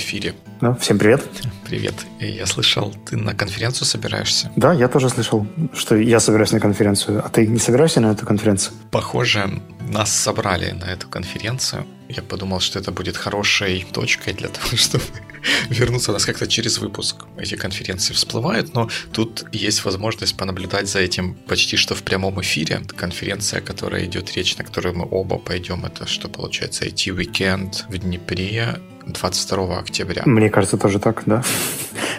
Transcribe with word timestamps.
эфире. 0.00 0.34
Да, 0.60 0.74
всем 0.74 0.98
привет. 0.98 1.22
Привет. 1.64 1.94
Я 2.18 2.46
слышал, 2.46 2.92
ты 3.06 3.16
на 3.16 3.34
конференцию 3.34 3.86
собираешься? 3.86 4.50
Да, 4.56 4.72
я 4.72 4.88
тоже 4.88 5.08
слышал, 5.08 5.46
что 5.74 5.96
я 5.96 6.20
собираюсь 6.20 6.52
на 6.52 6.60
конференцию. 6.60 7.24
А 7.24 7.28
ты 7.28 7.46
не 7.46 7.58
собираешься 7.58 8.00
на 8.00 8.12
эту 8.12 8.26
конференцию? 8.26 8.74
Похоже, 8.90 9.60
нас 9.80 10.12
собрали 10.12 10.72
на 10.72 10.84
эту 10.84 11.08
конференцию. 11.08 11.86
Я 12.08 12.22
подумал, 12.22 12.60
что 12.60 12.78
это 12.78 12.92
будет 12.92 13.16
хорошей 13.16 13.86
точкой 13.92 14.32
для 14.32 14.48
того, 14.56 14.76
чтобы 14.76 15.04
вернуться. 15.68 16.10
У 16.10 16.14
нас 16.14 16.24
как-то 16.24 16.46
через 16.46 16.78
выпуск 16.78 17.24
эти 17.36 17.56
конференции 17.56 18.14
всплывают, 18.14 18.74
но 18.74 18.88
тут 19.12 19.44
есть 19.52 19.84
возможность 19.84 20.36
понаблюдать 20.36 20.88
за 20.88 21.00
этим 21.00 21.34
почти 21.34 21.76
что 21.76 21.94
в 21.94 22.02
прямом 22.02 22.40
эфире. 22.40 22.82
Конференция, 22.96 23.60
которая 23.60 24.04
идет 24.06 24.34
речь, 24.36 24.56
на 24.56 24.64
которую 24.64 24.98
мы 24.98 25.08
оба 25.10 25.38
пойдем, 25.38 25.84
это 25.84 26.06
что 26.06 26.28
получается 26.28 26.86
IT-уикенд 26.86 27.86
в 27.88 27.98
Днепре 27.98 28.80
22 29.06 29.78
октября. 29.78 30.22
Мне 30.26 30.50
кажется, 30.50 30.76
тоже 30.76 30.98
так, 30.98 31.22
да. 31.26 31.42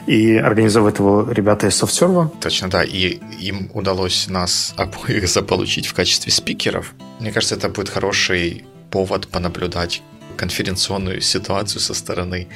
И 0.08 0.36
организовывают 0.36 1.00
его 1.00 1.32
ребята 1.32 1.68
из 1.68 1.82
SoftServe. 1.82 2.30
Точно, 2.40 2.70
да. 2.70 2.84
И 2.84 3.20
им 3.40 3.70
удалось 3.74 4.28
нас 4.28 4.74
обоих 4.78 5.28
заполучить 5.28 5.88
в 5.88 5.94
качестве 5.94 6.32
спикеров. 6.32 6.94
Мне 7.20 7.32
кажется, 7.32 7.56
это 7.56 7.70
будет 7.70 7.90
хороший 7.90 8.66
повод 8.90 9.28
понаблюдать 9.28 10.02
конференционную 10.38 11.22
ситуацию 11.22 11.82
со 11.82 11.94
стороны 11.94 12.48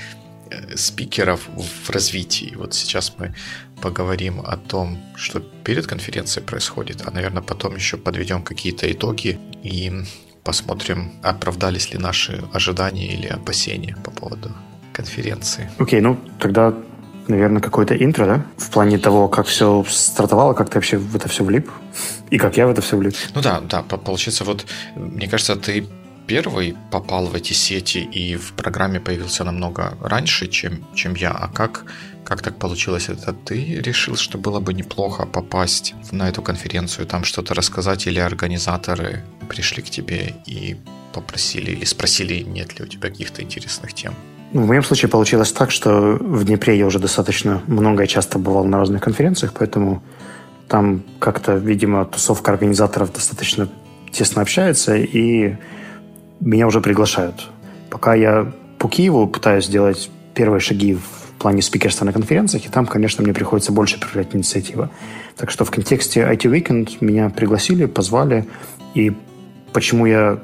э, 0.50 0.76
спикеров 0.76 1.42
в 1.56 1.90
развитии. 1.90 2.54
Вот 2.56 2.74
сейчас 2.74 3.14
мы 3.18 3.36
поговорим 3.82 4.42
о 4.42 4.58
том, 4.58 4.98
что 5.16 5.40
перед 5.40 5.86
конференцией 5.86 6.46
происходит, 6.46 7.04
а, 7.06 7.12
наверное, 7.12 7.44
потом 7.44 7.76
еще 7.76 7.98
подведем 7.98 8.42
какие-то 8.42 8.92
итоги 8.92 9.38
и 9.64 10.04
посмотрим, 10.46 11.12
оправдались 11.24 11.92
ли 11.92 11.98
наши 12.00 12.42
ожидания 12.54 13.08
или 13.08 13.28
опасения 13.28 13.98
по 14.04 14.12
поводу 14.12 14.52
конференции. 14.94 15.70
Окей, 15.80 16.00
okay, 16.00 16.04
ну 16.04 16.18
тогда, 16.40 16.74
наверное, 17.28 17.62
какое-то 17.62 17.96
интро, 17.96 18.26
да? 18.26 18.46
В 18.58 18.70
плане 18.70 18.98
того, 18.98 19.28
как 19.28 19.48
все 19.48 19.84
стартовало, 19.90 20.54
как 20.54 20.70
ты 20.70 20.76
вообще 20.76 20.98
в 20.98 21.16
это 21.16 21.28
все 21.28 21.44
влип, 21.44 21.70
и 22.30 22.38
как 22.38 22.58
я 22.58 22.68
в 22.68 22.70
это 22.70 22.82
все 22.82 22.96
влип. 22.96 23.16
Ну 23.34 23.42
да, 23.42 23.60
да, 23.60 23.82
получается, 23.82 24.46
вот, 24.46 24.66
мне 24.96 25.28
кажется, 25.28 25.56
ты 25.56 25.88
первый 26.28 26.76
попал 26.92 27.26
в 27.28 27.36
эти 27.36 27.54
сети 27.54 28.00
и 28.00 28.36
в 28.36 28.54
программе 28.54 29.00
появился 29.00 29.44
намного 29.44 29.98
раньше, 30.02 30.48
чем, 30.48 30.84
чем 30.96 31.16
я. 31.16 31.32
А 31.32 31.48
как, 31.48 31.86
как 32.24 32.42
так 32.42 32.58
получилось? 32.58 33.10
Это 33.10 33.34
ты 33.34 33.82
решил, 33.82 34.16
что 34.16 34.38
было 34.38 34.60
бы 34.60 34.74
неплохо 34.74 35.26
попасть 35.26 35.94
на 36.12 36.30
эту 36.30 36.42
конференцию, 36.42 37.08
там 37.08 37.24
что-то 37.24 37.54
рассказать, 37.54 38.08
или 38.08 38.20
организаторы 38.20 39.24
пришли 39.50 39.84
к 39.84 39.90
тебе 39.90 40.36
и 40.46 40.78
попросили, 41.14 41.72
или 41.72 41.86
спросили, 41.86 42.44
нет 42.44 42.80
ли 42.80 42.86
у 42.86 42.88
тебя 42.88 43.10
каких-то 43.10 43.42
интересных 43.42 43.94
тем? 43.94 44.14
Ну, 44.54 44.62
в 44.64 44.68
моем 44.68 44.84
случае 44.84 45.10
получилось 45.10 45.52
так, 45.52 45.72
что 45.72 46.18
в 46.20 46.46
Днепре 46.46 46.78
я 46.78 46.86
уже 46.86 47.00
достаточно 47.00 47.62
много 47.68 48.04
и 48.04 48.08
часто 48.08 48.40
бывал 48.40 48.66
на 48.66 48.78
разных 48.78 49.02
конференциях, 49.02 49.54
поэтому 49.58 50.04
там 50.68 51.04
как-то, 51.20 51.56
видимо, 51.56 52.06
тусовка 52.06 52.52
организаторов 52.52 53.14
достаточно 53.14 53.68
тесно 54.12 54.42
общается, 54.42 54.96
и 54.96 55.58
меня 56.40 56.68
уже 56.68 56.82
приглашают. 56.82 57.50
Пока 57.90 58.14
я 58.14 58.52
по 58.78 58.88
Киеву 58.88 59.28
пытаюсь 59.28 59.66
сделать 59.66 60.10
первые 60.34 60.60
шаги 60.60 60.96
в 60.96 61.34
плане 61.40 61.62
спикерства 61.62 62.06
на 62.06 62.14
конференциях, 62.14 62.66
и 62.66 62.70
там, 62.70 62.86
конечно, 62.86 63.24
мне 63.24 63.34
приходится 63.34 63.72
больше 63.72 64.00
проявлять 64.00 64.36
инициативу. 64.36 64.90
Так 65.38 65.52
что 65.52 65.66
в 65.66 65.72
контексте 65.72 66.22
IT 66.22 66.44
Weekend 66.44 66.98
меня 67.02 67.30
пригласили, 67.30 67.86
позвали, 67.86 68.46
и 68.94 69.14
почему 69.74 70.06
я 70.06 70.40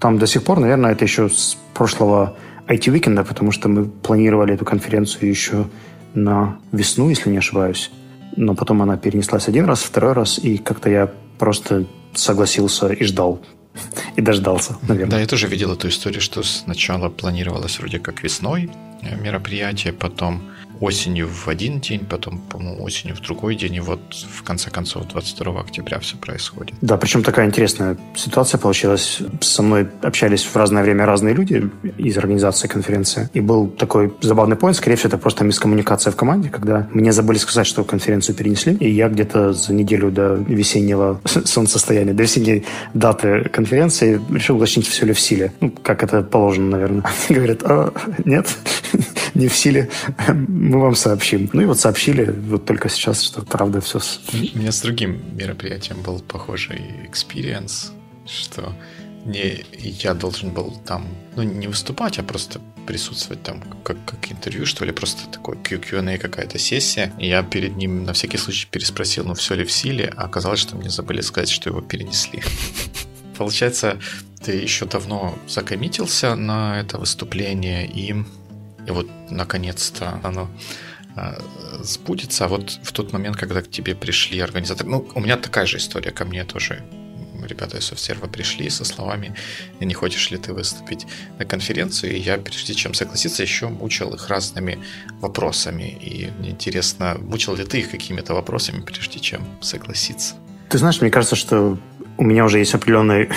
там 0.00 0.18
до 0.18 0.26
сих 0.26 0.42
пор, 0.42 0.60
наверное, 0.60 0.92
это 0.92 1.04
еще 1.04 1.28
с 1.28 1.56
прошлого 1.74 2.36
IT 2.68 2.92
Weekend, 2.92 3.24
потому 3.24 3.52
что 3.52 3.68
мы 3.68 3.84
планировали 3.84 4.54
эту 4.54 4.64
конференцию 4.64 5.28
еще 5.28 5.66
на 6.14 6.58
весну, 6.72 7.08
если 7.08 7.30
не 7.30 7.38
ошибаюсь. 7.38 7.90
Но 8.36 8.54
потом 8.54 8.82
она 8.82 8.96
перенеслась 8.96 9.48
один 9.48 9.64
раз, 9.64 9.82
второй 9.82 10.12
раз, 10.12 10.38
и 10.38 10.58
как-то 10.58 10.90
я 10.90 11.10
просто 11.38 11.86
согласился 12.14 12.88
и 12.88 13.04
ждал, 13.04 13.40
и 14.16 14.20
дождался, 14.20 14.76
наверное. 14.82 15.10
Да, 15.10 15.20
я 15.20 15.26
тоже 15.26 15.46
видел 15.48 15.72
эту 15.72 15.88
историю, 15.88 16.20
что 16.20 16.42
сначала 16.42 17.08
планировалось 17.08 17.78
вроде 17.78 17.98
как 17.98 18.22
весной 18.22 18.70
э, 19.02 19.16
мероприятие, 19.16 19.92
потом 19.92 20.42
осенью 20.80 21.28
в 21.28 21.48
один 21.48 21.80
день, 21.80 22.00
потом, 22.08 22.38
по-моему, 22.38 22.82
осенью 22.82 23.16
в 23.16 23.20
другой 23.20 23.56
день, 23.56 23.74
и 23.74 23.80
вот 23.80 24.00
в 24.12 24.42
конце 24.42 24.70
концов 24.70 25.08
22 25.08 25.60
октября 25.60 25.98
все 26.00 26.16
происходит. 26.16 26.74
Да, 26.80 26.96
причем 26.96 27.22
такая 27.22 27.46
интересная 27.46 27.96
ситуация 28.14 28.58
получилась. 28.58 29.20
Со 29.40 29.62
мной 29.62 29.88
общались 30.02 30.44
в 30.44 30.54
разное 30.56 30.82
время 30.82 31.06
разные 31.06 31.34
люди 31.34 31.70
из 31.98 32.16
организации 32.18 32.68
конференции, 32.68 33.28
и 33.32 33.40
был 33.40 33.68
такой 33.68 34.12
забавный 34.20 34.56
поинт, 34.56 34.76
скорее 34.76 34.96
всего, 34.96 35.08
это 35.08 35.18
просто 35.18 35.44
мискоммуникация 35.44 36.10
в 36.10 36.16
команде, 36.16 36.48
когда 36.48 36.88
мне 36.92 37.12
забыли 37.12 37.38
сказать, 37.38 37.66
что 37.66 37.84
конференцию 37.84 38.36
перенесли, 38.36 38.74
и 38.74 38.90
я 38.90 39.08
где-то 39.08 39.52
за 39.52 39.72
неделю 39.72 40.10
до 40.10 40.34
весеннего 40.34 41.20
солнцестояния, 41.44 42.12
до 42.12 42.22
весенней 42.22 42.64
даты 42.94 43.48
конференции 43.52 44.20
решил 44.30 44.56
уточнить, 44.56 44.86
все 44.86 45.06
ли 45.06 45.12
в 45.12 45.20
силе. 45.20 45.52
Ну, 45.60 45.70
как 45.70 46.02
это 46.02 46.22
положено, 46.22 46.70
наверное. 46.70 47.04
Говорят, 47.28 47.60
а, 47.64 47.92
нет, 48.24 48.46
не 49.34 49.48
в 49.48 49.56
силе 49.56 49.88
мы 50.66 50.80
вам 50.80 50.94
сообщим. 50.94 51.48
Ну 51.52 51.62
и 51.62 51.64
вот 51.64 51.78
сообщили 51.78 52.24
вот 52.24 52.64
только 52.64 52.88
сейчас, 52.88 53.22
что 53.22 53.42
правда 53.42 53.80
все... 53.80 54.00
У 54.32 54.58
меня 54.58 54.72
с 54.72 54.80
другим 54.80 55.36
мероприятием 55.36 56.02
был 56.02 56.20
похожий 56.20 56.80
experience, 57.10 57.92
что 58.26 58.72
не 59.24 59.64
я 59.74 60.14
должен 60.14 60.50
был 60.50 60.76
там, 60.86 61.06
ну, 61.36 61.42
не 61.42 61.68
выступать, 61.68 62.18
а 62.18 62.22
просто 62.22 62.60
присутствовать 62.86 63.42
там 63.42 63.62
как, 63.82 63.96
как 64.04 64.30
интервью, 64.30 64.66
что 64.66 64.84
ли, 64.84 64.92
просто 64.92 65.28
такой 65.30 65.56
Q&A 65.56 66.18
какая-то 66.18 66.58
сессия. 66.58 67.12
И 67.18 67.28
я 67.28 67.42
перед 67.42 67.76
ним 67.76 68.04
на 68.04 68.12
всякий 68.12 68.38
случай 68.38 68.68
переспросил, 68.70 69.24
ну, 69.24 69.34
все 69.34 69.54
ли 69.54 69.64
в 69.64 69.72
силе, 69.72 70.12
а 70.16 70.24
оказалось, 70.24 70.60
что 70.60 70.76
мне 70.76 70.90
забыли 70.90 71.20
сказать, 71.20 71.50
что 71.50 71.70
его 71.70 71.80
перенесли. 71.80 72.42
Получается, 73.36 73.98
ты 74.44 74.52
еще 74.52 74.86
давно 74.86 75.36
закоммитился 75.48 76.36
на 76.36 76.80
это 76.80 76.98
выступление, 76.98 77.86
и 77.86 78.14
и 78.86 78.90
вот 78.90 79.08
наконец-то 79.30 80.20
оно 80.22 80.48
а, 81.16 81.38
сбудется. 81.82 82.44
А 82.44 82.48
вот 82.48 82.78
в 82.82 82.92
тот 82.92 83.12
момент, 83.12 83.36
когда 83.36 83.62
к 83.62 83.70
тебе 83.70 83.94
пришли 83.94 84.40
организаторы... 84.40 84.88
Ну, 84.88 85.08
у 85.14 85.20
меня 85.20 85.36
такая 85.36 85.66
же 85.66 85.78
история, 85.78 86.10
ко 86.10 86.24
мне 86.24 86.44
тоже 86.44 86.84
ребята 87.46 87.78
из 87.78 87.84
софтсерва 87.84 88.26
пришли 88.26 88.68
со 88.70 88.84
словами 88.84 89.34
«Не 89.80 89.94
хочешь 89.94 90.30
ли 90.30 90.38
ты 90.38 90.52
выступить 90.52 91.06
на 91.38 91.44
конференцию?» 91.44 92.16
И 92.16 92.18
я, 92.18 92.38
прежде 92.38 92.74
чем 92.74 92.94
согласиться, 92.94 93.42
еще 93.42 93.68
мучил 93.68 94.12
их 94.14 94.28
разными 94.28 94.78
вопросами. 95.20 95.96
И 96.00 96.30
мне 96.38 96.50
интересно, 96.50 97.16
мучил 97.18 97.54
ли 97.56 97.64
ты 97.64 97.80
их 97.80 97.90
какими-то 97.90 98.34
вопросами, 98.34 98.80
прежде 98.80 99.20
чем 99.20 99.42
согласиться? 99.60 100.34
Ты 100.68 100.78
знаешь, 100.78 101.00
мне 101.00 101.10
кажется, 101.10 101.36
что 101.36 101.78
у 102.18 102.24
меня 102.24 102.44
уже 102.44 102.58
есть 102.58 102.74
определенный 102.74 103.28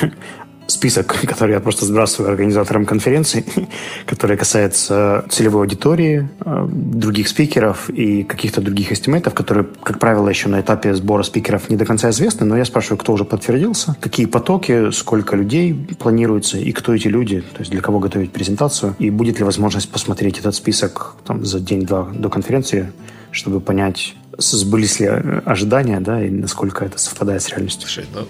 список, 0.70 1.16
который 1.28 1.54
я 1.54 1.60
просто 1.60 1.86
сбрасываю 1.86 2.32
организаторам 2.32 2.86
конференции, 2.86 3.44
который 4.06 4.38
касается 4.38 5.26
целевой 5.30 5.64
аудитории, 5.64 6.30
э, 6.46 6.68
других 6.70 7.28
спикеров 7.28 7.90
и 7.90 8.24
каких-то 8.24 8.62
других 8.62 8.92
estimate 8.92 9.22
ов, 9.22 9.34
которые, 9.34 9.68
как 9.84 10.00
правило, 10.00 10.30
еще 10.30 10.50
на 10.50 10.62
этапе 10.62 10.94
сбора 10.94 11.24
спикеров 11.24 11.70
не 11.70 11.76
до 11.76 11.86
конца 11.86 12.10
известны, 12.10 12.46
но 12.46 12.58
я 12.58 12.66
спрашиваю, 12.66 12.98
кто 12.98 13.14
уже 13.14 13.26
подтвердился, 13.26 13.96
какие 14.00 14.26
потоки, 14.26 14.92
сколько 14.92 15.36
людей 15.36 15.74
планируется 16.00 16.58
и 16.58 16.72
кто 16.72 16.94
эти 16.94 17.08
люди, 17.08 17.42
то 17.42 17.60
есть 17.60 17.72
для 17.72 17.82
кого 17.82 18.00
готовить 18.00 18.32
презентацию, 18.32 18.96
и 19.00 19.10
будет 19.10 19.40
ли 19.40 19.46
возможность 19.46 19.90
посмотреть 19.90 20.40
этот 20.40 20.56
список 20.56 21.16
там, 21.26 21.46
за 21.46 21.60
день-два 21.60 22.10
до 22.14 22.30
конференции, 22.30 22.92
чтобы 23.32 23.60
понять, 23.60 24.16
сбылись 24.38 25.00
ли 25.00 25.08
ожидания, 25.46 26.00
да, 26.00 26.24
и 26.24 26.30
насколько 26.30 26.86
это 26.86 26.98
совпадает 26.98 27.42
с 27.42 27.50
реальностью. 27.50 27.88
Слушай, 27.88 28.06
ну, 28.14 28.28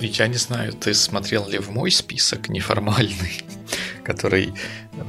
я 0.00 0.28
не 0.28 0.36
знаю, 0.36 0.72
ты 0.72 0.94
смотрел 0.94 1.48
ли 1.48 1.58
в 1.58 1.70
мой 1.70 1.90
список 1.90 2.48
неформальный, 2.48 3.42
который 4.04 4.52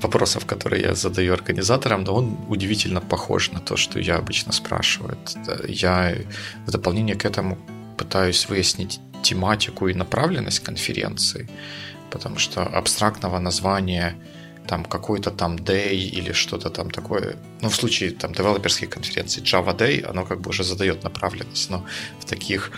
вопросов, 0.02 0.46
которые 0.46 0.82
я 0.84 0.96
задаю 0.96 1.34
организаторам, 1.34 2.04
но 2.04 2.16
он 2.16 2.38
удивительно 2.48 3.02
похож 3.02 3.52
на 3.52 3.60
то, 3.60 3.78
что 3.78 4.00
я 4.00 4.16
обычно 4.16 4.52
спрашиваю. 4.54 5.18
Я 5.68 6.16
в 6.66 6.72
дополнение 6.72 7.16
к 7.16 7.26
этому 7.26 7.58
пытаюсь 7.98 8.50
выяснить 8.50 9.00
тематику 9.24 9.88
и 9.88 9.94
направленность 9.94 10.60
конференции, 10.60 11.50
потому 12.12 12.40
что 12.40 12.64
абстрактного 12.64 13.40
названия 13.40 14.16
там 14.68 14.86
какой-то 14.86 15.32
там 15.32 15.56
day 15.56 15.96
или 15.96 16.34
что-то 16.34 16.70
там 16.70 16.92
такое. 16.92 17.38
Ну, 17.62 17.70
в 17.70 17.76
случае 17.76 18.12
там 18.12 18.34
девелоперской 18.34 18.88
конференции 18.88 19.42
Java 19.42 19.76
Day, 19.76 20.04
оно 20.04 20.26
как 20.26 20.42
бы 20.42 20.50
уже 20.50 20.64
задает 20.64 21.04
направленность, 21.04 21.70
но 21.70 21.86
в 22.20 22.26
таких 22.26 22.72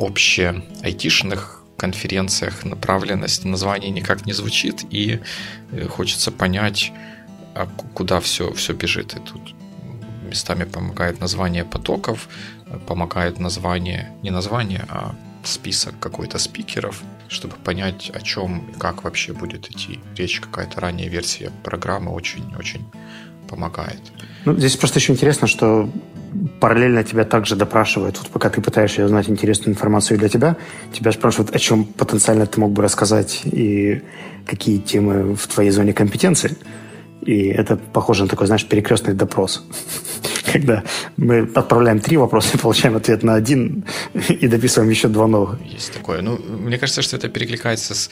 обще 0.00 0.62
айтишных 0.82 1.62
конференциях 1.76 2.64
направленность 2.64 3.44
названия 3.44 3.90
никак 3.90 4.26
не 4.26 4.32
звучит, 4.32 4.84
и 4.90 5.20
э, 5.70 5.86
хочется 5.86 6.32
понять, 6.32 6.92
а 7.54 7.66
куда 7.94 8.20
все, 8.20 8.52
все 8.52 8.72
бежит. 8.72 9.14
И 9.14 9.20
тут 9.20 9.54
местами 10.28 10.64
помогает 10.64 11.20
название 11.20 11.64
потоков, 11.64 12.28
помогает 12.86 13.38
название, 13.38 14.10
не 14.22 14.30
название, 14.30 14.84
а 14.88 15.14
список 15.44 15.98
какой-то 15.98 16.38
спикеров, 16.38 17.02
чтобы 17.28 17.54
понять, 17.56 18.10
о 18.14 18.20
чем 18.20 18.70
и 18.70 18.78
как 18.78 19.04
вообще 19.04 19.32
будет 19.32 19.70
идти 19.70 20.00
речь. 20.16 20.40
Какая-то 20.40 20.80
ранняя 20.80 21.08
версия 21.08 21.50
программы 21.62 22.12
очень-очень 22.12 22.84
помогает. 23.48 24.00
Ну, 24.44 24.56
здесь 24.56 24.76
просто 24.76 24.98
еще 24.98 25.12
интересно, 25.12 25.46
что 25.46 25.90
параллельно 26.60 27.04
тебя 27.04 27.24
также 27.24 27.56
допрашивают, 27.56 28.18
вот 28.18 28.28
пока 28.28 28.50
ты 28.50 28.60
пытаешься 28.60 29.04
узнать 29.04 29.28
интересную 29.28 29.74
информацию 29.74 30.18
для 30.18 30.28
тебя, 30.28 30.56
тебя 30.92 31.12
спрашивают, 31.12 31.54
о 31.54 31.58
чем 31.58 31.84
потенциально 31.84 32.46
ты 32.46 32.60
мог 32.60 32.72
бы 32.72 32.82
рассказать 32.82 33.42
и 33.44 34.02
какие 34.46 34.78
темы 34.78 35.34
в 35.34 35.46
твоей 35.46 35.70
зоне 35.70 35.92
компетенции. 35.92 36.56
И 37.22 37.48
это 37.48 37.76
похоже 37.76 38.24
на 38.24 38.28
такой, 38.28 38.46
знаешь, 38.46 38.66
перекрестный 38.66 39.14
допрос. 39.14 39.66
Когда 40.52 40.82
мы 41.16 41.40
отправляем 41.54 42.00
три 42.00 42.16
вопроса 42.16 42.56
и 42.56 42.60
получаем 42.60 42.96
ответ 42.96 43.22
на 43.22 43.34
один 43.34 43.84
и 44.28 44.48
дописываем 44.48 44.90
еще 44.90 45.08
два 45.08 45.26
новых. 45.26 45.60
Есть 45.64 45.92
такое. 45.92 46.22
Ну, 46.22 46.38
мне 46.38 46.78
кажется, 46.78 47.02
что 47.02 47.16
это 47.16 47.28
перекликается 47.28 47.94
с 47.94 48.10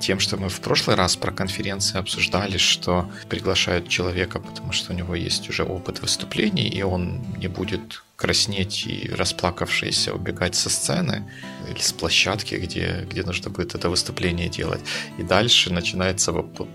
тем, 0.00 0.20
что 0.20 0.36
мы 0.36 0.48
в 0.48 0.60
прошлый 0.60 0.96
раз 0.96 1.16
про 1.16 1.32
конференции 1.32 1.98
обсуждали, 1.98 2.56
что 2.56 3.10
приглашают 3.28 3.88
человека, 3.88 4.40
потому 4.40 4.72
что 4.72 4.92
у 4.92 4.96
него 4.96 5.14
есть 5.14 5.48
уже 5.48 5.64
опыт 5.64 6.00
выступлений, 6.00 6.68
и 6.68 6.82
он 6.82 7.20
не 7.38 7.48
будет 7.48 8.02
краснеть 8.16 8.86
и 8.86 9.10
расплакавшийся 9.16 10.12
убегать 10.12 10.54
со 10.54 10.68
сцены 10.68 11.24
или 11.70 11.80
с 11.80 11.92
площадки, 11.92 12.54
где, 12.56 13.06
где 13.10 13.22
нужно 13.22 13.50
будет 13.50 13.74
это 13.74 13.88
выступление 13.88 14.48
делать. 14.48 14.80
И 15.18 15.22
дальше 15.22 15.72
начинается 15.72 16.32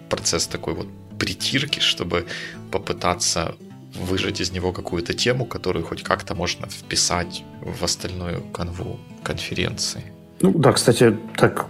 процесс 0.09 0.47
такой 0.47 0.73
вот 0.73 0.87
притирки, 1.19 1.79
чтобы 1.79 2.25
попытаться 2.71 3.55
выжать 3.95 4.41
из 4.41 4.51
него 4.51 4.71
какую-то 4.71 5.13
тему, 5.13 5.45
которую 5.45 5.85
хоть 5.85 6.03
как-то 6.03 6.35
можно 6.35 6.67
вписать 6.67 7.43
в 7.61 7.83
остальную 7.83 8.41
канву 8.53 8.99
конференции. 9.23 10.03
Ну 10.41 10.51
да, 10.51 10.71
кстати, 10.73 11.15
так 11.37 11.65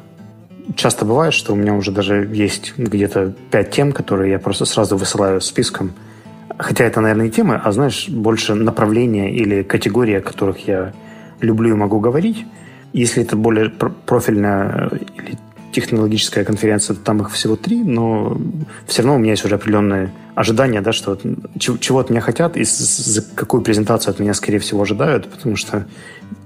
часто 0.75 1.05
бывает, 1.05 1.33
что 1.33 1.53
у 1.53 1.55
меня 1.55 1.73
уже 1.73 1.91
даже 1.91 2.29
есть 2.33 2.73
где-то 2.77 3.33
пять 3.51 3.71
тем, 3.71 3.91
которые 3.91 4.31
я 4.31 4.39
просто 4.39 4.65
сразу 4.65 4.97
высылаю 4.97 5.41
списком. 5.41 5.93
Хотя 6.57 6.85
это, 6.85 7.01
наверное, 7.01 7.25
не 7.25 7.31
темы, 7.31 7.59
а, 7.63 7.71
знаешь, 7.71 8.07
больше 8.09 8.55
направления 8.55 9.33
или 9.35 9.63
категории, 9.63 10.15
о 10.15 10.21
которых 10.21 10.67
я 10.67 10.93
люблю 11.41 11.71
и 11.71 11.77
могу 11.77 11.99
говорить. 11.99 12.45
Если 12.93 13.23
это 13.23 13.35
более 13.35 13.69
профильная 13.69 14.89
или 15.17 15.37
технологическая 15.75 16.45
конференция, 16.45 16.95
там 16.95 17.21
их 17.21 17.31
всего 17.31 17.57
три, 17.57 17.83
но 17.83 18.37
все 18.87 19.01
равно 19.01 19.15
у 19.15 19.19
меня 19.19 19.31
есть 19.31 19.43
уже 19.43 19.55
определенные 19.55 20.13
ожидания, 20.33 20.79
да, 20.81 20.93
что 20.93 21.19
чего 21.59 21.99
от 21.99 22.09
меня 22.09 22.21
хотят 22.21 22.55
и 22.55 22.63
за 22.63 23.21
какую 23.21 23.61
презентацию 23.61 24.11
от 24.13 24.19
меня, 24.19 24.33
скорее 24.33 24.59
всего, 24.59 24.81
ожидают, 24.83 25.27
потому 25.27 25.57
что, 25.57 25.85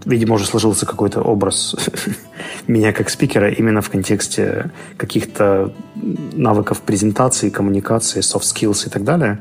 видимо, 0.05 0.33
уже 0.33 0.45
сложился 0.45 0.87
какой-то 0.87 1.21
образ 1.21 1.75
меня 2.67 2.91
как 2.91 3.09
спикера 3.11 3.51
именно 3.51 3.81
в 3.81 3.89
контексте 3.91 4.71
каких-то 4.97 5.73
навыков 6.33 6.81
презентации, 6.81 7.51
коммуникации, 7.51 8.21
soft 8.21 8.45
skills 8.51 8.87
и 8.87 8.89
так 8.89 9.03
далее. 9.03 9.39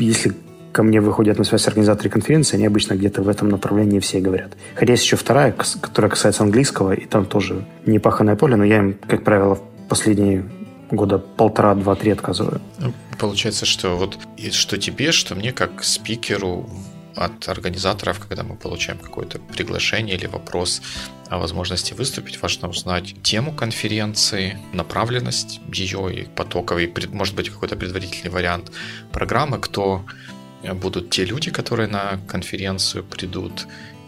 Если 0.00 0.32
ко 0.76 0.82
мне 0.82 1.00
выходят 1.00 1.38
на 1.38 1.44
связь 1.44 1.66
организаторы 1.68 2.10
конференции, 2.10 2.58
они 2.58 2.66
обычно 2.66 2.96
где-то 2.96 3.22
в 3.22 3.30
этом 3.30 3.48
направлении 3.48 3.98
все 3.98 4.20
говорят. 4.20 4.52
Хотя 4.74 4.92
есть 4.92 5.04
еще 5.04 5.16
вторая, 5.16 5.52
которая 5.52 6.10
касается 6.10 6.42
английского, 6.42 6.92
и 6.92 7.06
там 7.06 7.24
тоже 7.24 7.64
не 7.86 7.98
паханное 7.98 8.36
поле, 8.36 8.56
но 8.56 8.64
я 8.64 8.78
им, 8.80 8.98
как 9.08 9.24
правило, 9.24 9.58
последние 9.88 10.44
года 10.90 11.16
полтора, 11.16 11.74
два, 11.74 11.94
три 11.94 12.10
отказываю. 12.10 12.60
Ну, 12.78 12.92
получается, 13.18 13.64
что 13.64 13.96
вот 13.96 14.18
что 14.52 14.76
тебе, 14.76 15.12
что 15.12 15.34
мне 15.34 15.52
как 15.52 15.82
спикеру 15.82 16.68
от 17.14 17.48
организаторов, 17.48 18.20
когда 18.20 18.42
мы 18.42 18.54
получаем 18.54 18.98
какое-то 18.98 19.38
приглашение 19.38 20.16
или 20.16 20.26
вопрос 20.26 20.82
о 21.30 21.38
возможности 21.38 21.94
выступить, 21.94 22.42
важно 22.42 22.68
узнать 22.68 23.14
тему 23.22 23.52
конференции, 23.52 24.58
направленность 24.74 25.58
ее 25.72 26.14
и 26.14 26.24
потоковый, 26.24 26.92
может 27.12 27.34
быть, 27.34 27.48
какой-то 27.48 27.76
предварительный 27.76 28.30
вариант 28.30 28.70
программы, 29.10 29.58
кто 29.58 30.04
будут 30.74 31.10
те 31.10 31.24
люди, 31.24 31.50
которые 31.50 31.88
на 31.88 32.18
конференцию 32.28 33.04
придут, 33.04 33.66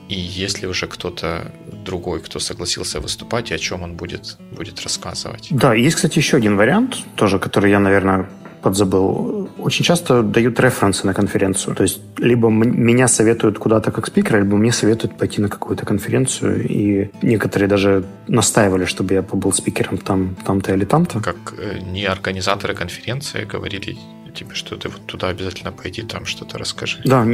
и 0.08 0.14
если 0.14 0.66
уже 0.66 0.86
кто-то 0.86 1.52
другой, 1.84 2.20
кто 2.20 2.38
согласился 2.38 3.00
выступать, 3.00 3.50
и 3.50 3.54
о 3.54 3.58
чем 3.58 3.82
он 3.82 3.94
будет, 3.94 4.38
будет 4.56 4.80
рассказывать. 4.80 5.48
Да, 5.50 5.74
есть, 5.74 5.96
кстати, 5.96 6.18
еще 6.18 6.38
один 6.38 6.56
вариант, 6.56 6.96
тоже, 7.14 7.38
который 7.38 7.70
я, 7.70 7.78
наверное, 7.78 8.26
подзабыл. 8.62 9.48
Очень 9.58 9.84
часто 9.84 10.22
дают 10.22 10.60
референсы 10.60 11.06
на 11.06 11.14
конференцию. 11.14 11.74
То 11.74 11.82
есть 11.82 12.00
либо 12.18 12.48
меня 12.48 13.08
советуют 13.08 13.58
куда-то 13.58 13.90
как 13.90 14.06
спикера, 14.06 14.38
либо 14.38 14.56
мне 14.56 14.72
советуют 14.72 15.18
пойти 15.18 15.42
на 15.42 15.48
какую-то 15.48 15.84
конференцию. 15.86 16.66
И 16.68 17.10
некоторые 17.22 17.68
даже 17.68 18.04
настаивали, 18.28 18.84
чтобы 18.84 19.14
я 19.14 19.22
побыл 19.22 19.52
спикером 19.52 19.98
там, 19.98 20.36
там-то 20.46 20.74
или 20.74 20.84
там-то. 20.84 21.20
Как 21.20 21.54
э, 21.58 21.78
не 21.92 22.04
организаторы 22.04 22.74
конференции 22.74 23.44
говорили, 23.44 23.96
тебе, 24.34 24.54
что 24.54 24.76
ты 24.76 24.88
вот 24.88 25.06
туда 25.06 25.28
обязательно 25.28 25.72
пойди, 25.72 26.02
там 26.02 26.26
что-то 26.26 26.58
расскажи. 26.58 27.00
Да. 27.04 27.26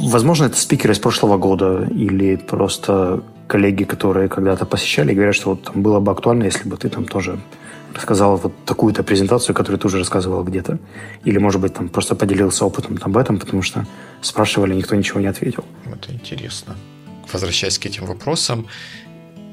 Возможно, 0.00 0.46
это 0.46 0.56
спикеры 0.56 0.92
из 0.92 0.98
прошлого 0.98 1.38
года 1.38 1.88
или 1.90 2.36
просто 2.36 3.22
коллеги, 3.46 3.84
которые 3.84 4.28
когда-то 4.28 4.66
посещали, 4.66 5.14
говорят, 5.14 5.34
что 5.34 5.50
вот 5.50 5.62
там 5.64 5.82
было 5.82 6.00
бы 6.00 6.12
актуально, 6.12 6.44
если 6.44 6.68
бы 6.68 6.76
ты 6.76 6.88
там 6.88 7.04
тоже 7.04 7.38
рассказал 7.94 8.36
вот 8.36 8.52
такую-то 8.64 9.02
презентацию, 9.02 9.54
которую 9.54 9.80
ты 9.80 9.86
уже 9.86 9.98
рассказывал 9.98 10.44
где-то. 10.44 10.78
Или, 11.24 11.38
может 11.38 11.60
быть, 11.60 11.74
там 11.74 11.88
просто 11.88 12.14
поделился 12.14 12.64
опытом 12.64 12.98
об 13.00 13.16
этом, 13.16 13.38
потому 13.38 13.62
что 13.62 13.86
спрашивали, 14.20 14.74
никто 14.74 14.96
ничего 14.96 15.20
не 15.20 15.26
ответил. 15.26 15.64
Это 15.86 16.12
интересно. 16.12 16.76
Возвращаясь 17.32 17.78
к 17.78 17.86
этим 17.86 18.06
вопросам, 18.06 18.66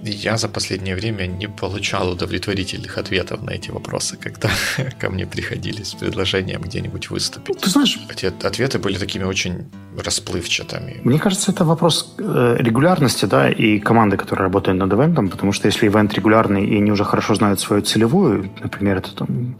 я 0.03 0.37
за 0.37 0.47
последнее 0.47 0.95
время 0.95 1.27
не 1.27 1.47
получал 1.47 2.11
удовлетворительных 2.11 2.97
ответов 2.97 3.41
на 3.41 3.51
эти 3.51 3.71
вопросы, 3.71 4.17
когда 4.17 4.49
ко 4.99 5.09
мне 5.09 5.25
приходили 5.25 5.83
с 5.83 5.93
предложением 5.93 6.61
где-нибудь 6.61 7.09
выступить. 7.09 7.57
Ты 7.59 7.69
знаешь... 7.69 7.99
Эти 8.09 8.25
ответы 8.25 8.79
были 8.79 8.97
такими 8.97 9.23
очень 9.23 9.65
расплывчатыми. 9.97 11.01
Мне 11.03 11.19
кажется, 11.19 11.51
это 11.51 11.65
вопрос 11.65 12.15
э, 12.17 12.55
регулярности, 12.59 13.25
да, 13.25 13.49
и 13.49 13.79
команды, 13.79 14.17
которая 14.17 14.43
работает 14.43 14.77
над 14.77 14.93
ивентом, 14.93 15.29
потому 15.29 15.51
что 15.51 15.67
если 15.67 15.87
ивент 15.87 16.13
регулярный, 16.13 16.65
и 16.65 16.77
они 16.77 16.91
уже 16.91 17.03
хорошо 17.03 17.35
знают 17.35 17.59
свою 17.59 17.81
целевую, 17.81 18.49
например, 18.63 18.97
это 18.97 19.15
там 19.15 19.57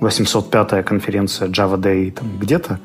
805-я 0.00 0.82
конференция 0.82 1.48
Java 1.48 1.78
Day 1.78 2.12
там 2.12 2.38
где-то, 2.38 2.80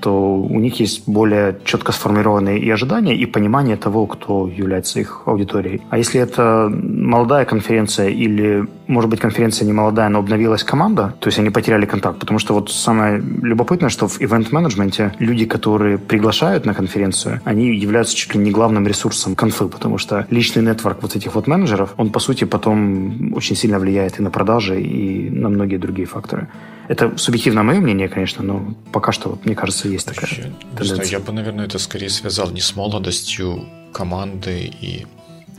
то 0.00 0.36
у 0.36 0.60
них 0.60 0.80
есть 0.80 1.08
более 1.08 1.58
четко 1.64 1.92
сформированные 1.92 2.58
и 2.58 2.70
ожидания, 2.70 3.14
и 3.14 3.26
понимание 3.26 3.76
того, 3.76 4.06
кто 4.06 4.48
является 4.48 5.00
их 5.00 5.22
аудиторией. 5.26 5.82
А 5.90 5.98
если 5.98 6.20
это 6.20 6.70
молодая 6.72 7.44
конференция 7.44 8.08
или, 8.08 8.66
может 8.86 9.10
быть, 9.10 9.20
конференция 9.20 9.66
не 9.66 9.72
молодая, 9.72 10.08
но 10.08 10.18
обновилась 10.18 10.64
команда, 10.64 11.14
то 11.20 11.28
есть 11.28 11.38
они 11.38 11.50
потеряли 11.50 11.86
контакт. 11.86 12.18
Потому 12.18 12.38
что 12.38 12.54
вот 12.54 12.70
самое 12.70 13.22
любопытное, 13.42 13.90
что 13.90 14.08
в 14.08 14.20
ивент-менеджменте 14.20 15.12
люди, 15.18 15.44
которые 15.44 15.98
приглашают 15.98 16.66
на 16.66 16.74
конференцию, 16.74 17.40
они 17.44 17.76
являются 17.76 18.16
чуть 18.16 18.34
ли 18.34 18.40
не 18.40 18.50
главным 18.50 18.86
ресурсом 18.86 19.34
конфы, 19.34 19.68
потому 19.68 19.98
что 19.98 20.26
личный 20.30 20.62
нетворк 20.62 20.98
вот 21.02 21.16
этих 21.16 21.34
вот 21.34 21.46
менеджеров, 21.46 21.94
он, 21.96 22.10
по 22.10 22.20
сути, 22.20 22.44
потом 22.44 23.32
очень 23.34 23.56
сильно 23.56 23.78
влияет 23.78 24.18
и 24.18 24.22
на 24.22 24.30
продажи, 24.30 24.80
и 24.80 25.30
на 25.30 25.48
многие 25.48 25.76
другие 25.76 26.06
факторы. 26.06 26.48
Это 26.90 27.16
субъективно 27.16 27.62
мое 27.62 27.78
мнение, 27.78 28.08
конечно, 28.08 28.42
но 28.42 28.74
пока 28.92 29.12
что, 29.12 29.38
мне 29.44 29.54
кажется, 29.54 29.86
есть 29.86 30.06
такая 30.06 30.22
Вообще, 30.22 30.52
тенденция. 30.76 31.18
Я 31.18 31.20
бы, 31.20 31.32
наверное, 31.32 31.66
это 31.66 31.78
скорее 31.78 32.10
связал 32.10 32.50
не 32.50 32.60
с 32.60 32.74
молодостью 32.74 33.64
команды 33.92 34.72
и 34.82 35.06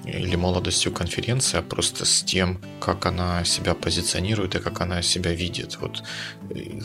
или 0.04 0.36
молодостью 0.36 0.92
конференции, 0.92 1.60
а 1.60 1.62
просто 1.62 2.06
с 2.06 2.24
тем, 2.24 2.60
как 2.82 3.06
она 3.06 3.46
себя 3.46 3.76
позиционирует 3.76 4.56
и 4.56 4.60
как 4.60 4.82
она 4.82 5.02
себя 5.02 5.32
видит. 5.32 5.78
Вот, 5.80 6.04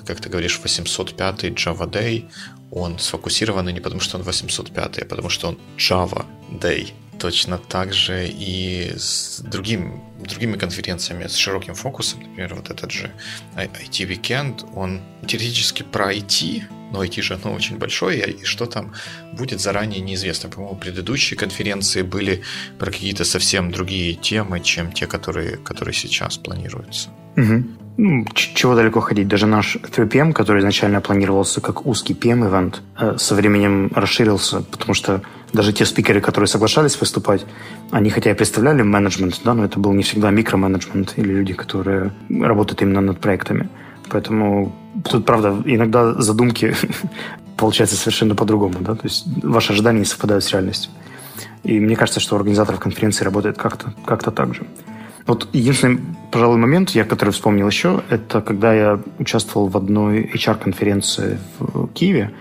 как 0.06 0.20
ты 0.20 0.28
говоришь, 0.28 0.60
805 0.62 1.44
Java 1.44 1.90
Day, 1.90 2.26
он 2.70 3.00
сфокусированный 3.00 3.72
не 3.72 3.80
потому, 3.80 4.00
что 4.00 4.16
он 4.16 4.22
805, 4.22 4.98
а 4.98 5.04
потому, 5.06 5.28
что 5.28 5.48
он 5.48 5.58
Java 5.76 6.24
Day. 6.52 6.92
Точно 7.18 7.58
так 7.58 7.92
же 7.92 8.28
и 8.28 8.92
с 8.96 9.40
другим, 9.40 10.02
другими 10.18 10.56
конференциями 10.56 11.26
с 11.26 11.36
широким 11.36 11.74
фокусом. 11.74 12.20
Например, 12.20 12.54
вот 12.54 12.70
этот 12.70 12.90
же 12.90 13.10
IT 13.56 14.06
Weekend, 14.08 14.66
он 14.74 15.00
теоретически 15.26 15.82
про 15.82 16.12
IT, 16.12 16.62
но 16.92 17.04
IT 17.04 17.22
же 17.22 17.38
оно 17.42 17.54
очень 17.54 17.78
большое, 17.78 18.30
и 18.30 18.44
что 18.44 18.66
там 18.66 18.92
будет 19.32 19.60
заранее 19.60 20.00
неизвестно. 20.00 20.50
По-моему, 20.50 20.76
предыдущие 20.76 21.38
конференции 21.38 22.02
были 22.02 22.42
про 22.78 22.90
какие-то 22.90 23.24
совсем 23.24 23.70
другие 23.70 24.14
темы, 24.14 24.60
чем 24.60 24.92
те, 24.92 25.06
которые, 25.06 25.56
которые 25.56 25.94
сейчас 25.94 26.36
планируются. 26.36 27.08
Угу. 27.36 27.64
Ну, 27.98 28.26
чего 28.34 28.74
далеко 28.74 29.00
ходить. 29.00 29.26
Даже 29.28 29.46
наш 29.46 29.76
3PM, 29.76 30.32
который 30.32 30.60
изначально 30.60 31.00
планировался 31.00 31.60
как 31.60 31.86
узкий 31.86 32.12
PM-эвент, 32.12 32.82
э, 32.98 33.16
со 33.18 33.34
временем 33.34 33.90
расширился, 33.94 34.60
потому 34.60 34.94
что 34.94 35.22
даже 35.52 35.72
те 35.72 35.84
спикеры, 35.84 36.20
которые 36.20 36.48
соглашались 36.48 37.00
выступать, 37.00 37.44
они 37.90 38.10
хотя 38.10 38.30
и 38.30 38.34
представляли 38.34 38.82
менеджмент, 38.82 39.40
да, 39.44 39.54
но 39.54 39.64
это 39.64 39.78
был 39.78 39.92
не 39.92 40.02
всегда 40.02 40.30
микроменеджмент 40.30 41.14
или 41.16 41.32
люди, 41.32 41.54
которые 41.54 42.12
работают 42.28 42.82
именно 42.82 43.00
над 43.00 43.20
проектами. 43.20 43.68
Поэтому 44.08 44.72
тут, 45.08 45.24
правда, 45.24 45.62
иногда 45.64 46.14
задумки 46.14 46.74
получаются 47.56 47.96
совершенно 47.96 48.34
по-другому, 48.34 48.76
да, 48.80 48.94
то 48.94 49.04
есть 49.04 49.26
ваши 49.42 49.72
ожидания 49.72 50.00
не 50.00 50.04
совпадают 50.04 50.44
с 50.44 50.52
реальностью. 50.52 50.90
И 51.64 51.80
мне 51.80 51.96
кажется, 51.96 52.20
что 52.20 52.36
у 52.36 52.38
организаторов 52.38 52.80
конференции 52.80 53.24
работает 53.24 53.58
как-то 53.58 53.92
как 54.04 54.22
так 54.22 54.54
же. 54.54 54.66
Вот 55.26 55.48
единственный, 55.52 56.00
пожалуй, 56.30 56.56
момент, 56.56 56.90
я 56.90 57.04
который 57.04 57.30
вспомнил 57.30 57.66
еще, 57.66 58.02
это 58.10 58.40
когда 58.40 58.72
я 58.72 59.00
участвовал 59.18 59.66
в 59.66 59.76
одной 59.76 60.30
HR-конференции 60.32 61.38
в 61.58 61.88
Киеве. 61.88 62.32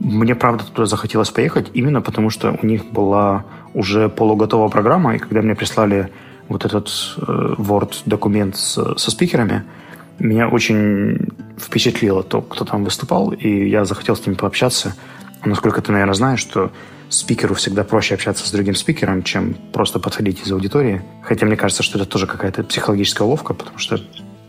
Мне, 0.00 0.34
правда, 0.34 0.64
туда 0.64 0.86
захотелось 0.86 1.30
поехать 1.30 1.70
именно 1.74 2.00
потому, 2.00 2.30
что 2.30 2.58
у 2.62 2.66
них 2.66 2.84
была 2.86 3.44
уже 3.72 4.08
полуготовая 4.08 4.68
программа, 4.68 5.16
и 5.16 5.18
когда 5.18 5.42
мне 5.42 5.54
прислали 5.54 6.10
вот 6.48 6.64
этот 6.64 6.88
э, 7.16 7.54
Word-документ 7.58 8.56
со 8.56 9.10
спикерами, 9.10 9.64
меня 10.18 10.48
очень 10.48 11.28
впечатлило 11.58 12.22
то, 12.22 12.42
кто 12.42 12.64
там 12.64 12.84
выступал, 12.84 13.30
и 13.30 13.68
я 13.68 13.84
захотел 13.84 14.16
с 14.16 14.26
ними 14.26 14.36
пообщаться. 14.36 14.94
Насколько 15.44 15.82
ты, 15.82 15.92
наверное, 15.92 16.14
знаешь, 16.14 16.40
что 16.40 16.70
спикеру 17.08 17.54
всегда 17.54 17.84
проще 17.84 18.14
общаться 18.14 18.46
с 18.46 18.50
другим 18.50 18.74
спикером, 18.74 19.22
чем 19.22 19.54
просто 19.72 19.98
подходить 19.98 20.46
из 20.46 20.52
аудитории. 20.52 21.02
Хотя 21.22 21.46
мне 21.46 21.56
кажется, 21.56 21.82
что 21.82 21.98
это 21.98 22.06
тоже 22.08 22.26
какая-то 22.26 22.62
психологическая 22.64 23.26
уловка, 23.26 23.54
потому 23.54 23.78
что... 23.78 24.00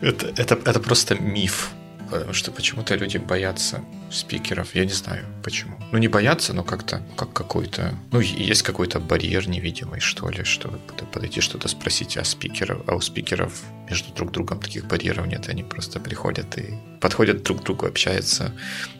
Это, 0.01 0.27
это, 0.37 0.57
это 0.65 0.79
просто 0.79 1.15
миф. 1.21 1.71
Потому 2.19 2.33
что 2.33 2.51
почему-то 2.51 2.95
люди 2.95 3.17
боятся 3.17 3.81
спикеров. 4.09 4.75
Я 4.75 4.85
не 4.85 4.93
знаю, 4.93 5.25
почему. 5.43 5.77
Ну, 5.91 5.97
не 5.97 6.07
боятся, 6.07 6.53
но 6.53 6.63
как-то, 6.63 7.01
как 7.17 7.33
какой-то... 7.33 7.93
Ну, 8.11 8.19
есть 8.19 8.63
какой-то 8.63 8.99
барьер 8.99 9.47
невидимый, 9.49 9.99
что 9.99 10.29
ли, 10.29 10.43
чтобы 10.43 10.79
подойти 11.11 11.41
что-то 11.41 11.67
спросить 11.67 12.17
о 12.17 12.23
спикерах. 12.23 12.79
А 12.87 12.95
у 12.95 13.01
спикеров 13.01 13.61
между 13.89 14.13
друг 14.13 14.31
другом 14.31 14.59
таких 14.59 14.85
барьеров 14.87 15.27
нет. 15.27 15.49
Они 15.49 15.63
просто 15.63 15.99
приходят 15.99 16.57
и 16.57 16.75
подходят 17.01 17.43
друг 17.43 17.61
к 17.61 17.63
другу, 17.63 17.85
общаются, 17.85 18.51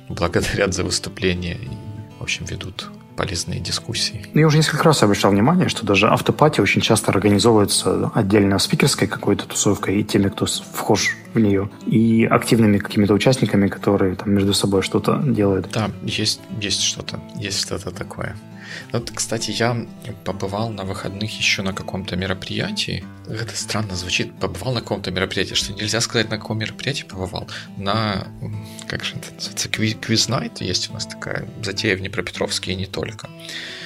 благодарят 0.10 0.74
за 0.74 0.84
выступление 0.84 1.56
и, 1.56 1.70
в 2.20 2.24
общем, 2.24 2.46
ведут 2.46 2.90
полезные 3.16 3.60
дискуссии. 3.60 4.26
Ну, 4.34 4.42
я 4.42 4.48
уже 4.48 4.58
несколько 4.58 4.84
раз 4.84 5.02
обращал 5.02 5.32
внимание, 5.32 5.70
что 5.70 5.86
даже 5.86 6.10
автопати 6.10 6.60
очень 6.60 6.82
часто 6.82 7.12
организовывается 7.12 8.12
отдельно 8.14 8.60
спикерской 8.60 9.08
какой-то 9.08 9.46
тусовкой 9.46 10.00
и 10.00 10.04
теми, 10.04 10.30
кто 10.30 10.46
вхож 10.46 11.16
в 11.36 11.40
нее, 11.40 11.70
и 11.86 12.26
активными 12.26 12.78
какими-то 12.78 13.14
участниками, 13.14 13.68
которые 13.68 14.16
там 14.16 14.34
между 14.34 14.54
собой 14.54 14.82
что-то 14.82 15.22
делают. 15.24 15.70
Да, 15.72 15.92
есть, 16.04 16.40
есть 16.62 16.82
что-то, 16.82 17.20
есть 17.38 17.62
что-то 17.62 17.92
такое. 17.92 18.36
Вот, 18.92 19.12
кстати, 19.14 19.52
я 19.52 19.86
побывал 20.24 20.70
на 20.70 20.84
выходных 20.84 21.38
еще 21.38 21.62
на 21.62 21.74
каком-то 21.74 22.16
мероприятии. 22.16 23.06
Это 23.28 23.56
странно 23.56 23.96
звучит. 23.96 24.34
Побывал 24.40 24.74
на 24.74 24.82
каком-то 24.82 25.12
мероприятии, 25.12 25.54
что 25.54 25.74
нельзя 25.74 26.02
сказать, 26.02 26.30
на 26.30 26.38
каком 26.38 26.60
мероприятии 26.60 27.04
побывал. 27.04 27.48
На, 27.78 28.28
как 28.88 29.04
же 29.04 29.16
это 29.16 29.34
называется, 29.34 29.70
квиз-найт 29.70 30.62
есть 30.62 30.90
у 30.90 30.94
нас 30.94 31.06
такая 31.06 31.48
затея 31.64 31.96
в 31.96 32.00
Днепропетровске 32.00 32.74
и 32.74 32.76
не 32.76 32.86
только. 32.86 33.30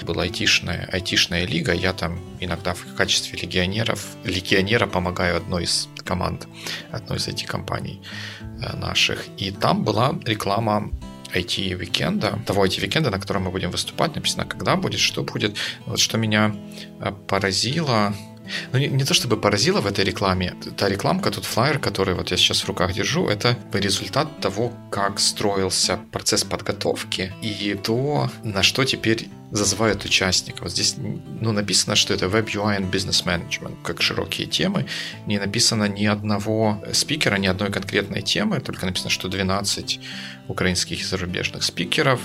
Была 0.03 0.23
айтишная, 0.23 0.87
айтишная 0.91 1.45
лига, 1.45 1.73
я 1.73 1.93
там 1.93 2.19
иногда 2.39 2.73
в 2.73 2.95
качестве 2.95 3.39
легионеров, 3.39 4.05
легионера 4.23 4.87
помогаю 4.87 5.37
одной 5.37 5.63
из 5.63 5.89
команд, 6.09 6.47
одной 6.91 7.17
из 7.17 7.27
IT-компаний 7.27 8.01
э, 8.41 8.77
наших. 8.77 9.27
И 9.41 9.51
там 9.51 9.83
была 9.83 10.15
реклама 10.25 10.89
IT-викенда, 11.35 12.39
того 12.45 12.65
IT-викенда, 12.65 13.11
на 13.11 13.19
котором 13.19 13.43
мы 13.43 13.51
будем 13.51 13.71
выступать, 13.71 14.15
написано, 14.15 14.45
когда 14.45 14.75
будет, 14.75 14.99
что 14.99 15.23
будет. 15.23 15.57
Вот 15.85 15.99
что 15.99 16.17
меня 16.17 16.55
э, 17.01 17.11
поразило, 17.27 18.13
ну, 18.71 18.79
не, 18.79 18.87
не 18.87 19.03
то 19.03 19.13
чтобы 19.13 19.37
поразило 19.37 19.81
в 19.81 19.87
этой 19.87 20.05
рекламе. 20.05 20.55
Та 20.77 20.89
рекламка, 20.89 21.31
тот 21.31 21.45
флайер, 21.45 21.79
который 21.79 22.13
вот 22.13 22.31
я 22.31 22.37
сейчас 22.37 22.61
в 22.61 22.67
руках 22.67 22.93
держу, 22.93 23.27
это 23.27 23.57
результат 23.73 24.39
того, 24.41 24.73
как 24.91 25.19
строился 25.19 25.99
процесс 26.11 26.43
подготовки 26.43 27.33
и 27.41 27.75
то, 27.75 28.29
на 28.43 28.63
что 28.63 28.83
теперь 28.85 29.29
зазывают 29.51 30.05
участников. 30.05 30.69
Здесь 30.69 30.95
ну, 30.97 31.51
написано, 31.51 31.95
что 31.95 32.13
это 32.13 32.25
Web 32.27 32.45
UI 32.45 32.79
and 32.79 32.91
Business 32.91 33.25
Management, 33.25 33.77
как 33.83 34.01
широкие 34.01 34.47
темы. 34.47 34.85
Не 35.25 35.39
написано 35.39 35.85
ни 35.85 36.05
одного 36.05 36.83
спикера, 36.93 37.37
ни 37.37 37.47
одной 37.47 37.71
конкретной 37.71 38.21
темы, 38.21 38.59
только 38.59 38.85
написано, 38.85 39.09
что 39.09 39.27
12 39.27 39.99
украинских 40.47 41.01
и 41.01 41.03
зарубежных 41.03 41.63
спикеров, 41.63 42.19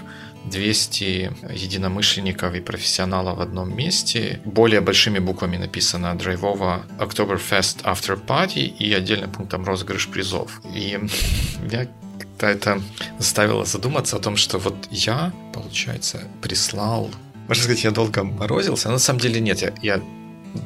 200 0.50 1.32
единомышленников 1.52 2.54
и 2.54 2.60
профессионалов 2.60 3.38
в 3.38 3.40
одном 3.40 3.76
месте. 3.76 4.40
Более 4.44 4.80
большими 4.80 5.18
буквами 5.18 5.56
написано 5.56 6.14
драйвово 6.16 6.82
Oktoberfest 6.98 7.82
After 7.82 8.18
Party 8.24 8.66
и 8.66 8.92
отдельным 8.92 9.30
пунктом 9.30 9.64
розыгрыш 9.64 10.08
призов. 10.08 10.60
И 10.74 10.98
я 11.70 11.86
как-то 12.18 12.46
это 12.46 12.82
заставило 13.18 13.64
задуматься 13.64 14.16
о 14.16 14.20
том, 14.20 14.36
что 14.36 14.58
вот 14.58 14.76
я, 14.90 15.32
получается, 15.52 16.22
прислал... 16.42 17.10
Можно 17.48 17.62
сказать, 17.62 17.84
я 17.84 17.90
долго 17.90 18.24
морозился, 18.24 18.88
но 18.88 18.94
на 18.94 19.00
самом 19.00 19.20
деле 19.20 19.40
нет, 19.40 19.60
я, 19.60 19.72
я 19.82 20.02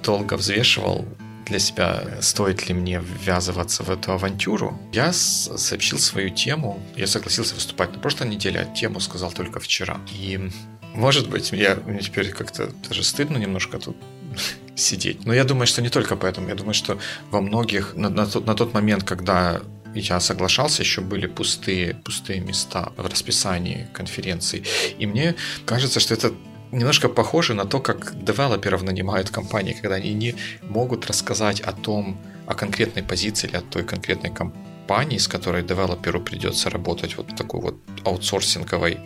долго 0.04 0.35
взвешивал 0.37 1.04
для 1.49 1.59
себя, 1.59 2.19
стоит 2.21 2.69
ли 2.69 2.75
мне 2.75 3.00
ввязываться 3.00 3.83
в 3.83 3.90
эту 3.90 4.12
авантюру. 4.12 4.78
Я 4.93 5.12
сообщил 5.12 5.99
свою 5.99 6.31
тему, 6.31 6.81
я 6.97 7.07
согласился 7.07 7.55
выступать 7.55 7.93
на 7.93 7.99
прошлой 7.99 8.28
неделе, 8.28 8.61
а 8.61 8.75
тему 8.75 9.00
сказал 9.00 9.33
только 9.33 9.61
вчера. 9.61 10.00
И, 10.12 10.50
может 10.95 11.28
быть, 11.28 11.52
я, 11.52 11.76
мне 11.87 12.00
теперь 12.00 12.31
как-то 12.31 12.71
даже 12.88 13.02
стыдно 13.02 13.37
немножко 13.38 13.78
тут 13.78 13.97
сидеть. 14.76 15.25
Но 15.25 15.35
я 15.35 15.45
думаю, 15.45 15.67
что 15.67 15.83
не 15.83 15.88
только 15.88 16.17
поэтому. 16.17 16.49
Я 16.49 16.55
думаю, 16.55 16.75
что 16.75 16.99
во 17.31 17.40
многих, 17.40 17.95
на, 17.95 18.09
на, 18.09 18.26
тот, 18.26 18.47
на 18.47 18.55
тот 18.55 18.75
момент, 18.75 19.05
когда 19.05 19.61
я 19.95 20.21
соглашался, 20.21 20.83
еще 20.83 21.00
были 21.00 21.26
пустые, 21.26 21.95
пустые 21.95 22.40
места 22.40 22.93
в 22.97 23.07
расписании 23.07 23.88
конференции. 23.93 24.64
И 24.99 25.07
мне 25.07 25.35
кажется, 25.64 26.00
что 26.00 26.14
это 26.14 26.33
немножко 26.72 27.08
похоже 27.08 27.54
на 27.54 27.64
то, 27.64 27.80
как 27.80 28.12
девелоперов 28.25 28.82
нанимают 28.82 29.30
компании, 29.30 29.72
когда 29.72 29.96
они 29.96 30.14
не 30.14 30.34
могут 30.62 31.06
рассказать 31.06 31.60
о 31.60 31.72
том, 31.72 32.18
о 32.46 32.54
конкретной 32.54 33.02
позиции 33.02 33.48
или 33.48 33.56
о 33.56 33.60
той 33.60 33.84
конкретной 33.84 34.30
компании, 34.30 35.18
с 35.18 35.28
которой 35.28 35.62
девелоперу 35.62 36.20
придется 36.20 36.70
работать 36.70 37.16
вот 37.16 37.32
в 37.32 37.37
такой 37.37 37.60
вот 37.60 37.75
аутсорсинговой 38.04 38.98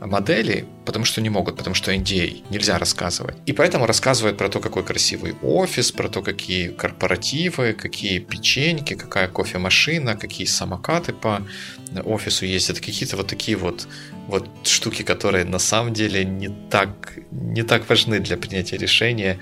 модели, 0.00 0.66
потому 0.84 1.04
что 1.04 1.20
не 1.20 1.30
могут, 1.30 1.56
потому 1.56 1.74
что 1.74 1.92
NDA 1.92 2.42
нельзя 2.50 2.78
рассказывать. 2.78 3.36
И 3.46 3.52
поэтому 3.52 3.86
рассказывают 3.86 4.36
про 4.36 4.48
то, 4.48 4.60
какой 4.60 4.82
красивый 4.82 5.34
офис, 5.42 5.92
про 5.92 6.08
то, 6.08 6.22
какие 6.22 6.68
корпоративы, 6.68 7.72
какие 7.72 8.18
печеньки, 8.18 8.94
какая 8.94 9.28
кофемашина, 9.28 10.16
какие 10.16 10.46
самокаты 10.46 11.12
по 11.12 11.42
офису 12.04 12.46
ездят, 12.46 12.80
какие-то 12.80 13.16
вот 13.16 13.28
такие 13.28 13.56
вот, 13.56 13.88
вот 14.28 14.48
штуки, 14.62 15.02
которые 15.02 15.44
на 15.44 15.58
самом 15.58 15.92
деле 15.92 16.24
не 16.24 16.48
так, 16.70 17.18
не 17.32 17.62
так 17.62 17.88
важны 17.88 18.20
для 18.20 18.36
принятия 18.36 18.76
решения 18.78 19.38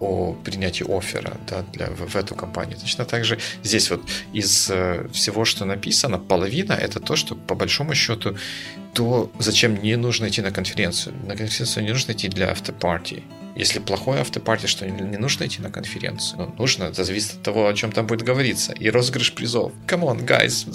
о 0.00 0.32
принятии 0.44 0.84
оффера 0.84 1.36
да, 1.46 1.62
для, 1.72 1.86
в, 1.86 2.08
в 2.08 2.16
эту 2.16 2.34
компанию. 2.34 2.76
Точно 2.78 3.04
так 3.04 3.24
же 3.24 3.38
здесь 3.62 3.90
вот 3.90 4.02
из 4.32 4.70
э, 4.70 5.06
всего, 5.12 5.44
что 5.44 5.64
написано, 5.64 6.18
половина 6.18 6.72
это 6.72 7.00
то, 7.00 7.16
что 7.16 7.36
по 7.36 7.54
большому 7.54 7.94
счету 7.94 8.36
то, 8.94 9.30
зачем 9.38 9.80
не 9.82 9.96
нужно 9.96 10.26
идти 10.28 10.42
на 10.42 10.50
конференцию. 10.50 11.14
На 11.26 11.36
конференцию 11.36 11.84
не 11.84 11.92
нужно 11.92 12.12
идти 12.12 12.28
для 12.28 12.50
автопартии. 12.50 13.22
Если 13.56 13.78
плохой 13.78 14.20
автопарти, 14.20 14.66
что 14.66 14.88
не 14.88 15.16
нужно 15.16 15.46
идти 15.46 15.60
на 15.60 15.70
конференцию. 15.70 16.38
Ну, 16.38 16.54
нужно, 16.58 16.84
это 16.84 17.04
зависит 17.04 17.34
от 17.34 17.42
того, 17.42 17.68
о 17.68 17.74
чем 17.74 17.92
там 17.92 18.06
будет 18.06 18.22
говориться. 18.22 18.72
И 18.72 18.90
розыгрыш 18.90 19.32
призов. 19.34 19.72
Come 19.86 20.02
on, 20.02 20.26
guys. 20.26 20.66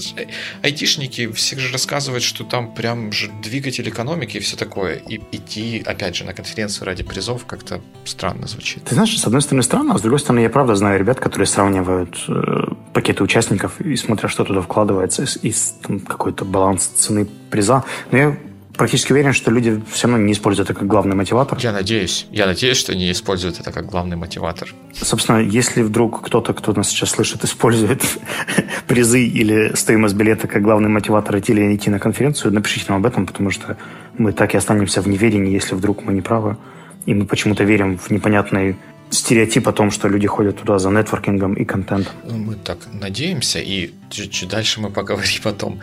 Айтишники 0.61 1.31
все 1.31 1.57
же 1.57 1.71
рассказывают, 1.71 2.23
что 2.23 2.43
там 2.43 2.73
прям 2.73 3.11
же 3.11 3.31
двигатель 3.43 3.87
экономики 3.89 4.37
и 4.37 4.39
все 4.39 4.57
такое. 4.57 4.95
И 4.95 5.21
идти, 5.31 5.83
опять 5.85 6.15
же, 6.15 6.25
на 6.25 6.33
конференцию 6.33 6.85
ради 6.85 7.03
призов 7.03 7.45
как-то 7.45 7.81
странно 8.05 8.47
звучит. 8.47 8.83
Ты 8.83 8.95
знаешь, 8.95 9.17
с 9.17 9.25
одной 9.25 9.41
стороны 9.41 9.63
странно, 9.63 9.95
а 9.95 9.97
с 9.97 10.01
другой 10.01 10.19
стороны 10.19 10.41
я 10.41 10.49
правда 10.49 10.75
знаю 10.75 10.99
ребят, 10.99 11.19
которые 11.19 11.47
сравнивают 11.47 12.23
э, 12.27 12.73
пакеты 12.93 13.23
участников 13.23 13.79
и 13.81 13.95
смотрят, 13.95 14.31
что 14.31 14.43
туда 14.43 14.61
вкладывается 14.61 15.23
из, 15.23 15.37
из 15.41 15.75
какой-то 16.07 16.45
баланс 16.45 16.85
цены 16.85 17.27
приза. 17.49 17.83
Но 18.11 18.17
я 18.17 18.37
практически 18.77 19.11
уверен, 19.11 19.33
что 19.33 19.51
люди 19.51 19.81
все 19.91 20.07
равно 20.07 20.23
не 20.23 20.33
используют 20.33 20.69
это 20.69 20.79
как 20.79 20.87
главный 20.87 21.15
мотиватор. 21.15 21.57
Я 21.59 21.71
надеюсь. 21.71 22.27
Я 22.31 22.45
надеюсь, 22.45 22.77
что 22.77 22.95
не 22.95 23.11
используют 23.11 23.59
это 23.59 23.71
как 23.71 23.85
главный 23.85 24.15
мотиватор. 24.15 24.73
Собственно, 24.93 25.39
если 25.39 25.81
вдруг 25.81 26.25
кто-то, 26.25 26.53
кто 26.53 26.73
нас 26.73 26.89
сейчас 26.89 27.11
слышит, 27.11 27.43
использует 27.43 28.03
призы 28.87 29.25
или 29.25 29.75
стоимость 29.75 30.15
билета 30.15 30.47
как 30.47 30.61
главный 30.61 30.89
мотиватор 30.89 31.37
идти 31.37 31.53
или 31.53 31.75
идти 31.75 31.89
на 31.89 31.99
конференцию, 31.99 32.53
напишите 32.53 32.85
нам 32.89 32.99
об 32.99 33.05
этом, 33.05 33.25
потому 33.25 33.51
что 33.51 33.77
мы 34.17 34.33
так 34.33 34.53
и 34.53 34.57
останемся 34.57 35.01
в 35.01 35.07
неверии, 35.07 35.49
если 35.49 35.75
вдруг 35.75 36.03
мы 36.03 36.13
не 36.13 36.21
правы. 36.21 36.57
И 37.05 37.13
мы 37.13 37.25
почему-то 37.25 37.63
верим 37.63 37.97
в 37.97 38.09
непонятный 38.09 38.75
стереотип 39.09 39.67
о 39.67 39.71
том, 39.71 39.91
что 39.91 40.07
люди 40.07 40.27
ходят 40.27 40.57
туда 40.57 40.79
за 40.79 40.89
нетворкингом 40.89 41.53
и 41.53 41.65
контентом. 41.65 42.13
Мы 42.23 42.55
так 42.55 42.77
надеемся, 42.91 43.59
и 43.59 43.91
чуть-чуть 44.09 44.49
дальше 44.49 44.81
мы 44.81 44.89
поговорим 44.89 45.41
о 45.43 45.51
том, 45.51 45.79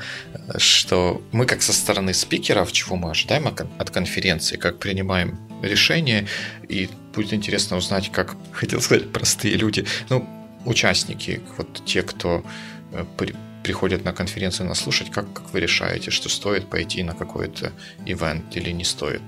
что 0.58 1.22
мы 1.32 1.46
как 1.46 1.62
со 1.62 1.72
стороны 1.72 2.14
спикеров, 2.14 2.72
чего 2.72 2.96
мы 2.96 3.10
ожидаем 3.10 3.46
от 3.46 3.90
конференции, 3.90 4.56
как 4.56 4.78
принимаем 4.78 5.38
решения, 5.62 6.26
и 6.68 6.88
будет 7.14 7.32
интересно 7.32 7.76
узнать, 7.76 8.10
как, 8.10 8.36
хотел 8.52 8.80
сказать, 8.80 9.12
простые 9.12 9.56
люди, 9.56 9.86
ну, 10.08 10.28
участники, 10.64 11.40
вот 11.56 11.84
те, 11.84 12.02
кто 12.02 12.44
э, 12.92 13.04
при, 13.16 13.34
приходят 13.62 14.04
на 14.04 14.12
конференцию 14.12 14.68
нас 14.68 14.80
слушать, 14.80 15.10
как, 15.10 15.32
как 15.32 15.52
вы 15.52 15.60
решаете, 15.60 16.10
что 16.10 16.28
стоит 16.28 16.68
пойти 16.68 17.02
на 17.02 17.14
какой-то 17.14 17.72
ивент 18.06 18.56
или 18.56 18.70
не 18.70 18.84
стоит? 18.84 19.22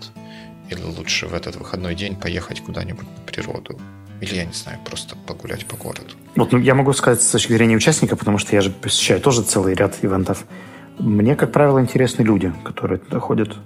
Или 0.70 0.80
лучше 0.80 1.26
в 1.26 1.34
этот 1.34 1.56
выходной 1.56 1.94
день 1.94 2.16
поехать 2.16 2.60
куда-нибудь 2.60 3.06
на 3.06 3.22
природу? 3.26 3.78
Или, 4.20 4.36
я 4.36 4.44
не 4.44 4.52
знаю, 4.52 4.78
просто 4.84 5.16
погулять 5.26 5.66
по 5.66 5.76
городу? 5.76 6.14
Вот, 6.36 6.52
ну, 6.52 6.58
я 6.58 6.74
могу 6.74 6.92
сказать 6.92 7.22
с 7.22 7.30
точки 7.30 7.52
зрения 7.52 7.76
участника, 7.76 8.16
потому 8.16 8.38
что 8.38 8.54
я 8.54 8.62
же 8.62 8.70
посещаю 8.70 9.20
тоже 9.20 9.42
целый 9.42 9.74
ряд 9.74 9.96
ивентов. 10.02 10.44
Мне, 10.98 11.36
как 11.36 11.52
правило, 11.52 11.80
интересны 11.80 12.22
люди, 12.22 12.52
которые 12.64 12.98
туда 12.98 13.20
ходят. 13.20 13.56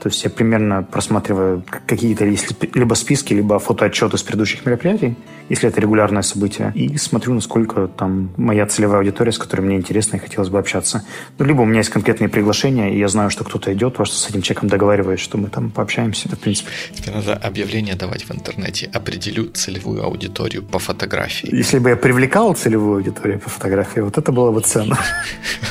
То 0.00 0.08
есть 0.08 0.22
я 0.22 0.30
примерно 0.30 0.82
просматриваю 0.82 1.64
какие-то 1.86 2.24
либо 2.24 2.94
списки, 2.94 3.34
либо 3.34 3.58
фотоотчеты 3.58 4.16
с 4.16 4.22
предыдущих 4.22 4.64
мероприятий, 4.64 5.16
если 5.48 5.68
это 5.68 5.80
регулярное 5.80 6.22
событие, 6.22 6.72
и 6.74 6.96
смотрю, 6.98 7.34
насколько 7.34 7.88
там 7.88 8.30
моя 8.36 8.66
целевая 8.66 9.00
аудитория, 9.00 9.32
с 9.32 9.38
которой 9.38 9.62
мне 9.62 9.76
интересно 9.76 10.16
и 10.16 10.18
хотелось 10.20 10.50
бы 10.50 10.58
общаться. 10.58 11.04
Ну, 11.38 11.44
либо 11.44 11.62
у 11.62 11.64
меня 11.64 11.78
есть 11.78 11.90
конкретные 11.90 12.28
приглашения, 12.28 12.90
и 12.90 12.98
я 12.98 13.08
знаю, 13.08 13.30
что 13.30 13.44
кто-то 13.44 13.72
идет, 13.72 13.94
просто 13.94 14.16
с 14.16 14.30
этим 14.30 14.42
человеком 14.42 14.68
договариваюсь, 14.68 15.20
что 15.20 15.36
мы 15.36 15.48
там 15.48 15.70
пообщаемся. 15.70 16.28
Это, 16.28 16.36
в 16.36 16.40
принципе... 16.40 16.70
Тебе 16.94 17.12
надо 17.12 17.34
объявление 17.34 17.96
давать 17.96 18.22
в 18.22 18.30
интернете. 18.30 18.90
Определю 18.94 19.50
целевую 19.50 20.04
аудиторию 20.04 20.62
по 20.62 20.78
фотографии. 20.78 21.48
Если 21.52 21.78
бы 21.78 21.90
я 21.90 21.96
привлекал 21.96 22.54
целевую 22.54 22.98
аудиторию 22.98 23.40
по 23.40 23.50
фотографии, 23.50 24.00
вот 24.00 24.16
это 24.16 24.30
было 24.30 24.52
бы 24.52 24.60
ценно. 24.60 24.98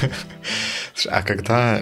А 1.06 1.22
когда 1.22 1.82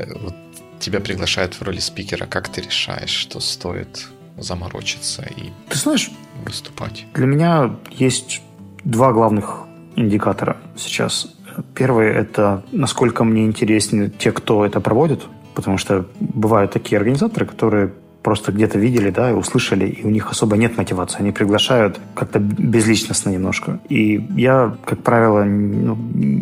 тебя 0.80 1.00
приглашают 1.00 1.54
в 1.56 1.62
роли 1.62 1.80
спикера, 1.80 2.26
как 2.26 2.50
ты 2.50 2.62
решаешь, 2.62 3.10
что 3.10 3.40
стоит 3.40 4.08
заморочиться 4.38 5.24
и 5.24 5.52
ты 5.70 5.78
знаешь, 5.78 6.12
выступать? 6.44 7.06
Для 7.14 7.26
меня 7.26 7.76
есть 7.90 8.42
два 8.84 9.14
главных 9.14 9.62
индикатора 9.96 10.58
сейчас. 10.78 11.28
Первый– 11.74 12.08
это 12.14 12.66
насколько 12.72 13.24
мне 13.24 13.46
интересны 13.46 14.10
те, 14.10 14.32
кто 14.34 14.66
это 14.66 14.82
проводит, 14.82 15.24
потому 15.54 15.78
что 15.78 16.06
бывают 16.20 16.74
такие 16.74 16.98
организаторы, 16.98 17.46
которые 17.46 17.94
просто 18.26 18.52
где-то 18.52 18.80
видели, 18.80 19.12
да, 19.12 19.30
и 19.30 19.34
услышали, 19.34 19.86
и 19.86 20.04
у 20.04 20.10
них 20.10 20.32
особо 20.32 20.58
нет 20.58 20.78
мотивации. 20.78 21.20
Они 21.20 21.32
приглашают 21.32 22.00
как-то 22.16 22.40
безличностно 22.40 23.30
немножко. 23.30 23.78
И 23.88 24.28
я, 24.36 24.76
как 24.84 25.04
правило, 25.04 25.44
ну, 25.44 25.96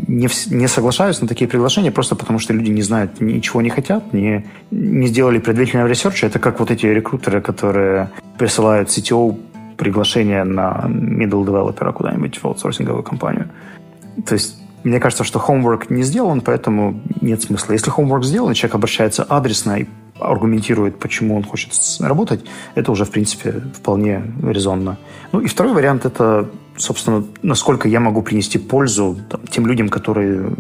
не, 0.08 0.30
не 0.50 0.68
соглашаюсь 0.68 1.22
на 1.22 1.28
такие 1.28 1.50
приглашения 1.50 1.92
просто 1.92 2.16
потому, 2.16 2.40
что 2.40 2.54
люди 2.54 2.72
не 2.72 2.84
знают, 2.84 3.20
ничего 3.20 3.62
не 3.62 3.70
хотят, 3.70 4.14
не, 4.14 4.46
не 4.72 5.08
сделали 5.08 5.40
предварительного 5.40 5.90
research 5.90 6.20
а. 6.20 6.28
Это 6.28 6.40
как 6.40 6.60
вот 6.60 6.72
эти 6.72 6.86
рекрутеры, 6.86 7.42
которые 7.42 8.10
присылают 8.38 8.88
CTO 8.88 9.38
приглашение 9.76 10.46
на 10.46 10.86
middle 10.88 11.46
developer 11.46 11.87
а 11.87 11.92
куда-нибудь 11.92 12.38
в 12.38 12.46
аутсорсинговую 12.46 13.04
компанию. 13.04 13.50
То 14.26 14.36
есть 14.36 14.56
мне 14.86 15.00
кажется, 15.00 15.26
что 15.26 15.40
homework 15.40 15.88
не 15.90 16.04
сделан, 16.04 16.40
поэтому 16.40 17.02
нет 17.22 17.42
смысла. 17.42 17.74
Если 17.74 17.92
homework 17.92 18.24
сделан, 18.24 18.54
человек 18.54 18.76
обращается 18.76 19.24
адресно 19.24 19.80
и 19.80 19.86
аргументирует, 20.20 21.00
почему 21.00 21.36
он 21.36 21.44
хочет 21.44 21.72
работать, 22.00 22.46
это 22.76 22.92
уже, 22.92 23.06
в 23.06 23.10
принципе, 23.10 23.62
вполне 23.74 24.24
резонно. 24.44 24.98
Ну 25.32 25.42
и 25.42 25.48
второй 25.48 25.74
вариант– 25.74 26.06
это, 26.06 26.50
собственно, 26.78 27.26
насколько 27.42 27.88
я 27.88 28.00
могу 28.00 28.22
принести 28.22 28.60
пользу 28.60 29.18
там, 29.30 29.42
тем 29.48 29.68
людям, 29.68 29.90
которые 29.90 30.52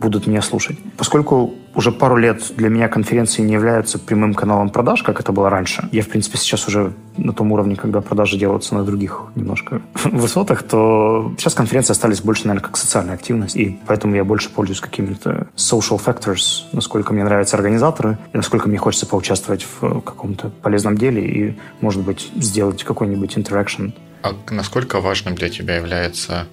будут 0.00 0.26
меня 0.26 0.42
слушать. 0.42 0.78
Поскольку 0.96 1.54
уже 1.74 1.92
пару 1.92 2.16
лет 2.16 2.42
для 2.56 2.68
меня 2.68 2.88
конференции 2.88 3.42
не 3.42 3.52
являются 3.52 3.98
прямым 3.98 4.34
каналом 4.34 4.70
продаж, 4.70 5.02
как 5.02 5.20
это 5.20 5.30
было 5.32 5.50
раньше, 5.50 5.88
я, 5.92 6.02
в 6.02 6.08
принципе, 6.08 6.38
сейчас 6.38 6.66
уже 6.66 6.92
на 7.16 7.32
том 7.32 7.52
уровне, 7.52 7.76
когда 7.76 8.00
продажи 8.00 8.38
делаются 8.38 8.74
на 8.74 8.84
других 8.84 9.24
немножко 9.34 9.82
высотах, 10.04 10.62
то 10.62 11.32
сейчас 11.38 11.54
конференции 11.54 11.92
остались 11.92 12.20
больше, 12.20 12.46
наверное, 12.46 12.66
как 12.66 12.76
социальная 12.76 13.14
активность, 13.14 13.56
и 13.56 13.78
поэтому 13.86 14.16
я 14.16 14.24
больше 14.24 14.50
пользуюсь 14.50 14.80
какими-то 14.80 15.48
social 15.56 16.00
factors, 16.04 16.64
насколько 16.72 17.12
мне 17.12 17.24
нравятся 17.24 17.56
организаторы, 17.56 18.18
и 18.32 18.36
насколько 18.36 18.68
мне 18.68 18.78
хочется 18.78 19.06
поучаствовать 19.06 19.66
в 19.80 20.00
каком-то 20.00 20.50
полезном 20.62 20.96
деле 20.96 21.24
и, 21.24 21.58
может 21.80 22.02
быть, 22.02 22.30
сделать 22.36 22.82
какой-нибудь 22.82 23.36
interaction. 23.36 23.92
А 24.22 24.34
насколько 24.50 25.00
важным 25.00 25.34
для 25.34 25.48
тебя 25.48 25.76
является 25.76 26.46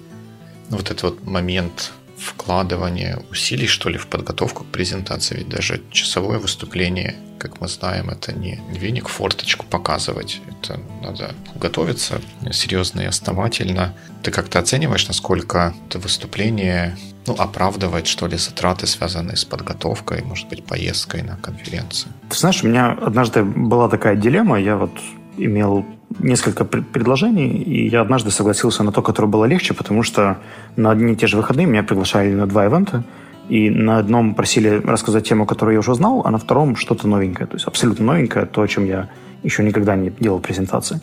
вот 0.70 0.90
этот 0.90 1.02
вот 1.02 1.26
момент 1.26 1.92
вкладывание 2.18 3.18
усилий, 3.30 3.66
что 3.66 3.88
ли, 3.88 3.98
в 3.98 4.06
подготовку 4.06 4.64
к 4.64 4.68
презентации. 4.68 5.36
Ведь 5.38 5.48
даже 5.48 5.80
часовое 5.90 6.38
выступление, 6.38 7.16
как 7.38 7.60
мы 7.60 7.68
знаем, 7.68 8.10
это 8.10 8.32
не 8.32 8.60
веник 8.70 9.08
форточку 9.08 9.64
показывать. 9.66 10.40
Это 10.50 10.80
надо 11.02 11.34
готовиться 11.54 12.20
серьезно 12.52 13.02
и 13.02 13.06
основательно. 13.06 13.94
Ты 14.22 14.30
как-то 14.30 14.58
оцениваешь, 14.58 15.06
насколько 15.06 15.74
это 15.88 15.98
выступление 15.98 16.96
ну, 17.26 17.34
оправдывает, 17.34 18.06
что 18.06 18.26
ли, 18.26 18.36
затраты, 18.36 18.86
связанные 18.86 19.36
с 19.36 19.44
подготовкой, 19.44 20.22
может 20.22 20.48
быть, 20.48 20.64
поездкой 20.64 21.22
на 21.22 21.36
конференцию? 21.36 22.12
Ты 22.30 22.36
знаешь, 22.38 22.64
у 22.64 22.68
меня 22.68 22.92
однажды 22.92 23.44
была 23.44 23.88
такая 23.88 24.16
дилемма. 24.16 24.58
Я 24.58 24.76
вот 24.76 24.98
имел 25.36 25.84
несколько 26.18 26.64
предложений, 26.64 27.62
и 27.62 27.88
я 27.88 28.00
однажды 28.00 28.30
согласился 28.30 28.82
на 28.82 28.92
то, 28.92 29.02
которое 29.02 29.28
было 29.28 29.44
легче, 29.44 29.74
потому 29.74 30.02
что 30.02 30.38
на 30.76 30.90
одни 30.90 31.12
и 31.12 31.16
те 31.16 31.26
же 31.26 31.36
выходные 31.36 31.66
меня 31.66 31.82
приглашали 31.82 32.32
на 32.32 32.46
два 32.46 32.66
ивента, 32.66 33.04
и 33.48 33.70
на 33.70 33.98
одном 33.98 34.34
просили 34.34 34.80
рассказать 34.84 35.28
тему, 35.28 35.46
которую 35.46 35.74
я 35.74 35.80
уже 35.80 35.94
знал, 35.94 36.22
а 36.24 36.30
на 36.30 36.38
втором 36.38 36.76
что-то 36.76 37.08
новенькое, 37.08 37.46
то 37.46 37.54
есть 37.54 37.66
абсолютно 37.66 38.04
новенькое, 38.04 38.46
то, 38.46 38.62
о 38.62 38.68
чем 38.68 38.86
я 38.86 39.08
еще 39.42 39.62
никогда 39.62 39.96
не 39.96 40.10
делал 40.10 40.40
презентации. 40.40 41.00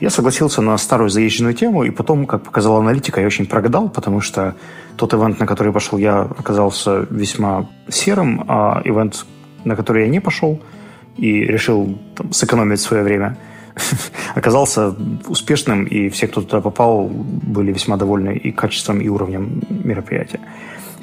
Я 0.00 0.10
согласился 0.10 0.60
на 0.62 0.76
старую 0.78 1.08
заезженную 1.08 1.54
тему, 1.54 1.84
и 1.84 1.90
потом, 1.90 2.26
как 2.26 2.42
показала 2.42 2.80
аналитика, 2.80 3.20
я 3.20 3.26
очень 3.26 3.46
прогадал, 3.46 3.88
потому 3.88 4.20
что 4.20 4.54
тот 4.96 5.14
ивент, 5.14 5.40
на 5.40 5.46
который 5.46 5.72
пошел 5.72 5.98
я, 5.98 6.20
оказался 6.22 7.06
весьма 7.10 7.68
серым, 7.88 8.44
а 8.48 8.82
ивент, 8.84 9.24
на 9.64 9.76
который 9.76 10.04
я 10.04 10.08
не 10.08 10.20
пошел, 10.20 10.60
и 11.16 11.44
решил 11.44 11.98
там, 12.14 12.32
сэкономить 12.32 12.80
свое 12.80 13.02
время– 13.02 13.36
оказался 14.34 14.94
успешным, 15.28 15.84
и 15.84 16.08
все, 16.08 16.26
кто 16.26 16.42
туда 16.42 16.60
попал, 16.60 17.08
были 17.08 17.72
весьма 17.72 17.96
довольны 17.96 18.36
и 18.36 18.52
качеством, 18.52 19.00
и 19.00 19.08
уровнем 19.08 19.62
мероприятия. 19.68 20.40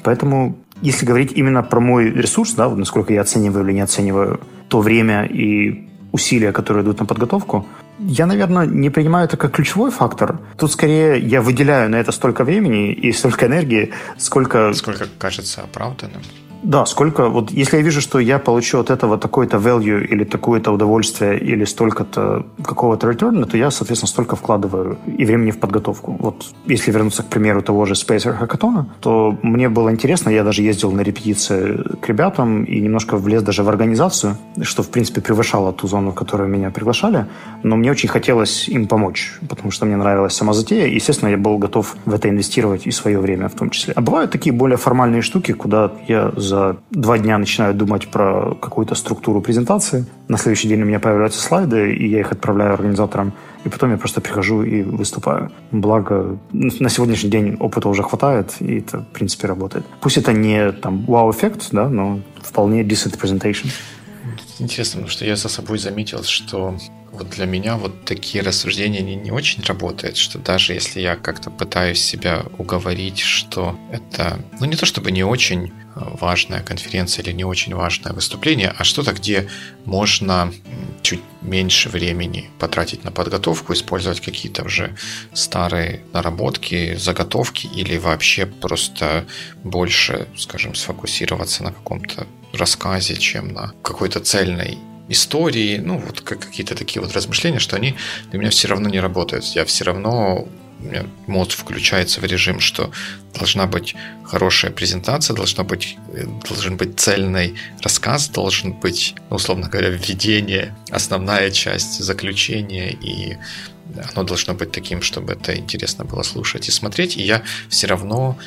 Поэтому, 0.02 0.56
если 0.80 1.06
говорить 1.06 1.32
именно 1.32 1.62
про 1.62 1.80
мой 1.80 2.10
ресурс, 2.10 2.54
да, 2.54 2.68
насколько 2.68 3.12
я 3.12 3.20
оцениваю 3.20 3.64
или 3.64 3.74
не 3.74 3.80
оцениваю 3.82 4.40
то 4.68 4.80
время 4.80 5.24
и 5.24 5.88
усилия, 6.12 6.52
которые 6.52 6.82
идут 6.82 7.00
на 7.00 7.06
подготовку, 7.06 7.66
я, 7.98 8.26
наверное, 8.26 8.66
не 8.66 8.90
принимаю 8.90 9.26
это 9.26 9.36
как 9.36 9.52
ключевой 9.52 9.90
фактор. 9.90 10.40
Тут 10.58 10.72
скорее 10.72 11.18
я 11.18 11.40
выделяю 11.40 11.88
на 11.90 11.96
это 11.96 12.12
столько 12.12 12.44
времени 12.44 12.92
и 12.92 13.12
столько 13.12 13.46
энергии, 13.46 13.92
сколько... 14.18 14.72
Сколько 14.72 15.06
кажется 15.18 15.62
оправданным. 15.62 16.22
Да, 16.62 16.86
сколько, 16.86 17.28
вот 17.28 17.50
если 17.50 17.78
я 17.78 17.82
вижу, 17.82 18.00
что 18.00 18.20
я 18.20 18.38
получу 18.38 18.78
от 18.78 18.90
этого 18.90 19.18
такой-то 19.18 19.56
value 19.56 20.06
или 20.06 20.24
такое-то 20.24 20.70
удовольствие 20.70 21.38
или 21.38 21.64
столько-то 21.64 22.46
какого-то 22.62 23.10
return, 23.10 23.44
то 23.46 23.56
я, 23.56 23.70
соответственно, 23.70 24.08
столько 24.08 24.36
вкладываю 24.36 24.96
и 25.18 25.24
времени 25.24 25.50
в 25.50 25.58
подготовку. 25.58 26.16
Вот 26.20 26.46
если 26.66 26.92
вернуться, 26.92 27.22
к 27.22 27.26
примеру, 27.26 27.62
того 27.62 27.84
же 27.84 27.94
Spacer 27.94 28.38
Hackathon, 28.40 28.84
то 29.00 29.36
мне 29.42 29.68
было 29.68 29.90
интересно, 29.90 30.30
я 30.30 30.44
даже 30.44 30.62
ездил 30.62 30.92
на 30.92 31.00
репетиции 31.00 31.82
к 32.00 32.08
ребятам 32.08 32.64
и 32.64 32.80
немножко 32.80 33.16
влез 33.16 33.42
даже 33.42 33.62
в 33.62 33.68
организацию, 33.68 34.36
что, 34.62 34.82
в 34.82 34.88
принципе, 34.88 35.20
превышало 35.20 35.72
ту 35.72 35.88
зону, 35.88 36.10
в 36.10 36.14
которую 36.14 36.48
меня 36.48 36.70
приглашали, 36.70 37.26
но 37.64 37.76
мне 37.76 37.90
очень 37.90 38.08
хотелось 38.08 38.68
им 38.68 38.86
помочь, 38.86 39.38
потому 39.48 39.72
что 39.72 39.86
мне 39.86 39.96
нравилась 39.96 40.34
сама 40.34 40.52
затея, 40.52 40.86
и, 40.86 40.94
естественно, 40.94 41.30
я 41.30 41.36
был 41.36 41.58
готов 41.58 41.96
в 42.04 42.14
это 42.14 42.28
инвестировать 42.28 42.86
и 42.86 42.92
свое 42.92 43.18
время 43.18 43.48
в 43.48 43.54
том 43.54 43.70
числе. 43.70 43.94
А 43.96 44.00
бывают 44.00 44.30
такие 44.30 44.52
более 44.52 44.76
формальные 44.76 45.22
штуки, 45.22 45.52
куда 45.52 45.90
я 46.08 46.32
за 46.52 46.76
два 46.90 47.18
дня 47.18 47.38
начинаю 47.38 47.74
думать 47.74 48.08
про 48.08 48.54
какую-то 48.54 48.94
структуру 48.94 49.40
презентации. 49.40 50.04
На 50.28 50.36
следующий 50.36 50.68
день 50.68 50.82
у 50.82 50.84
меня 50.84 51.00
появляются 51.00 51.40
слайды, 51.40 51.94
и 51.94 52.08
я 52.08 52.20
их 52.20 52.32
отправляю 52.32 52.74
организаторам. 52.74 53.32
И 53.64 53.70
потом 53.70 53.90
я 53.90 53.96
просто 53.96 54.20
прихожу 54.20 54.62
и 54.62 54.82
выступаю. 54.82 55.50
Благо, 55.70 56.38
на 56.52 56.90
сегодняшний 56.90 57.30
день 57.30 57.56
опыта 57.58 57.88
уже 57.88 58.02
хватает, 58.02 58.56
и 58.60 58.80
это, 58.80 58.98
в 58.98 59.06
принципе, 59.12 59.48
работает. 59.48 59.86
Пусть 60.02 60.18
это 60.18 60.32
не 60.32 60.72
там 60.72 61.06
вау-эффект, 61.06 61.68
да, 61.72 61.88
но 61.88 62.20
вполне 62.42 62.82
decent 62.82 63.18
presentation. 63.18 63.70
Интересно, 64.58 65.00
потому 65.00 65.10
что 65.10 65.24
я 65.24 65.36
за 65.36 65.48
собой 65.48 65.78
заметил, 65.78 66.22
что 66.22 66.76
вот 67.12 67.30
для 67.30 67.46
меня 67.46 67.76
вот 67.76 68.04
такие 68.04 68.44
рассуждения 68.44 69.00
не, 69.00 69.16
не 69.16 69.30
очень 69.30 69.62
работают, 69.64 70.16
что 70.16 70.38
даже 70.38 70.74
если 70.74 71.00
я 71.00 71.16
как-то 71.16 71.50
пытаюсь 71.50 72.00
себя 72.00 72.42
уговорить, 72.58 73.20
что 73.20 73.74
это, 73.90 74.38
ну 74.60 74.66
не 74.66 74.76
то 74.76 74.86
чтобы 74.86 75.12
не 75.12 75.24
очень 75.24 75.72
важная 75.94 76.62
конференция 76.62 77.22
или 77.22 77.32
не 77.32 77.44
очень 77.44 77.74
важное 77.74 78.12
выступление, 78.12 78.74
а 78.76 78.84
что-то, 78.84 79.12
где 79.12 79.48
можно 79.84 80.52
чуть 81.02 81.20
меньше 81.42 81.88
времени 81.88 82.50
потратить 82.58 83.04
на 83.04 83.10
подготовку, 83.10 83.72
использовать 83.72 84.20
какие-то 84.20 84.64
уже 84.64 84.96
старые 85.32 86.02
наработки, 86.12 86.94
заготовки 86.96 87.66
или 87.66 87.98
вообще 87.98 88.46
просто 88.46 89.26
больше, 89.64 90.28
скажем, 90.36 90.74
сфокусироваться 90.74 91.64
на 91.64 91.72
каком-то 91.72 92.26
рассказе, 92.52 93.16
чем 93.16 93.48
на 93.48 93.72
какой-то 93.82 94.20
цельной 94.20 94.78
истории, 95.08 95.78
ну, 95.78 95.98
вот 95.98 96.20
какие-то 96.20 96.74
такие 96.74 97.02
вот 97.02 97.12
размышления, 97.12 97.58
что 97.58 97.76
они 97.76 97.96
для 98.30 98.38
меня 98.38 98.50
все 98.50 98.68
равно 98.68 98.88
не 98.88 99.00
работают. 99.00 99.44
Я 99.46 99.64
все 99.64 99.84
равно 99.84 100.48
мозг 101.26 101.52
включается 101.58 102.20
в 102.20 102.24
режим, 102.24 102.60
что 102.60 102.90
должна 103.34 103.66
быть 103.66 103.94
хорошая 104.24 104.70
презентация, 104.70 105.34
должна 105.34 105.64
быть, 105.64 105.96
должен 106.48 106.76
быть 106.76 106.98
цельный 106.98 107.54
рассказ, 107.82 108.28
должен 108.28 108.72
быть, 108.72 109.14
ну, 109.30 109.36
условно 109.36 109.68
говоря, 109.68 109.90
введение, 109.90 110.74
основная 110.90 111.50
часть, 111.50 112.00
заключение, 112.00 112.92
и 112.92 113.36
оно 114.12 114.24
должно 114.24 114.54
быть 114.54 114.72
таким, 114.72 115.02
чтобы 115.02 115.34
это 115.34 115.56
интересно 115.56 116.04
было 116.04 116.22
слушать 116.22 116.68
и 116.68 116.72
смотреть. 116.72 117.16
И 117.16 117.22
я 117.22 117.42
все 117.68 117.86
равно, 117.86 118.38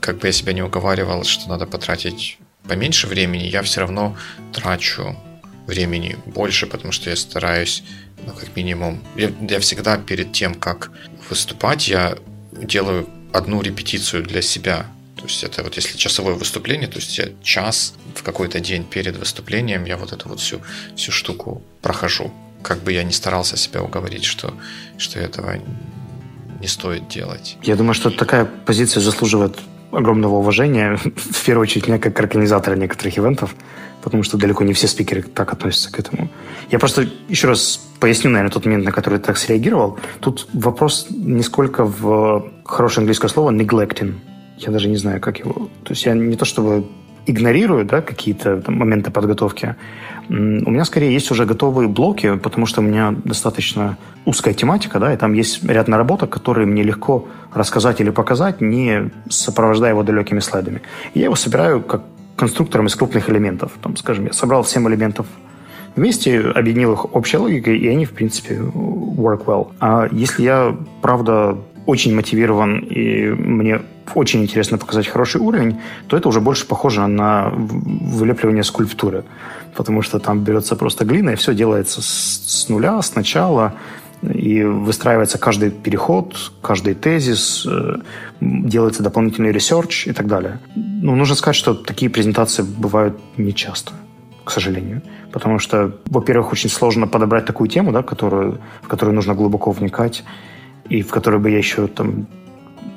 как 0.00 0.18
бы 0.18 0.28
я 0.28 0.32
себя 0.32 0.52
не 0.52 0.62
уговаривал, 0.62 1.24
что 1.24 1.48
надо 1.48 1.66
потратить 1.66 2.38
поменьше 2.68 3.06
времени, 3.06 3.44
я 3.44 3.62
все 3.62 3.80
равно 3.80 4.16
трачу 4.52 5.16
времени 5.66 6.16
больше, 6.26 6.66
потому 6.66 6.92
что 6.92 7.10
я 7.10 7.16
стараюсь, 7.16 7.82
ну, 8.26 8.32
как 8.32 8.54
минимум, 8.56 9.02
я, 9.16 9.32
я 9.48 9.60
всегда 9.60 9.96
перед 9.96 10.32
тем, 10.32 10.54
как 10.54 10.90
выступать, 11.32 11.88
я 11.88 12.18
делаю 12.52 13.08
одну 13.32 13.62
репетицию 13.62 14.22
для 14.22 14.42
себя. 14.42 14.86
То 15.16 15.24
есть 15.24 15.42
это 15.44 15.62
вот 15.62 15.76
если 15.76 15.96
часовое 15.96 16.34
выступление, 16.34 16.88
то 16.88 16.98
есть 16.98 17.16
я 17.16 17.28
час 17.42 17.94
в 18.14 18.22
какой-то 18.22 18.60
день 18.60 18.84
перед 18.84 19.16
выступлением 19.16 19.86
я 19.86 19.96
вот 19.96 20.12
эту 20.12 20.28
вот 20.28 20.40
всю, 20.40 20.60
всю 20.94 21.10
штуку 21.10 21.62
прохожу. 21.80 22.30
Как 22.62 22.82
бы 22.82 22.92
я 22.92 23.02
не 23.02 23.12
старался 23.12 23.56
себя 23.56 23.82
уговорить, 23.82 24.24
что, 24.24 24.52
что 24.98 25.18
этого 25.20 25.58
не 26.60 26.68
стоит 26.68 27.08
делать. 27.08 27.56
Я 27.62 27.76
думаю, 27.76 27.94
что 27.94 28.10
такая 28.10 28.44
позиция 28.44 29.00
заслуживает 29.00 29.56
огромного 29.92 30.36
уважения, 30.36 30.96
в 31.16 31.44
первую 31.44 31.62
очередь 31.62 31.86
меня 31.88 31.98
как 31.98 32.18
организатора 32.18 32.76
некоторых 32.76 33.18
ивентов, 33.18 33.54
потому 34.02 34.22
что 34.22 34.36
далеко 34.36 34.64
не 34.64 34.72
все 34.72 34.88
спикеры 34.88 35.22
так 35.22 35.52
относятся 35.52 35.92
к 35.92 35.98
этому. 35.98 36.28
Я 36.70 36.78
просто 36.78 37.06
еще 37.28 37.48
раз 37.48 37.80
поясню, 38.00 38.30
наверное, 38.30 38.52
тот 38.52 38.64
момент, 38.64 38.84
на 38.84 38.92
который 38.92 39.18
ты 39.18 39.26
так 39.26 39.36
среагировал. 39.36 39.98
Тут 40.20 40.48
вопрос 40.52 41.06
не 41.10 41.42
сколько 41.42 41.84
в 41.84 42.50
хорошее 42.64 43.02
английское 43.02 43.28
слово 43.28 43.50
neglecting. 43.50 44.14
Я 44.58 44.70
даже 44.70 44.88
не 44.88 44.96
знаю, 44.96 45.20
как 45.20 45.38
его... 45.38 45.68
То 45.84 45.92
есть 45.92 46.04
я 46.04 46.14
не 46.14 46.36
то 46.36 46.44
чтобы 46.44 46.84
игнорирую 47.26 47.84
да, 47.84 48.00
какие-то 48.00 48.62
моменты 48.66 49.10
подготовки. 49.10 49.76
У 50.28 50.34
меня 50.34 50.84
скорее 50.84 51.12
есть 51.12 51.30
уже 51.30 51.44
готовые 51.44 51.88
блоки, 51.88 52.36
потому 52.36 52.66
что 52.66 52.80
у 52.80 52.84
меня 52.84 53.14
достаточно 53.24 53.98
узкая 54.24 54.54
тематика, 54.54 54.98
да, 54.98 55.12
и 55.12 55.16
там 55.16 55.32
есть 55.32 55.64
ряд 55.64 55.88
наработок, 55.88 56.30
которые 56.30 56.66
мне 56.66 56.82
легко 56.82 57.28
рассказать 57.52 58.00
или 58.00 58.10
показать, 58.10 58.60
не 58.60 59.10
сопровождая 59.28 59.90
его 59.90 60.02
далекими 60.02 60.40
слайдами. 60.40 60.82
Я 61.14 61.24
его 61.24 61.34
собираю 61.34 61.82
как 61.82 62.02
конструктором 62.36 62.86
из 62.86 62.96
крупных 62.96 63.28
элементов. 63.28 63.72
Там, 63.82 63.96
скажем, 63.96 64.26
я 64.26 64.32
собрал 64.32 64.64
7 64.64 64.88
элементов 64.88 65.26
вместе, 65.96 66.40
объединил 66.40 66.94
их 66.94 67.14
общей 67.14 67.36
логикой, 67.36 67.78
и 67.78 67.88
они, 67.88 68.04
в 68.06 68.12
принципе, 68.12 68.54
work 68.54 69.44
well. 69.44 69.72
А 69.80 70.08
если 70.10 70.42
я, 70.42 70.76
правда, 71.02 71.58
очень 71.86 72.14
мотивирован 72.14 72.78
и 72.78 73.28
мне 73.28 73.80
очень 74.14 74.42
интересно 74.42 74.78
показать 74.78 75.08
хороший 75.08 75.40
уровень, 75.40 75.80
то 76.06 76.16
это 76.16 76.28
уже 76.28 76.40
больше 76.40 76.66
похоже 76.66 77.06
на 77.06 77.50
вылепливание 77.54 78.64
скульптуры. 78.64 79.24
Потому 79.74 80.02
что 80.02 80.18
там 80.18 80.40
берется 80.40 80.76
просто 80.76 81.04
глина, 81.04 81.30
и 81.30 81.36
все 81.36 81.54
делается 81.54 82.02
с, 82.02 82.64
с 82.64 82.68
нуля, 82.68 83.00
сначала, 83.02 83.74
и 84.22 84.62
выстраивается 84.62 85.38
каждый 85.38 85.70
переход, 85.70 86.52
каждый 86.62 86.94
тезис, 86.94 87.66
э, 87.66 87.96
делается 88.40 89.02
дополнительный 89.02 89.52
research 89.52 90.06
и 90.06 90.12
так 90.12 90.26
далее. 90.26 90.58
Ну, 90.76 91.16
нужно 91.16 91.34
сказать, 91.34 91.56
что 91.56 91.74
такие 91.74 92.10
презентации 92.10 92.62
бывают 92.62 93.18
нечасто, 93.36 93.92
к 94.44 94.50
сожалению. 94.50 95.02
Потому 95.32 95.58
что, 95.58 95.92
во-первых, 96.10 96.52
очень 96.52 96.70
сложно 96.70 97.08
подобрать 97.08 97.46
такую 97.46 97.68
тему, 97.68 97.92
да, 97.92 98.02
которую, 98.02 98.58
в 98.82 98.88
которую 98.88 99.14
нужно 99.14 99.34
глубоко 99.34 99.72
вникать, 99.72 100.24
и 100.88 101.02
в 101.02 101.08
которой 101.08 101.40
бы 101.40 101.50
я 101.50 101.58
еще 101.58 101.86
там 101.86 102.26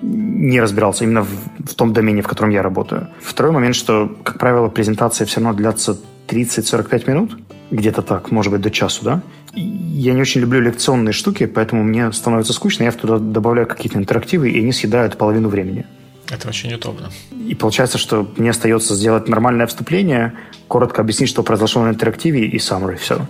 не 0.02 0.60
разбирался 0.62 1.04
именно 1.04 1.24
в, 1.24 1.30
в 1.66 1.74
том 1.76 1.94
домене, 1.94 2.22
в 2.22 2.28
котором 2.28 2.50
я 2.50 2.62
работаю. 2.62 3.08
Второй 3.22 3.52
момент, 3.52 3.76
что, 3.76 4.16
как 4.24 4.38
правило, 4.40 4.68
презентация 4.70 5.26
все 5.26 5.42
равно 5.42 5.54
длится 5.54 5.98
30-45 6.28 7.10
минут, 7.10 7.38
где-то 7.72 8.02
так, 8.02 8.32
может 8.32 8.52
быть, 8.52 8.62
до 8.62 8.72
часу, 8.72 9.04
да? 9.04 9.22
Я 9.54 10.14
не 10.14 10.22
очень 10.22 10.42
люблю 10.42 10.60
лекционные 10.60 11.14
штуки, 11.14 11.46
поэтому 11.46 11.84
мне 11.84 12.12
становится 12.12 12.54
скучно, 12.54 12.84
я 12.84 12.92
туда 12.92 13.18
добавляю 13.18 13.68
какие-то 13.68 13.98
интерактивы, 13.98 14.50
и 14.50 14.60
они 14.60 14.72
съедают 14.72 15.18
половину 15.18 15.50
времени. 15.50 15.86
Это 16.30 16.50
очень 16.50 16.74
удобно. 16.74 17.10
И 17.32 17.56
получается, 17.56 17.98
что 17.98 18.28
мне 18.38 18.50
остается 18.50 18.96
сделать 18.96 19.30
нормальное 19.30 19.68
вступление, 19.68 20.34
коротко 20.68 21.02
объяснить, 21.02 21.30
что 21.30 21.44
произошло 21.44 21.84
на 21.84 21.90
интерактиве, 21.90 22.48
и 22.48 22.58
summary, 22.58 22.98
все. 22.98 23.26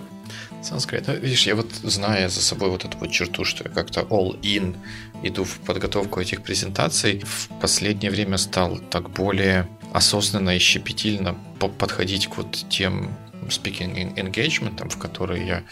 Great. 0.70 1.04
Ну, 1.06 1.14
видишь, 1.14 1.46
я 1.46 1.54
вот, 1.54 1.70
зная 1.82 2.28
за 2.28 2.40
собой 2.40 2.70
вот 2.70 2.84
эту 2.84 2.98
вот 2.98 3.10
черту, 3.10 3.44
что 3.44 3.64
я 3.64 3.70
как-то 3.70 4.00
all-in 4.00 4.76
иду 5.22 5.44
в 5.44 5.58
подготовку 5.60 6.20
этих 6.20 6.42
презентаций, 6.42 7.22
в 7.24 7.48
последнее 7.60 8.10
время 8.10 8.38
стал 8.38 8.78
так 8.90 9.10
более 9.10 9.68
осознанно 9.92 10.56
и 10.56 10.58
щепетильно 10.58 11.36
подходить 11.78 12.26
к 12.26 12.36
вот 12.36 12.66
тем 12.68 13.10
speaking 13.48 14.14
engagement, 14.16 14.88
в 14.88 14.98
которые 14.98 15.46
я 15.46 15.62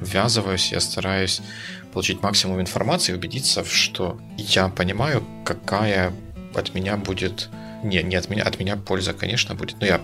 ввязываюсь, 0.00 0.72
я 0.72 0.80
стараюсь 0.80 1.40
получить 1.92 2.22
максимум 2.22 2.60
информации 2.60 3.12
и 3.12 3.14
убедиться, 3.14 3.64
что 3.64 4.20
я 4.36 4.68
понимаю, 4.68 5.24
какая 5.44 6.12
от 6.54 6.74
меня 6.74 6.96
будет... 6.96 7.48
Не, 7.82 8.02
не 8.02 8.16
от 8.16 8.30
меня, 8.30 8.44
от 8.44 8.58
меня 8.58 8.76
польза, 8.76 9.12
конечно, 9.12 9.54
будет, 9.54 9.80
но 9.80 9.86
я 9.86 10.00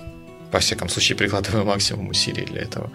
во 0.52 0.58
всяком 0.58 0.88
случае 0.88 1.16
прикладываю 1.18 1.64
максимум 1.64 2.08
усилий 2.08 2.44
для 2.44 2.62
этого. 2.62 2.90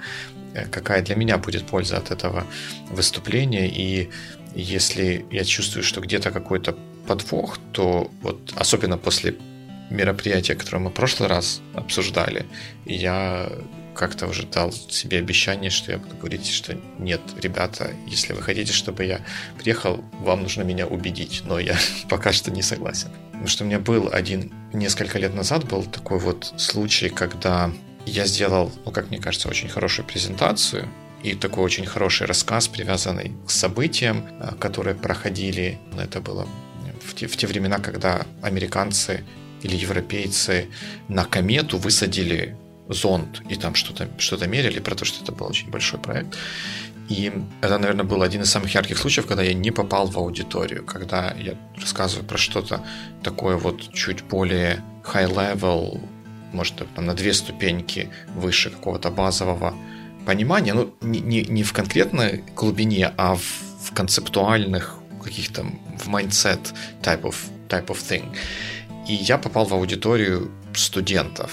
Э, 0.56 0.65
какая 0.65 1.02
для 1.02 1.15
меня 1.15 1.38
будет 1.38 1.68
польза 1.68 1.98
от 1.98 2.12
этого 2.12 2.46
выступления, 2.89 3.68
и 3.68 4.10
если 4.56 5.26
я 5.30 5.44
чувствую, 5.44 5.84
что 5.84 6.02
где-то 6.02 6.32
какой-то 6.32 6.78
подвох, 7.08 7.60
то 7.74 8.10
вот 8.22 8.54
особенно 8.56 8.98
после 8.98 9.36
мероприятия, 9.89 10.56
которое 10.56 10.80
мы 10.80 10.89
в 10.89 10.94
прошлый 10.94 11.30
раз 11.30 11.62
обсуждали, 11.74 12.46
я 12.86 13.52
как-то 13.94 14.28
уже 14.28 14.46
дал 14.46 14.72
себе 14.72 15.20
обещание, 15.20 15.70
что 15.70 15.91
я 15.91 15.98
буду 15.98 16.15
говорить, 16.15 16.48
что 16.48 16.78
нет, 17.00 17.22
ребята, 17.41 17.91
если 18.08 18.34
вы 18.34 18.41
хотите, 18.41 18.74
чтобы 18.74 19.06
я 19.06 19.22
приехал, 19.58 20.04
вам 20.22 20.44
нужно 20.44 20.63
меня 20.63 20.88
убедить, 20.88 21.44
но 21.46 21.60
я 21.60 21.76
пока 22.10 22.32
что 22.32 22.50
не 22.50 22.62
согласен. 22.62 23.10
Потому 23.32 23.48
что 23.48 23.63
у 23.63 23.68
меня 23.68 23.80
был 23.80 24.10
один, 24.12 24.54
несколько 24.74 25.20
лет 25.20 25.36
назад 25.36 25.65
был 25.65 25.84
такой 25.84 26.20
вот 26.20 26.54
случай, 26.58 27.10
когда 27.10 27.72
я 28.06 28.26
сделал, 28.26 28.72
ну, 28.86 28.91
как 28.91 29.10
мне 29.10 29.20
кажется, 29.20 29.50
очень 29.50 29.70
хорошую 29.70 30.06
презентацию, 30.06 30.88
и 31.24 31.34
такой 31.34 31.63
очень 31.63 31.86
хороший 31.86 32.28
рассказ, 32.28 32.68
привязанный 32.68 33.32
к 33.48 33.50
событиям, 33.50 34.28
э, 34.39 34.56
которые 34.60 34.96
проходили. 34.96 35.80
Это 35.98 36.22
было 36.22 36.48
в 37.04 37.15
те, 37.15 37.28
в 37.28 37.36
те 37.36 37.48
времена, 37.48 37.80
когда 37.80 38.26
американцы 38.41 39.24
или 39.63 39.76
европейцы 39.76 40.68
на 41.08 41.26
комету 41.26 41.78
высадили 41.78 42.56
зонд 42.89 43.41
и 43.50 43.56
там 43.56 43.74
что-то 43.74 44.08
что 44.20 44.38
мерили, 44.48 44.80
про 44.80 44.96
то, 44.96 45.06
что 45.06 45.24
это 45.24 45.32
был 45.32 45.48
очень 45.48 45.70
большой 45.70 46.00
проект. 46.00 46.38
И 47.10 47.32
это, 47.62 47.78
наверное, 47.78 48.06
был 48.06 48.22
один 48.24 48.41
из 48.41 48.50
самых 48.50 48.74
ярких 48.74 48.98
случаев, 48.98 49.28
когда 49.28 49.44
я 49.44 49.54
не 49.54 49.72
попал 49.72 50.08
в 50.08 50.18
аудиторию, 50.18 50.84
когда 50.84 51.34
я 51.38 51.56
рассказываю 51.80 52.26
про 52.28 52.38
что-то 52.38 52.84
такое 53.24 53.58
вот 53.58 53.94
чуть 53.94 54.24
более 54.24 54.84
high-level, 55.04 56.02
может, 56.56 56.76
там, 56.96 57.06
на 57.06 57.13
две 57.13 57.34
ступеньки 57.34 58.10
выше 58.36 58.70
какого-то 58.70 59.12
базового 59.12 59.74
понимания, 60.26 60.74
ну, 60.74 60.94
не, 61.02 61.20
не, 61.20 61.44
не 61.44 61.63
в 61.63 61.74
конкретной 61.74 62.44
глубине, 62.56 63.12
а 63.18 63.36
в, 63.36 63.41
в 63.84 63.94
концептуальных 63.94 64.96
каких-то, 65.24 65.63
в 65.98 66.08
mindset 66.08 66.74
type 67.02 67.22
of, 67.22 67.36
type 67.70 67.88
of 67.88 67.98
thing. 67.98 68.36
И 69.08 69.13
я 69.13 69.38
попал 69.38 69.65
в 69.65 69.74
аудиторию 69.74 70.52
студентов, 70.74 71.52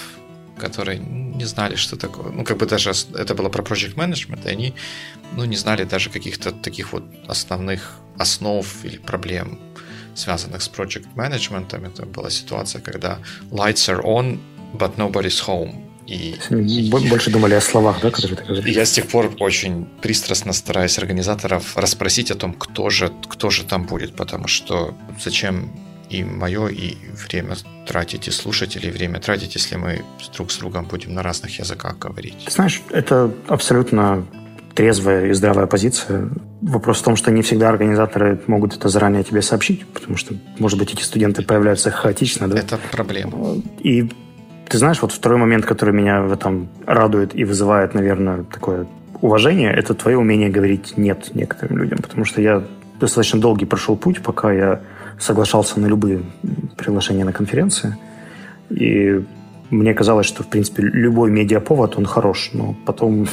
которые 0.57 0.99
не 0.99 1.45
знали, 1.45 1.75
что 1.75 1.97
такое. 1.97 2.31
Ну, 2.31 2.43
как 2.43 2.57
бы 2.57 2.65
даже 2.65 2.91
это 3.15 3.35
было 3.35 3.49
про 3.49 3.63
project 3.63 3.95
management, 3.95 4.45
и 4.45 4.49
они, 4.49 4.73
ну, 5.35 5.45
не 5.45 5.55
знали 5.55 5.83
даже 5.83 6.09
каких-то 6.09 6.51
таких 6.51 6.93
вот 6.93 7.03
основных 7.27 7.99
основ 8.17 8.85
или 8.85 8.97
проблем, 8.97 9.59
связанных 10.15 10.61
с 10.61 10.69
project 10.69 11.07
management. 11.15 11.75
Это 11.75 12.05
была 12.05 12.29
ситуация, 12.29 12.81
когда 12.81 13.19
lights 13.51 13.89
are 13.89 14.01
on, 14.03 14.39
but 14.73 14.95
nobody's 14.97 15.39
home. 15.47 15.83
И, 16.05 16.35
Больше 17.09 17.31
думали 17.31 17.53
о 17.53 17.61
словах, 17.61 18.01
да, 18.01 18.11
которые 18.11 18.37
ты 18.37 18.43
говоришь? 18.43 18.75
Я 18.75 18.85
с 18.85 18.91
тех 18.91 19.07
пор 19.07 19.31
очень 19.39 19.85
пристрастно 20.01 20.51
стараюсь 20.51 20.97
организаторов 20.97 21.77
расспросить 21.77 22.29
о 22.29 22.35
том, 22.35 22.53
кто 22.53 22.89
же, 22.89 23.11
кто 23.29 23.49
же 23.49 23.63
там 23.63 23.85
будет, 23.85 24.15
потому 24.15 24.47
что 24.47 24.93
зачем 25.23 25.71
и 26.09 26.23
мое, 26.23 26.67
и 26.67 26.97
время 27.27 27.55
тратить, 27.87 28.27
и 28.27 28.31
слушателей 28.31 28.91
время 28.91 29.19
тратить, 29.19 29.55
если 29.55 29.77
мы 29.77 30.03
друг 30.35 30.51
с 30.51 30.57
другом 30.57 30.85
будем 30.85 31.13
на 31.13 31.23
разных 31.23 31.57
языках 31.59 31.97
говорить. 31.97 32.35
Ты 32.45 32.51
знаешь, 32.51 32.81
это 32.91 33.33
абсолютно 33.47 34.25
трезвая 34.75 35.27
и 35.27 35.33
здравая 35.33 35.67
позиция. 35.67 36.29
Вопрос 36.61 36.99
в 36.99 37.03
том, 37.03 37.15
что 37.15 37.31
не 37.31 37.41
всегда 37.41 37.69
организаторы 37.69 38.41
могут 38.47 38.75
это 38.75 38.89
заранее 38.89 39.23
тебе 39.23 39.41
сообщить, 39.41 39.85
потому 39.87 40.17
что, 40.17 40.35
может 40.59 40.77
быть, 40.77 40.93
эти 40.93 41.03
студенты 41.03 41.43
появляются 41.43 41.91
хаотично, 41.91 42.47
да? 42.47 42.57
Это 42.59 42.79
проблема. 42.91 43.61
И 43.79 44.09
ты 44.73 44.79
знаешь, 44.79 45.01
вот 45.03 45.11
второй 45.11 45.37
момент, 45.37 45.65
который 45.67 45.93
меня 45.93 46.21
в 46.21 46.31
этом 46.31 46.67
радует 46.87 47.35
и 47.35 47.45
вызывает, 47.45 47.93
наверное, 47.93 48.43
такое 48.43 48.87
уважение, 49.21 49.71
это 49.71 49.93
твое 49.93 50.17
умение 50.17 50.49
говорить 50.49 50.97
«нет» 50.97 51.35
некоторым 51.35 51.77
людям, 51.77 51.99
потому 51.99 52.25
что 52.25 52.41
я 52.41 52.63
достаточно 52.99 53.39
долгий 53.39 53.65
прошел 53.65 53.95
путь, 53.95 54.23
пока 54.23 54.51
я 54.51 54.79
соглашался 55.19 55.79
на 55.79 55.85
любые 55.85 56.23
приглашения 56.75 57.23
на 57.25 57.33
конференции. 57.33 57.95
И 58.71 59.21
мне 59.69 59.93
казалось, 59.93 60.25
что, 60.25 60.41
в 60.41 60.47
принципе, 60.47 60.81
любой 60.81 61.29
медиаповод, 61.29 61.97
он 61.97 62.05
хорош. 62.05 62.49
Но 62.53 62.75
потом 62.85 63.27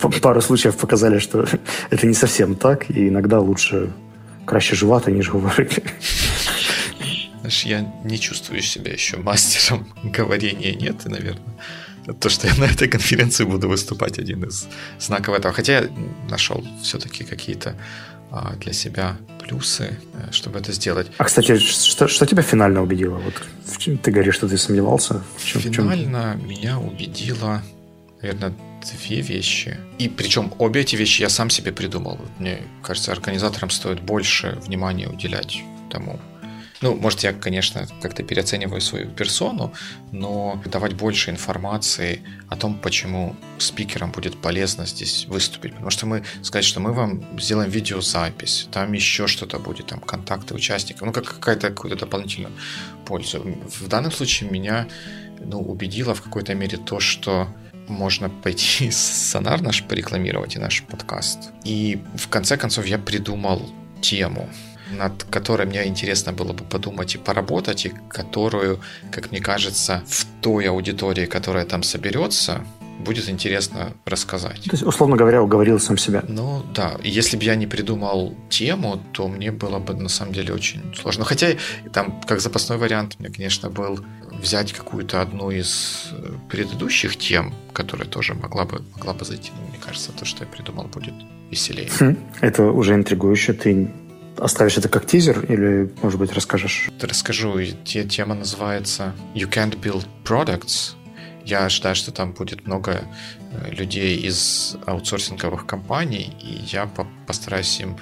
пару 0.22 0.40
случаев 0.40 0.76
показали, 0.76 1.18
что 1.18 1.44
это 1.90 2.06
не 2.06 2.14
совсем 2.14 2.54
так. 2.54 2.88
И 2.90 3.08
иногда 3.08 3.40
лучше 3.40 3.88
краще 4.44 4.76
жевати, 4.76 5.12
ніж 5.12 5.30
говорити. 5.30 5.82
Знаешь, 7.52 7.66
я 7.66 7.92
не 8.04 8.18
чувствую 8.18 8.62
себя 8.62 8.92
еще 8.92 9.18
мастером 9.18 9.86
говорения, 10.02 10.74
нет, 10.74 11.06
и, 11.06 11.08
наверное, 11.10 11.54
то, 12.18 12.30
что 12.30 12.46
я 12.46 12.54
на 12.54 12.64
этой 12.64 12.88
конференции 12.88 13.44
буду 13.44 13.68
выступать, 13.68 14.18
один 14.18 14.44
из 14.44 14.66
знаков 14.98 15.36
этого. 15.36 15.52
Хотя 15.52 15.80
я 15.80 15.88
нашел 16.30 16.64
все-таки 16.82 17.24
какие-то 17.24 17.76
а, 18.30 18.54
для 18.56 18.72
себя 18.72 19.16
плюсы, 19.38 19.98
э, 20.14 20.32
чтобы 20.32 20.60
это 20.60 20.72
сделать. 20.72 21.08
А, 21.18 21.24
кстати, 21.24 21.58
что, 21.58 22.08
что 22.08 22.26
тебя 22.26 22.42
финально 22.42 22.82
убедило? 22.82 23.18
Вот 23.18 23.34
ты 24.02 24.10
говоришь, 24.10 24.34
что 24.34 24.48
ты 24.48 24.56
сомневался. 24.56 25.22
В 25.36 25.44
чем, 25.44 25.60
финально 25.60 26.34
в 26.34 26.40
чем? 26.40 26.48
меня 26.48 26.78
убедило, 26.78 27.62
наверное, 28.22 28.54
две 28.80 29.20
вещи. 29.20 29.76
И 29.98 30.08
причем 30.08 30.52
обе 30.58 30.80
эти 30.80 30.96
вещи 30.96 31.22
я 31.22 31.28
сам 31.28 31.50
себе 31.50 31.70
придумал. 31.70 32.18
Мне 32.38 32.62
кажется, 32.82 33.12
организаторам 33.12 33.70
стоит 33.70 34.00
больше 34.00 34.58
внимания 34.66 35.08
уделять 35.08 35.62
тому, 35.90 36.18
ну, 36.82 36.96
может, 36.96 37.20
я, 37.22 37.32
конечно, 37.32 37.86
как-то 38.00 38.22
переоцениваю 38.22 38.80
свою 38.80 39.08
персону, 39.08 39.72
но 40.10 40.60
давать 40.64 40.94
больше 40.94 41.30
информации 41.30 42.22
о 42.48 42.56
том, 42.56 42.78
почему 42.78 43.36
спикерам 43.58 44.10
будет 44.10 44.36
полезно 44.36 44.84
здесь 44.86 45.26
выступить. 45.26 45.72
Потому 45.72 45.90
что 45.90 46.06
мы 46.06 46.24
сказать, 46.42 46.64
что 46.64 46.80
мы 46.80 46.92
вам 46.92 47.38
сделаем 47.38 47.70
видеозапись, 47.70 48.68
там 48.72 48.92
еще 48.92 49.26
что-то 49.28 49.58
будет, 49.58 49.86
там 49.86 50.00
контакты 50.00 50.54
участников, 50.54 51.06
ну, 51.06 51.12
как 51.12 51.24
какая-то 51.24 51.70
какую-то 51.70 52.00
дополнительную 52.00 52.52
пользу. 53.06 53.40
В 53.80 53.88
данном 53.88 54.10
случае 54.10 54.50
меня 54.50 54.88
ну, 55.38 55.60
убедило 55.60 56.14
в 56.14 56.22
какой-то 56.22 56.54
мере 56.54 56.78
то, 56.78 56.98
что 56.98 57.48
можно 57.88 58.28
пойти 58.28 58.90
сонар 58.92 59.62
наш 59.62 59.84
порекламировать 59.84 60.56
и 60.56 60.58
наш 60.58 60.82
подкаст. 60.82 61.50
И 61.64 62.02
в 62.16 62.28
конце 62.28 62.56
концов 62.56 62.86
я 62.86 62.98
придумал 62.98 63.70
тему 64.00 64.48
над 64.92 65.24
которой 65.24 65.66
мне 65.66 65.86
интересно 65.86 66.32
было 66.32 66.52
бы 66.52 66.64
подумать 66.64 67.14
и 67.14 67.18
поработать, 67.18 67.86
и 67.86 67.92
которую, 68.08 68.80
как 69.10 69.30
мне 69.30 69.40
кажется, 69.40 70.02
в 70.06 70.26
той 70.40 70.68
аудитории, 70.68 71.26
которая 71.26 71.64
там 71.64 71.82
соберется, 71.82 72.64
будет 73.02 73.28
интересно 73.28 73.92
рассказать. 74.04 74.62
То 74.64 74.72
есть, 74.72 74.82
условно 74.82 75.16
говоря, 75.16 75.42
уговорил 75.42 75.80
сам 75.80 75.98
себя. 75.98 76.22
Ну 76.28 76.62
да, 76.74 76.96
если 77.02 77.36
бы 77.36 77.44
я 77.44 77.54
не 77.54 77.66
придумал 77.66 78.34
тему, 78.48 79.02
то 79.12 79.28
мне 79.28 79.50
было 79.50 79.78
бы 79.78 79.94
на 79.94 80.08
самом 80.08 80.32
деле 80.32 80.54
очень 80.54 80.94
сложно. 80.94 81.24
Хотя 81.24 81.48
там, 81.92 82.20
как 82.26 82.40
запасной 82.40 82.78
вариант, 82.78 83.16
мне, 83.18 83.28
конечно, 83.28 83.70
был 83.70 84.00
взять 84.30 84.72
какую-то 84.72 85.20
одну 85.20 85.50
из 85.50 86.08
э, 86.12 86.32
предыдущих 86.48 87.16
тем, 87.16 87.54
которая 87.72 88.08
тоже 88.08 88.34
могла 88.34 88.64
бы, 88.64 88.82
могла 88.96 89.12
бы 89.14 89.24
зайти. 89.24 89.50
Но 89.56 89.68
мне 89.68 89.78
кажется, 89.78 90.12
то, 90.12 90.24
что 90.24 90.44
я 90.44 90.50
придумал, 90.50 90.84
будет 90.84 91.14
веселее. 91.50 91.88
Хм, 92.00 92.16
это 92.40 92.64
уже 92.64 92.94
интригующе. 92.94 93.52
Ты 93.52 93.90
Оставишь 94.38 94.78
это 94.78 94.88
как 94.88 95.06
тизер 95.06 95.44
или, 95.44 95.92
может 96.02 96.18
быть, 96.18 96.32
расскажешь? 96.32 96.90
Расскажу. 97.00 97.60
Тема 97.84 98.34
называется 98.34 99.14
«You 99.34 99.48
can't 99.48 99.78
build 99.80 100.06
products». 100.24 100.94
Я 101.44 101.64
ожидаю, 101.66 101.96
что 101.96 102.12
там 102.12 102.32
будет 102.32 102.66
много 102.66 103.02
э, 103.50 103.70
людей 103.72 104.16
из 104.16 104.76
аутсорсинговых 104.86 105.66
компаний, 105.66 106.36
и 106.40 106.60
я 106.72 106.88
постараюсь 107.26 107.80
им 107.80 107.96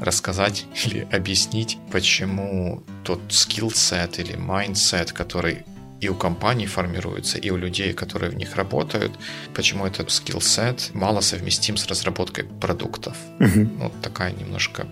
рассказать 0.00 0.66
или 0.84 1.08
объяснить, 1.10 1.78
почему 1.90 2.82
тот 3.04 3.20
skill 3.30 3.85
set 3.85 4.18
или 4.18 4.36
mindset, 4.36 5.12
который 5.12 5.64
и 6.02 6.08
у 6.08 6.14
компаний 6.16 6.66
формируется, 6.66 7.38
и 7.38 7.50
у 7.50 7.56
людей, 7.56 7.92
которые 7.92 8.30
в 8.30 8.34
них 8.34 8.56
работают, 8.56 9.12
почему 9.54 9.86
этот 9.86 10.10
skill 10.10 10.60
set 10.60 10.90
мало 10.94 11.20
совместим 11.20 11.76
с 11.76 11.86
разработкой 11.86 12.44
продуктов. 12.44 13.16
Угу. 13.38 13.70
Вот 13.78 13.92
такая 14.02 14.32
немножко 14.32 14.88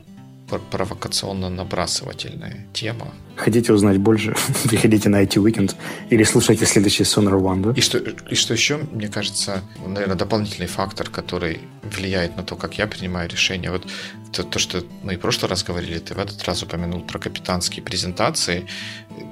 провокационно-набрасывательная 0.58 2.66
тема. 2.72 3.14
Хотите 3.36 3.72
узнать 3.72 3.98
больше? 3.98 4.34
Приходите 4.68 5.08
на 5.08 5.22
IT 5.22 5.42
Weekend 5.42 5.74
или 6.10 6.24
слушайте 6.24 6.66
следующий 6.66 7.04
Sonar 7.04 7.40
One, 7.40 7.62
да? 7.62 7.72
И 7.76 7.80
что, 7.80 7.98
и 7.98 8.34
что 8.34 8.54
еще, 8.54 8.80
мне 8.92 9.08
кажется, 9.08 9.62
наверное, 9.86 10.16
дополнительный 10.16 10.66
фактор, 10.66 11.08
который 11.08 11.60
влияет 11.82 12.36
на 12.36 12.42
то, 12.42 12.56
как 12.56 12.78
я 12.78 12.86
принимаю 12.86 13.28
решения. 13.28 13.70
Вот 13.70 13.86
то, 14.32 14.44
то, 14.44 14.58
что 14.58 14.84
мы 15.02 15.14
и 15.14 15.16
в 15.16 15.20
прошлый 15.20 15.48
раз 15.48 15.64
говорили, 15.64 15.98
ты 15.98 16.14
в 16.14 16.18
этот 16.18 16.42
раз 16.44 16.62
упомянул 16.62 17.00
про 17.00 17.18
капитанские 17.18 17.82
презентации. 17.82 18.66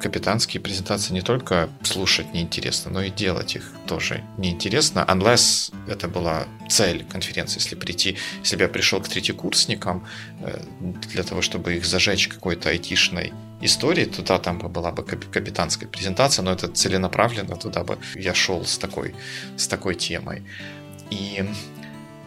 Капитанские 0.00 0.61
презентации 0.61 1.14
не 1.14 1.22
только 1.22 1.68
слушать 1.83 2.33
неинтересно, 2.35 2.90
но 2.90 3.02
и 3.02 3.11
делать 3.11 3.57
их 3.57 3.70
тоже 3.87 4.24
неинтересно, 4.38 5.04
unless 5.09 5.72
это 5.87 6.09
была 6.09 6.46
цель 6.68 7.04
конференции, 7.04 7.61
если 7.61 7.74
прийти, 7.74 8.16
если 8.40 8.57
бы 8.57 8.62
я 8.62 8.68
пришел 8.68 9.00
к 9.00 9.09
третьекурсникам 9.09 10.07
э, 10.40 10.61
для 11.12 11.23
того, 11.23 11.42
чтобы 11.42 11.77
их 11.77 11.85
зажечь 11.85 12.29
какой-то 12.29 12.71
айтишной 12.71 13.33
истории, 13.61 14.05
туда 14.05 14.38
там 14.38 14.59
была 14.59 14.92
бы 14.92 15.03
капитанская 15.03 15.88
презентация, 15.88 16.42
но 16.42 16.53
это 16.53 16.68
целенаправленно, 16.68 17.57
туда 17.57 17.85
бы 17.85 17.99
я 18.14 18.35
шел 18.35 18.64
с 18.64 18.79
такой, 18.79 19.14
с 19.57 19.66
такой 19.66 19.94
темой. 19.94 20.42
И 21.11 21.44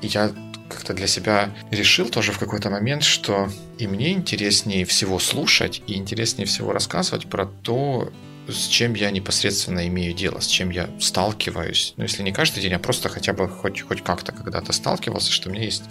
я 0.02 0.32
как-то 0.70 0.94
для 0.94 1.08
себя 1.08 1.52
решил 1.70 2.10
тоже 2.10 2.32
в 2.32 2.40
какой-то 2.40 2.70
момент, 2.70 3.04
что 3.04 3.50
и 3.78 3.88
мне 3.88 4.12
интереснее 4.12 4.86
всего 4.86 5.20
слушать, 5.20 5.82
и 5.88 5.96
интереснее 5.96 6.46
всего 6.46 6.72
рассказывать 6.72 7.28
про 7.28 7.46
то, 7.46 8.12
с 8.48 8.68
чем 8.68 8.94
я 8.94 9.12
непосредственно 9.12 9.88
имею 9.88 10.14
дело, 10.14 10.40
с 10.40 10.48
чем 10.48 10.70
я 10.70 10.90
сталкиваюсь. 11.00 11.94
Ну, 11.98 12.04
если 12.04 12.24
не 12.24 12.32
каждый 12.32 12.62
день, 12.62 12.74
а 12.74 12.80
просто 12.80 13.10
хотя 13.10 13.34
бы 13.34 13.48
хоть, 13.48 13.82
хоть 13.82 14.04
как-то 14.04 14.32
когда-то 14.32 14.74
сталкивался, 14.74 15.32
что 15.32 15.50
у 15.50 15.52
меня 15.54 15.64
есть 15.64 15.84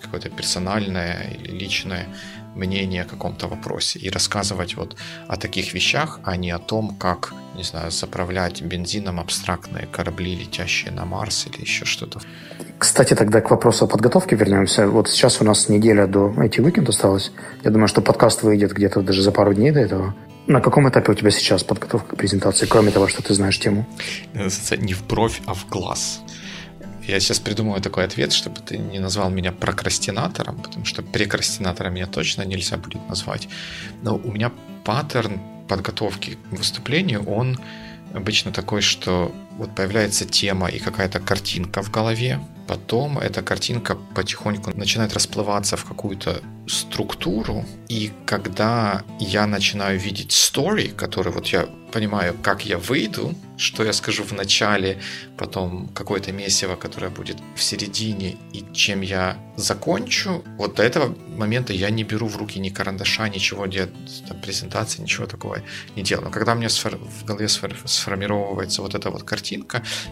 какое-то 0.00 0.30
персональное 0.30 1.30
или 1.38 1.52
личное 1.52 2.06
мнение 2.54 3.02
о 3.02 3.04
каком-то 3.04 3.46
вопросе 3.46 3.98
и 3.98 4.10
рассказывать 4.10 4.76
вот 4.76 4.96
о 5.28 5.36
таких 5.36 5.72
вещах, 5.72 6.20
а 6.24 6.36
не 6.36 6.50
о 6.50 6.58
том, 6.58 6.96
как, 6.96 7.32
не 7.56 7.62
знаю, 7.62 7.90
заправлять 7.90 8.60
бензином 8.62 9.20
абстрактные 9.20 9.86
корабли, 9.86 10.34
летящие 10.34 10.90
на 10.90 11.04
Марс 11.04 11.46
или 11.46 11.62
еще 11.62 11.84
что-то. 11.84 12.20
Кстати, 12.78 13.14
тогда 13.14 13.40
к 13.40 13.50
вопросу 13.50 13.84
о 13.84 13.88
подготовке 13.88 14.36
вернемся. 14.36 14.88
Вот 14.88 15.08
сейчас 15.08 15.40
у 15.40 15.44
нас 15.44 15.68
неделя 15.68 16.06
до 16.06 16.28
IT 16.28 16.56
Weekend 16.56 16.88
осталось. 16.88 17.30
Я 17.62 17.70
думаю, 17.70 17.88
что 17.88 18.00
подкаст 18.00 18.42
выйдет 18.42 18.72
где-то 18.72 19.02
даже 19.02 19.22
за 19.22 19.32
пару 19.32 19.54
дней 19.54 19.70
до 19.70 19.80
этого. 19.80 20.14
На 20.46 20.60
каком 20.60 20.88
этапе 20.88 21.12
у 21.12 21.14
тебя 21.14 21.30
сейчас 21.30 21.62
подготовка 21.62 22.16
к 22.16 22.18
презентации, 22.18 22.66
кроме 22.66 22.90
того, 22.90 23.08
что 23.08 23.22
ты 23.22 23.34
знаешь 23.34 23.58
тему? 23.58 23.86
Не 24.34 24.94
в 24.94 25.06
бровь, 25.06 25.40
а 25.46 25.54
в 25.54 25.68
глаз. 25.68 26.20
Я 27.06 27.18
сейчас 27.20 27.40
придумаю 27.40 27.80
такой 27.80 28.04
ответ, 28.04 28.32
чтобы 28.32 28.60
ты 28.60 28.78
не 28.78 28.98
назвал 28.98 29.30
меня 29.30 29.52
прокрастинатором, 29.52 30.58
потому 30.62 30.84
что 30.84 31.02
прекрастинатором 31.02 31.94
меня 31.94 32.06
точно 32.06 32.42
нельзя 32.42 32.76
будет 32.76 33.08
назвать. 33.08 33.48
Но 34.02 34.16
у 34.16 34.32
меня 34.32 34.52
паттерн 34.84 35.40
подготовки 35.68 36.38
к 36.50 36.52
выступлению, 36.52 37.24
он 37.24 37.58
обычно 38.14 38.52
такой, 38.52 38.80
что 38.80 39.32
вот 39.56 39.74
появляется 39.74 40.24
тема 40.24 40.68
и 40.68 40.78
какая-то 40.78 41.20
картинка 41.20 41.82
в 41.82 41.90
голове, 41.90 42.40
потом 42.66 43.18
эта 43.18 43.42
картинка 43.42 43.96
потихоньку 44.14 44.70
начинает 44.76 45.12
расплываться 45.12 45.76
в 45.76 45.84
какую-то 45.84 46.40
структуру, 46.68 47.64
и 47.88 48.12
когда 48.26 49.02
я 49.18 49.46
начинаю 49.46 49.98
видеть 49.98 50.30
story, 50.30 50.94
который 50.94 51.32
вот 51.32 51.48
я 51.48 51.68
понимаю, 51.92 52.36
как 52.42 52.64
я 52.64 52.78
выйду, 52.78 53.34
что 53.56 53.84
я 53.84 53.92
скажу 53.92 54.22
в 54.22 54.32
начале, 54.32 55.00
потом 55.36 55.88
какое-то 55.88 56.30
месиво, 56.32 56.76
которое 56.76 57.10
будет 57.10 57.36
в 57.56 57.62
середине, 57.62 58.36
и 58.52 58.64
чем 58.72 59.00
я 59.00 59.36
закончу, 59.56 60.44
вот 60.56 60.76
до 60.76 60.84
этого 60.84 61.16
момента 61.36 61.72
я 61.72 61.90
не 61.90 62.04
беру 62.04 62.28
в 62.28 62.36
руки 62.36 62.60
ни 62.60 62.68
карандаша, 62.70 63.28
ничего, 63.28 63.66
где 63.66 63.86
там, 64.28 64.40
презентации, 64.40 65.02
ничего 65.02 65.26
такого 65.26 65.58
не 65.96 66.02
делаю. 66.02 66.26
Но 66.26 66.30
когда 66.30 66.52
у 66.52 66.56
меня 66.56 66.68
в 66.68 67.24
голове 67.24 67.48
сформировывается 67.48 68.82
вот 68.82 68.94
эта 68.94 69.10
вот 69.10 69.24
картинка, 69.24 69.49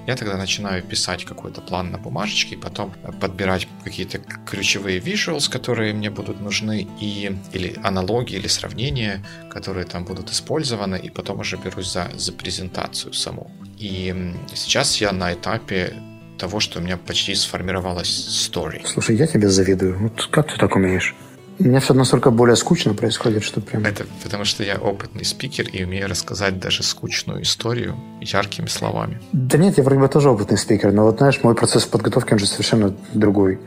я 0.06 0.16
тогда 0.16 0.36
начинаю 0.36 0.82
писать 0.82 1.24
какой-то 1.24 1.60
план 1.60 1.90
на 1.90 1.98
бумажечке, 1.98 2.54
и 2.54 2.58
потом 2.58 2.92
подбирать 3.20 3.68
какие-то 3.84 4.18
ключевые 4.18 5.00
visuals, 5.00 5.50
которые 5.50 5.94
мне 5.94 6.10
будут 6.10 6.40
нужны, 6.40 6.86
и, 7.00 7.36
или 7.52 7.74
аналогии, 7.82 8.36
или 8.36 8.48
сравнения, 8.48 9.24
которые 9.50 9.84
там 9.84 10.04
будут 10.04 10.30
использованы, 10.30 10.96
и 10.96 11.10
потом 11.10 11.40
уже 11.40 11.56
берусь 11.56 11.92
за, 11.92 12.08
за 12.14 12.32
презентацию 12.32 13.12
саму. 13.12 13.50
И 13.78 14.14
сейчас 14.54 15.00
я 15.00 15.12
на 15.12 15.32
этапе 15.32 15.92
того, 16.38 16.60
что 16.60 16.78
у 16.78 16.82
меня 16.82 16.96
почти 16.96 17.34
сформировалась 17.34 18.08
story. 18.08 18.82
Слушай, 18.86 19.16
я 19.16 19.26
тебе 19.26 19.48
завидую. 19.48 19.98
Вот 19.98 20.28
как 20.30 20.52
ты 20.52 20.58
так 20.58 20.76
умеешь? 20.76 21.14
У 21.60 21.64
меня 21.64 21.80
все 21.80 21.92
настолько 21.92 22.30
более 22.30 22.54
скучно 22.54 22.94
происходит, 22.94 23.42
что 23.42 23.60
прям... 23.60 23.84
Это 23.84 24.04
потому 24.22 24.44
что 24.44 24.62
я 24.62 24.76
опытный 24.76 25.24
спикер 25.24 25.68
и 25.68 25.84
умею 25.84 26.08
рассказать 26.08 26.60
даже 26.60 26.84
скучную 26.84 27.42
историю 27.42 27.96
яркими 28.20 28.66
словами. 28.66 29.20
Да 29.32 29.58
нет, 29.58 29.76
я 29.76 29.82
вроде 29.82 30.00
бы 30.00 30.08
тоже 30.08 30.30
опытный 30.30 30.56
спикер, 30.56 30.92
но 30.92 31.04
вот 31.04 31.18
знаешь, 31.18 31.40
мой 31.42 31.54
процесс 31.54 31.84
подготовки, 31.84 32.32
он 32.32 32.38
же 32.38 32.46
совершенно 32.46 32.94
другой. 33.12 33.58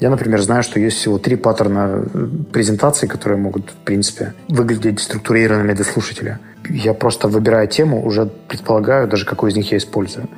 Я, 0.00 0.10
например, 0.10 0.42
знаю, 0.42 0.62
что 0.62 0.80
есть 0.80 0.98
всего 0.98 1.18
три 1.18 1.36
паттерна 1.36 2.04
э, 2.12 2.28
презентаций, 2.52 3.08
которые 3.08 3.38
могут, 3.38 3.70
в 3.70 3.76
принципе, 3.84 4.34
выглядеть 4.48 5.00
структурированными 5.00 5.72
для 5.72 5.84
слушателя. 5.84 6.40
Я 6.68 6.94
просто, 6.94 7.28
выбирая 7.28 7.66
тему, 7.66 8.04
уже 8.04 8.26
предполагаю 8.26 9.08
даже, 9.08 9.24
какой 9.24 9.50
из 9.50 9.56
них 9.56 9.70
я 9.70 9.78
использую. 9.78 10.28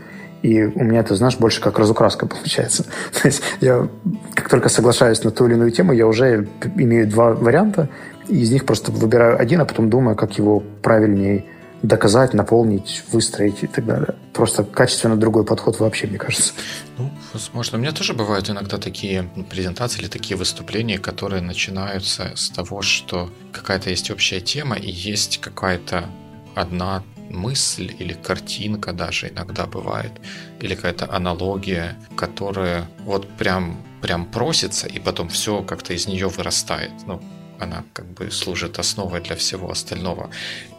И 0.42 0.62
у 0.62 0.84
меня 0.84 1.00
это, 1.00 1.14
знаешь, 1.16 1.36
больше 1.36 1.60
как 1.60 1.78
разукраска 1.78 2.26
получается. 2.26 2.84
То 3.22 3.28
есть 3.28 3.42
я 3.60 3.88
как 4.34 4.48
только 4.48 4.68
соглашаюсь 4.68 5.24
на 5.24 5.30
ту 5.30 5.46
или 5.46 5.54
иную 5.54 5.70
тему, 5.70 5.92
я 5.92 6.06
уже 6.06 6.48
имею 6.76 7.08
два 7.08 7.32
варианта, 7.32 7.88
и 8.28 8.40
из 8.40 8.50
них 8.50 8.66
просто 8.66 8.92
выбираю 8.92 9.40
один, 9.40 9.60
а 9.60 9.64
потом 9.64 9.90
думаю, 9.90 10.16
как 10.16 10.38
его 10.38 10.60
правильнее 10.82 11.44
доказать, 11.82 12.34
наполнить, 12.34 13.04
выстроить 13.12 13.62
и 13.62 13.66
так 13.66 13.86
далее. 13.86 14.16
Просто 14.32 14.64
качественно 14.64 15.16
другой 15.16 15.44
подход 15.44 15.78
вообще, 15.78 16.06
мне 16.08 16.18
кажется. 16.18 16.52
Ну, 16.96 17.10
возможно. 17.32 17.78
У 17.78 17.80
меня 17.80 17.92
тоже 17.92 18.14
бывают 18.14 18.50
иногда 18.50 18.78
такие 18.78 19.30
презентации 19.48 20.00
или 20.00 20.08
такие 20.08 20.36
выступления, 20.36 20.98
которые 20.98 21.40
начинаются 21.40 22.32
с 22.34 22.50
того, 22.50 22.82
что 22.82 23.30
какая-то 23.52 23.90
есть 23.90 24.10
общая 24.10 24.40
тема 24.40 24.76
и 24.76 24.90
есть 24.90 25.40
какая-то 25.40 26.06
одна 26.54 27.04
мысль 27.30 27.94
или 27.98 28.12
картинка 28.12 28.92
даже 28.92 29.28
иногда 29.28 29.66
бывает, 29.66 30.12
или 30.60 30.74
какая-то 30.74 31.12
аналогия, 31.12 31.96
которая 32.16 32.88
вот 33.00 33.28
прям, 33.36 33.82
прям 34.02 34.26
просится, 34.26 34.86
и 34.86 34.98
потом 34.98 35.28
все 35.28 35.62
как-то 35.62 35.94
из 35.94 36.06
нее 36.06 36.28
вырастает. 36.28 36.92
Ну, 37.06 37.22
она 37.58 37.84
как 37.92 38.06
бы 38.06 38.30
служит 38.30 38.78
основой 38.78 39.20
для 39.20 39.34
всего 39.36 39.70
остального. 39.70 40.30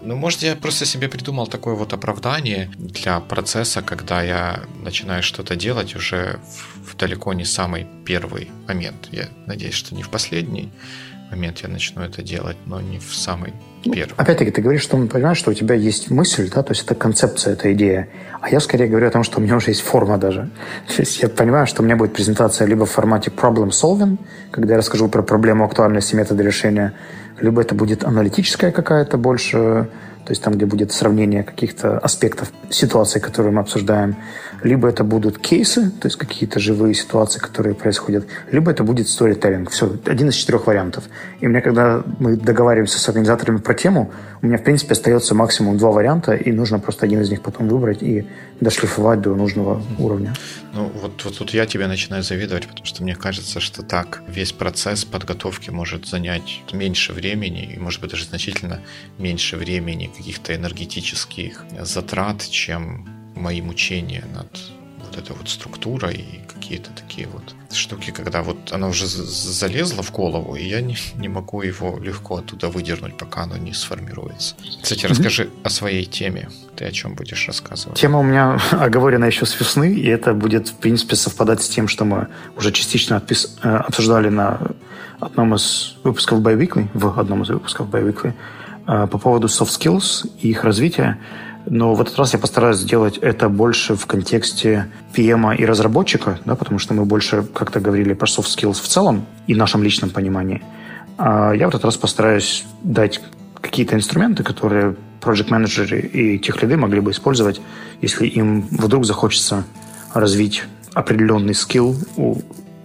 Ну, 0.02 0.16
может, 0.16 0.42
я 0.42 0.56
просто 0.56 0.86
себе 0.86 1.10
придумал 1.10 1.48
такое 1.48 1.76
вот 1.76 1.94
оправдание 1.94 2.72
для 2.78 3.20
процесса, 3.20 3.82
когда 3.82 4.24
я 4.24 4.64
начинаю 4.84 5.24
что-то 5.24 5.56
делать 5.56 5.96
уже 5.96 6.40
в, 6.44 6.94
в 6.94 6.98
далеко 6.98 7.34
не 7.34 7.46
самый 7.46 7.88
первый 8.06 8.50
момент. 8.68 9.10
Я 9.12 9.30
надеюсь, 9.46 9.76
что 9.76 9.96
не 9.96 10.04
в 10.04 10.10
последний 10.10 10.72
момент 11.32 11.60
я 11.62 11.70
начну 11.70 12.02
это 12.02 12.24
делать, 12.24 12.58
но 12.66 12.82
не 12.82 13.00
в 13.00 13.14
самый 13.16 13.54
первый. 13.84 14.14
Опять-таки, 14.18 14.52
ты 14.52 14.62
говоришь, 14.62 14.82
что 14.82 14.98
понимаешь, 14.98 15.38
что 15.38 15.52
у 15.52 15.54
тебя 15.54 15.76
есть 15.76 16.10
мысль, 16.10 16.50
да, 16.54 16.64
то 16.64 16.72
есть 16.72 16.84
это 16.84 16.96
концепция, 16.96 17.54
это 17.54 17.72
идея. 17.74 18.10
А 18.42 18.50
я 18.50 18.60
скорее 18.60 18.88
говорю 18.88 19.08
о 19.08 19.12
том, 19.12 19.24
что 19.24 19.40
у 19.40 19.42
меня 19.42 19.56
уже 19.56 19.72
есть 19.72 19.82
форма 19.82 20.18
даже. 20.18 20.50
То 20.88 21.02
есть 21.02 21.22
я 21.22 21.30
понимаю, 21.30 21.68
что 21.68 21.82
у 21.82 21.86
меня 21.86 21.96
будет 21.96 22.14
презентация 22.14 22.68
либо 22.68 22.86
в 22.86 22.92
формате 22.92 23.32
problem 23.36 23.70
solving, 23.70 24.18
когда 24.52 24.74
я 24.74 24.78
расскажу 24.78 25.10
про 25.10 25.22
проблему 25.22 25.66
актуальности 25.66 26.16
метода 26.16 26.44
решения, 26.44 26.94
либо 27.40 27.62
это 27.62 27.76
будет 27.76 28.04
аналитическая 28.04 28.72
какая-то 28.72 29.18
больше 29.18 29.90
то 30.30 30.32
есть 30.34 30.44
там, 30.44 30.54
где 30.54 30.68
будет 30.68 30.92
сравнение 30.92 31.42
каких-то 31.42 31.98
аспектов 31.98 32.52
ситуации, 32.70 33.20
которые 33.20 33.52
мы 33.52 33.62
обсуждаем. 33.62 34.16
Либо 34.64 34.90
это 34.90 35.04
будут 35.04 35.40
кейсы, 35.40 35.90
то 35.90 36.08
есть 36.08 36.18
какие-то 36.18 36.60
живые 36.60 36.94
ситуации, 36.94 37.40
которые 37.40 37.76
происходят, 37.76 38.26
либо 38.52 38.72
это 38.72 38.84
будет 38.84 39.08
сторителлинг. 39.08 39.70
Все, 39.70 39.98
один 40.06 40.30
из 40.30 40.36
четырех 40.36 40.68
вариантов. 40.68 41.06
И 41.40 41.48
у 41.48 41.50
меня, 41.50 41.62
когда 41.62 42.04
мы 42.20 42.36
договариваемся 42.36 43.00
с 43.00 43.08
организаторами 43.10 43.58
про 43.58 43.74
тему, 43.74 44.12
у 44.42 44.48
меня, 44.48 44.58
в 44.58 44.64
принципе, 44.64 44.94
остается 44.94 45.36
максимум 45.36 45.78
два 45.78 45.92
варианта, 45.92 46.34
и 46.34 46.52
нужно 46.52 46.80
просто 46.80 47.06
один 47.06 47.22
из 47.22 47.30
них 47.30 47.42
потом 47.42 47.68
выбрать 47.68 48.02
и 48.02 48.26
дошлифовать 48.60 49.22
до 49.22 49.36
нужного 49.36 49.82
уровня. 49.98 50.34
Ну, 50.74 50.92
вот, 51.02 51.24
вот 51.24 51.38
тут 51.38 51.52
я 51.52 51.66
тебе 51.66 51.88
начинаю 51.88 52.24
завидовать, 52.24 52.68
потому 52.68 52.86
что 52.86 53.04
мне 53.04 53.16
кажется, 53.16 53.60
что 53.60 53.84
так 53.84 54.22
весь 54.28 54.52
процесс 54.52 55.06
подготовки 55.06 55.70
может 55.70 56.06
занять 56.06 56.64
меньше 56.74 57.14
времени, 57.14 57.74
и, 57.76 57.80
может 57.80 58.02
быть, 58.02 58.12
даже 58.12 58.26
значительно 58.26 58.82
меньше 59.18 59.58
времени 59.58 60.10
каких-то 60.16 60.56
энергетических 60.56 61.66
затрат, 61.82 62.48
чем 62.50 63.19
мои 63.40 63.62
мучения 63.62 64.24
над 64.34 64.48
вот 65.04 65.18
этой 65.18 65.36
вот 65.36 65.50
структурой 65.50 66.16
и 66.16 66.40
какие-то 66.48 66.92
такие 66.92 67.28
вот 67.28 67.56
штуки, 67.72 68.12
когда 68.12 68.44
вот 68.44 68.72
она 68.72 68.88
уже 68.88 69.08
залезла 69.08 70.04
в 70.04 70.12
голову, 70.12 70.56
и 70.56 70.64
я 70.64 70.82
не, 70.82 70.98
не 71.16 71.30
могу 71.30 71.62
его 71.62 71.98
легко 72.00 72.38
оттуда 72.38 72.68
выдернуть, 72.68 73.18
пока 73.18 73.44
оно 73.44 73.58
не 73.58 73.74
сформируется. 73.74 74.56
Кстати, 74.82 75.06
расскажи 75.08 75.44
mm-hmm. 75.44 75.64
о 75.64 75.70
своей 75.70 76.06
теме. 76.06 76.50
Ты 76.76 76.86
о 76.86 76.92
чем 76.92 77.16
будешь 77.16 77.48
рассказывать? 77.48 78.00
Тема 78.00 78.20
у 78.20 78.24
меня 78.24 78.60
оговорена 78.72 79.26
еще 79.26 79.46
с 79.46 79.60
весны, 79.60 79.94
и 79.94 80.08
это 80.08 80.34
будет, 80.34 80.68
в 80.68 80.76
принципе, 80.76 81.16
совпадать 81.16 81.64
с 81.64 81.70
тем, 81.70 81.88
что 81.88 82.06
мы 82.06 82.28
уже 82.58 82.72
частично 82.72 83.18
отпис... 83.18 83.58
Э, 83.64 83.78
обсуждали 83.78 84.30
на 84.30 84.60
одном 85.20 85.56
из 85.56 85.96
выпусков 86.04 86.40
Biweekly, 86.40 86.88
в 86.94 87.20
одном 87.20 87.44
из 87.44 87.50
выпусков 87.50 87.88
Biweekly, 87.88 88.34
Э, 88.90 89.08
по 89.08 89.20
поводу 89.20 89.48
soft 89.48 89.70
skills 89.70 90.28
и 90.42 90.50
их 90.50 90.64
развития. 90.64 91.20
Но 91.66 91.94
в 91.94 92.02
этот 92.02 92.18
раз 92.18 92.34
я 92.34 92.40
постараюсь 92.40 92.78
сделать 92.78 93.18
это 93.18 93.50
больше 93.50 93.96
в 93.96 94.06
контексте 94.06 94.88
PM 95.14 95.56
и 95.56 95.66
разработчика, 95.66 96.40
да, 96.46 96.56
потому 96.56 96.80
что 96.80 96.94
мы 96.94 97.06
больше 97.06 97.44
как-то 97.54 97.80
говорили 97.80 98.14
про 98.14 98.28
soft 98.28 98.48
skills 98.48 98.82
в 98.82 98.88
целом 98.88 99.26
и 99.48 99.56
нашем 99.56 99.84
личном 99.84 100.10
понимании. 100.10 100.64
А 101.18 101.52
я 101.54 101.68
в 101.68 101.70
этот 101.70 101.86
раз 101.86 101.98
постараюсь 101.98 102.66
дать 102.82 103.22
какие-то 103.62 103.96
инструменты, 103.96 104.44
которые 104.44 104.96
project 105.22 105.52
менеджеры 105.52 106.00
и 106.00 106.40
тех 106.40 106.62
лиды 106.62 106.78
могли 106.78 107.02
бы 107.02 107.12
использовать, 107.12 107.62
если 108.02 108.26
им 108.26 108.62
вдруг 108.72 109.06
захочется 109.06 109.66
развить 110.14 110.64
определенный 110.94 111.54
скилл 111.54 111.96
у 112.16 112.38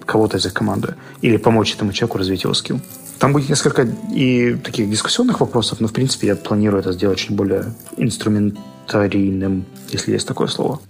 кого-то 0.04 0.36
из 0.36 0.46
их 0.46 0.52
команды 0.52 0.96
или 1.22 1.36
помочь 1.36 1.74
этому 1.74 1.92
человеку 1.92 2.18
развить 2.18 2.44
его 2.44 2.54
скилл. 2.54 2.80
Там 3.18 3.32
будет 3.32 3.48
несколько 3.48 3.86
и 4.12 4.54
таких 4.54 4.90
дискуссионных 4.90 5.40
вопросов, 5.40 5.80
но, 5.80 5.88
в 5.88 5.92
принципе, 5.92 6.26
я 6.28 6.36
планирую 6.36 6.80
это 6.80 6.92
сделать 6.92 7.18
чуть 7.18 7.30
более 7.30 7.72
инструментарийным, 7.96 9.64
если 9.90 10.12
есть 10.12 10.28
такое 10.28 10.48
слово. 10.48 10.80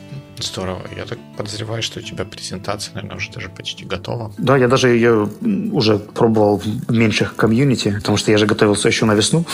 Здорово. 0.41 0.83
Я 0.97 1.05
так 1.05 1.19
подозреваю, 1.37 1.83
что 1.83 2.01
у 2.01 2.03
тебя 2.03 2.25
презентация, 2.25 2.95
наверное, 2.95 3.17
уже 3.17 3.31
даже 3.31 3.49
почти 3.49 3.85
готова. 3.85 4.33
Да, 4.37 4.57
я 4.57 4.67
даже 4.69 4.89
ее 4.89 5.29
уже 5.73 5.99
пробовал 5.99 6.59
в 6.59 6.93
меньших 6.93 7.37
комьюнити, 7.37 7.95
потому 8.01 8.17
что 8.17 8.33
я 8.33 8.39
же 8.39 8.47
готовился 8.47 8.89
еще 8.89 9.05
на 9.05 9.15
весну. 9.15 9.45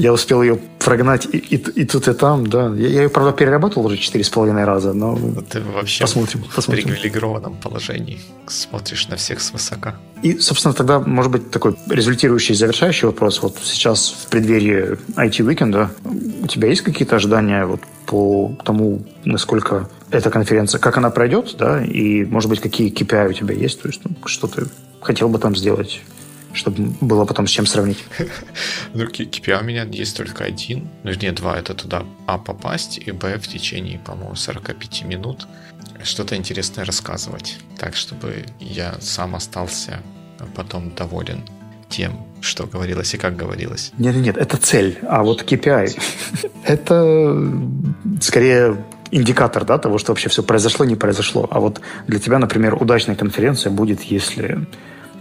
Я 0.00 0.14
успел 0.14 0.40
ее 0.40 0.58
прогнать 0.78 1.26
и, 1.26 1.36
и, 1.36 1.56
и 1.56 1.84
тут, 1.84 2.08
и 2.08 2.14
там, 2.14 2.46
да. 2.46 2.74
Я, 2.74 2.88
я 2.88 3.02
ее, 3.02 3.08
правда, 3.10 3.32
переработал 3.32 3.84
уже 3.84 3.98
четыре 3.98 4.24
с 4.24 4.30
половиной 4.30 4.64
раза, 4.64 4.94
но 4.94 5.14
ну, 5.14 5.42
Ты 5.42 5.60
вообще 5.60 6.04
посмотрим, 6.04 6.42
в 6.44 6.54
посмотрим. 6.54 6.84
привилегированном 6.88 7.56
положении 7.56 8.18
смотришь 8.46 9.08
на 9.08 9.16
всех 9.16 9.42
свысока. 9.42 9.96
И, 10.22 10.38
собственно, 10.38 10.72
тогда, 10.72 11.00
может 11.00 11.30
быть, 11.30 11.50
такой 11.50 11.76
результирующий, 11.90 12.54
завершающий 12.54 13.08
вопрос. 13.08 13.42
Вот 13.42 13.58
сейчас 13.62 14.08
в 14.08 14.30
преддверии 14.30 14.96
IT-уикенда 15.16 15.90
у 16.42 16.46
тебя 16.46 16.68
есть 16.68 16.80
какие-то 16.80 17.16
ожидания 17.16 17.66
вот 17.66 17.80
по 18.06 18.56
тому, 18.64 19.02
насколько 19.26 19.90
эта 20.10 20.30
конференция, 20.30 20.78
как 20.78 20.96
она 20.96 21.10
пройдет, 21.10 21.56
да, 21.58 21.84
и, 21.84 22.24
может 22.24 22.48
быть, 22.48 22.60
какие 22.60 22.90
KPI 22.90 23.28
у 23.28 23.32
тебя 23.34 23.54
есть, 23.54 23.82
то 23.82 23.88
есть 23.88 24.00
ну, 24.04 24.16
что 24.24 24.46
ты 24.46 24.62
хотел 25.02 25.28
бы 25.28 25.38
там 25.38 25.54
сделать 25.54 26.00
чтобы 26.52 26.94
было 27.00 27.24
потом 27.24 27.46
с 27.46 27.50
чем 27.50 27.66
сравнить. 27.66 28.04
Ну, 28.94 29.04
KPI 29.04 29.60
у 29.60 29.64
меня 29.64 29.84
есть 29.84 30.16
только 30.16 30.44
один, 30.44 30.88
ну, 31.04 31.12
нет, 31.12 31.36
два. 31.36 31.56
Это 31.56 31.74
туда 31.74 32.04
А 32.26 32.38
попасть 32.38 32.98
и 32.98 33.12
Б 33.12 33.38
в 33.38 33.46
течение, 33.46 33.98
по-моему, 33.98 34.34
45 34.34 35.04
минут 35.04 35.46
что-то 36.02 36.34
интересное 36.36 36.84
рассказывать. 36.84 37.58
Так, 37.78 37.94
чтобы 37.94 38.44
я 38.58 38.94
сам 39.00 39.34
остался 39.34 40.00
потом 40.54 40.94
доволен 40.94 41.44
тем, 41.88 42.12
что 42.40 42.66
говорилось 42.66 43.14
и 43.14 43.18
как 43.18 43.36
говорилось. 43.36 43.92
Нет, 43.98 44.16
нет, 44.16 44.36
это 44.36 44.56
цель. 44.56 44.98
А 45.02 45.22
вот 45.22 45.42
KPI– 45.42 46.00
это 46.64 47.52
скорее 48.20 48.84
индикатор 49.10 49.64
да, 49.64 49.78
того, 49.78 49.98
что 49.98 50.12
вообще 50.12 50.28
все 50.28 50.42
произошло, 50.42 50.84
не 50.84 50.96
произошло. 50.96 51.48
А 51.50 51.60
вот 51.60 51.80
для 52.06 52.18
тебя, 52.18 52.38
например, 52.38 52.80
удачная 52.80 53.16
конференция 53.16 53.70
будет, 53.70 54.02
если 54.02 54.66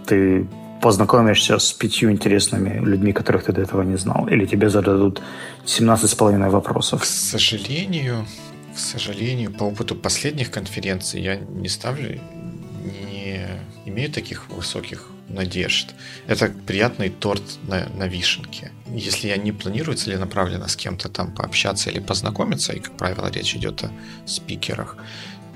ты 0.06 0.48
познакомишься 0.82 1.58
с 1.58 1.74
пятью 1.74 2.12
интересными 2.12 2.80
людьми, 2.86 3.14
которых 3.14 3.44
ты 3.44 3.52
до 3.52 3.62
этого 3.62 3.84
не 3.84 3.98
знал, 3.98 4.28
или 4.28 4.46
тебе 4.46 4.70
зададут 4.70 5.22
17,5 5.66 6.50
вопросов. 6.50 7.02
К 7.02 7.06
сожалению, 7.06 8.26
к 8.74 8.80
сожалению, 8.80 9.52
по 9.52 9.64
опыту 9.64 9.96
последних 9.96 10.52
конференций 10.52 11.22
я 11.22 11.36
не 11.36 11.68
ставлю, 11.68 12.20
не 12.84 13.46
имею 13.86 14.12
таких 14.12 14.50
высоких 14.50 15.10
надежд. 15.28 15.94
Это 16.28 16.52
приятный 16.66 17.10
торт 17.10 17.44
на, 17.68 17.88
на 17.90 18.08
вишенке. 18.08 18.72
Если 18.88 19.28
я 19.28 19.38
не 19.38 19.52
планирую 19.52 19.98
целенаправленно 19.98 20.68
с 20.68 20.76
кем-то 20.76 21.10
там 21.10 21.34
пообщаться 21.34 21.90
или 21.90 22.00
познакомиться, 22.00 22.74
и, 22.74 22.80
как 22.80 22.98
правило, 22.98 23.30
речь 23.30 23.56
идет 23.56 23.84
о 23.84 23.92
спикерах, 24.26 24.98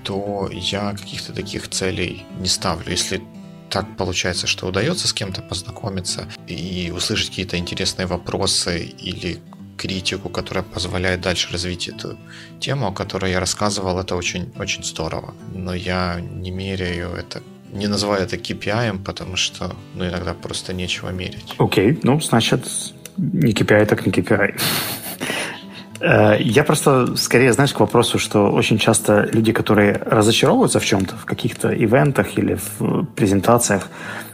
то 0.03 0.49
я 0.51 0.91
каких-то 0.91 1.33
таких 1.33 1.69
целей 1.69 2.25
не 2.39 2.47
ставлю. 2.47 2.91
Если 2.91 3.21
так 3.73 3.97
получается, 3.97 4.45
что 4.45 4.67
удается 4.67 5.07
с 5.07 5.13
кем-то 5.13 5.41
познакомиться 5.41 6.27
и 6.47 6.93
услышать 6.95 7.29
какие-то 7.29 7.57
интересные 7.57 8.05
вопросы 8.05 8.83
или 8.83 9.39
критику, 9.77 10.29
которая 10.29 10.63
позволяет 10.63 11.21
дальше 11.21 11.51
развить 11.51 11.87
эту 11.87 12.15
тему, 12.59 12.85
о 12.85 12.91
которой 12.91 13.31
я 13.31 13.39
рассказывал, 13.39 13.99
это 13.99 14.15
очень, 14.15 14.53
очень 14.59 14.83
здорово. 14.83 15.33
Но 15.55 15.73
я 15.73 16.19
не 16.21 16.51
меряю 16.51 17.09
это 17.15 17.41
не 17.71 17.87
называю 17.87 18.21
это 18.21 18.35
KPI, 18.35 19.03
потому 19.03 19.35
что 19.35 19.75
ну, 19.95 20.07
иногда 20.07 20.35
просто 20.35 20.73
нечего 20.73 21.09
мерить. 21.09 21.55
Окей, 21.57 21.93
okay. 21.93 21.99
ну, 22.03 22.21
значит, 22.21 22.63
не 23.17 23.53
KPI, 23.53 23.85
так 23.87 24.05
не 24.05 24.11
KPI. 24.11 24.61
Э, 26.03 26.35
я 26.39 26.63
просто 26.63 27.15
скорее, 27.15 27.53
знаешь, 27.53 27.73
к 27.73 27.79
вопросу, 27.79 28.19
что 28.19 28.51
очень 28.51 28.77
часто 28.77 29.29
люди, 29.31 29.53
которые 29.53 29.93
разочаровываются 30.05 30.79
в 30.79 30.85
чем-то, 30.85 31.15
в 31.15 31.25
каких-то 31.25 31.69
ивентах 31.69 32.37
или 32.37 32.57
в 32.79 33.05
презентациях, 33.15 33.87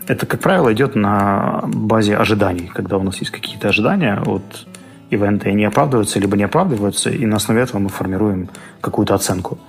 это, 0.07 0.25
как 0.25 0.39
правило, 0.39 0.73
идет 0.73 0.95
на 0.95 1.61
базе 1.67 2.17
ожиданий, 2.17 2.71
когда 2.73 2.97
у 2.97 3.03
нас 3.03 3.19
есть 3.19 3.31
какие-то 3.31 3.67
ожидания 3.69 4.19
от 4.25 4.67
ивента, 5.11 5.47
и 5.47 5.51
они 5.51 5.65
оправдываются, 5.65 6.19
либо 6.19 6.35
не 6.37 6.43
оправдываются, 6.43 7.11
и 7.11 7.25
на 7.27 7.35
основе 7.35 7.61
этого 7.61 7.79
мы 7.79 7.89
формируем 7.89 8.49
какую-то 8.81 9.13
оценку. 9.13 9.59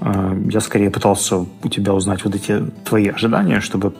Э, 0.00 0.34
я 0.50 0.60
скорее 0.60 0.90
пытался 0.90 1.36
у 1.36 1.68
тебя 1.68 1.92
узнать 1.92 2.24
вот 2.24 2.34
эти 2.34 2.64
твои 2.84 3.08
ожидания, 3.08 3.60
чтобы 3.60 3.92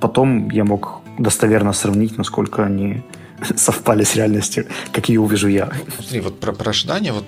потом 0.00 0.50
я 0.50 0.64
мог 0.64 1.02
достоверно 1.18 1.72
сравнить, 1.72 2.18
насколько 2.18 2.64
они 2.64 3.02
совпали 3.56 4.04
с 4.04 4.14
реальностью, 4.14 4.66
как 4.92 5.08
ее 5.08 5.20
увижу 5.20 5.48
я. 5.48 5.72
Смотри, 5.96 6.20
вот 6.20 6.40
про, 6.40 6.52
про 6.52 6.70
ожидания, 6.70 7.12
вот 7.12 7.24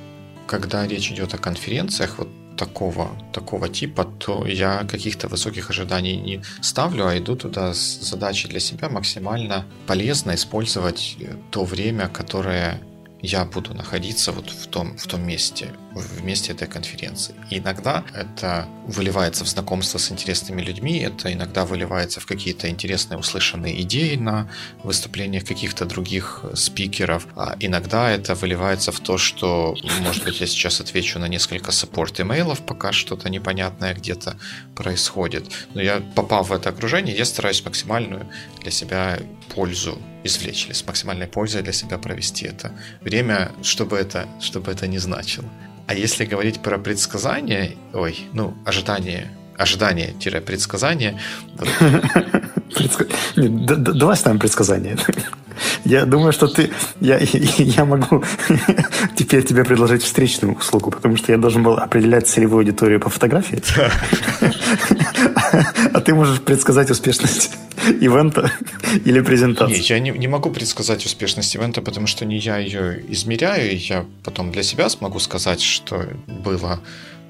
когда 0.47 0.87
речь 0.87 1.11
идет 1.11 1.35
о 1.35 1.39
конференциях, 1.39 2.19
вот 2.19 2.29
такого, 2.57 3.11
такого 3.33 3.69
типа, 3.69 4.05
то 4.05 4.47
я 4.47 4.85
каких-то 4.85 5.29
высоких 5.29 5.71
ожиданий 5.71 6.17
не 6.17 6.43
ставлю, 6.61 7.07
а 7.07 7.19
иду 7.19 7.37
туда 7.37 7.75
с 7.75 8.01
задачей 8.01 8.49
для 8.49 8.61
себя 8.61 8.89
максимально 8.89 9.65
полезно 9.87 10.35
использовать 10.35 11.17
то 11.51 11.65
время, 11.65 12.09
которое 12.09 12.81
я 13.23 13.45
буду 13.45 13.73
находиться 13.73 14.33
вот 14.33 14.51
в 14.51 14.67
том, 14.67 14.97
в 14.99 15.07
том 15.07 15.25
месте, 15.25 15.73
в 15.95 16.25
месте 16.25 16.53
этой 16.53 16.67
конференции. 16.67 17.35
И 17.51 17.59
иногда 17.59 18.05
это 18.15 18.67
выливается 18.87 19.45
в 19.45 19.49
знакомство 19.49 19.99
с 19.99 20.11
интересными 20.11 20.61
людьми, 20.61 20.99
это 20.99 21.33
иногда 21.33 21.65
выливается 21.65 22.19
в 22.19 22.27
какие-то 22.27 22.69
интересные 22.69 23.19
услышанные 23.19 23.81
идеи 23.83 24.17
на 24.17 24.51
выступлениях 24.83 25.45
каких-то 25.45 25.85
других 25.85 26.45
спикеров, 26.55 27.29
а 27.37 27.55
иногда 27.61 28.11
это 28.11 28.35
выливается 28.35 28.91
в 28.91 28.99
то, 28.99 29.19
что, 29.19 29.77
может 30.01 30.25
быть, 30.25 30.41
я 30.41 30.47
сейчас 30.49 30.81
отвечу 30.81 31.21
на 31.21 31.29
несколько 31.29 31.71
саппорт-имейлов, 31.71 32.67
пока 32.67 32.91
что-то 32.91 33.31
непонятное 33.31 33.95
где-то 33.95 34.37
происходит. 34.75 35.47
Но 35.75 35.81
я, 35.81 36.01
попав 36.17 36.49
в 36.49 36.53
это 36.53 36.71
окружение, 36.71 37.17
я 37.17 37.25
стараюсь 37.25 37.65
максимальную 37.65 38.29
для 38.61 38.73
себя 38.73 39.21
пользу 39.55 39.97
извлечь, 40.25 40.67
или 40.67 40.73
с 40.73 40.87
максимальной 40.87 41.27
пользой 41.27 41.63
для 41.63 41.73
себя 41.73 41.99
провести 41.99 42.47
это 42.47 42.73
время, 43.01 43.51
чтобы 43.63 43.97
это, 43.97 44.27
чтобы 44.41 44.73
это 44.73 44.87
не 44.87 44.99
значило. 44.99 45.49
А 45.87 45.95
если 45.95 46.25
говорить 46.25 46.61
про 46.61 46.79
предсказание, 46.79 47.77
ой, 47.93 48.19
ну, 48.33 48.55
ожидание, 48.65 49.31
ожидание-предсказание... 49.57 51.19
Давай 53.37 54.17
ставим 54.17 54.39
предсказание. 54.39 54.97
Я 55.85 56.07
думаю, 56.07 56.33
что 56.33 56.47
ты... 56.49 56.71
Я, 57.01 57.19
я 57.59 57.85
могу 57.85 58.25
теперь 59.17 59.45
тебе 59.45 59.65
предложить 59.65 60.03
встречную 60.03 60.57
услугу, 60.57 60.91
потому 60.91 61.17
что 61.17 61.33
я 61.33 61.39
должен 61.39 61.63
был 61.63 61.75
определять 61.75 62.27
целевую 62.27 62.61
аудиторию 62.61 63.01
по 63.01 63.11
фотографии. 63.11 63.63
А 65.93 66.01
ты 66.01 66.15
можешь 66.15 66.41
предсказать 66.41 66.91
успешность 66.91 67.51
ивента 68.01 68.53
или 69.05 69.21
презентации. 69.21 69.77
Нет, 69.77 69.85
я 69.87 69.99
не, 69.99 70.11
не 70.11 70.29
могу 70.29 70.51
предсказать 70.51 71.05
успешность 71.05 71.55
ивента, 71.55 71.83
потому 71.83 72.07
что 72.07 72.25
не 72.25 72.39
я 72.39 72.59
ее 72.59 73.03
измеряю, 73.09 73.73
и 73.73 73.77
я 73.77 74.05
потом 74.25 74.53
для 74.53 74.63
себя 74.63 74.89
смогу 74.89 75.19
сказать, 75.19 75.61
что 75.61 76.07
было 76.27 76.81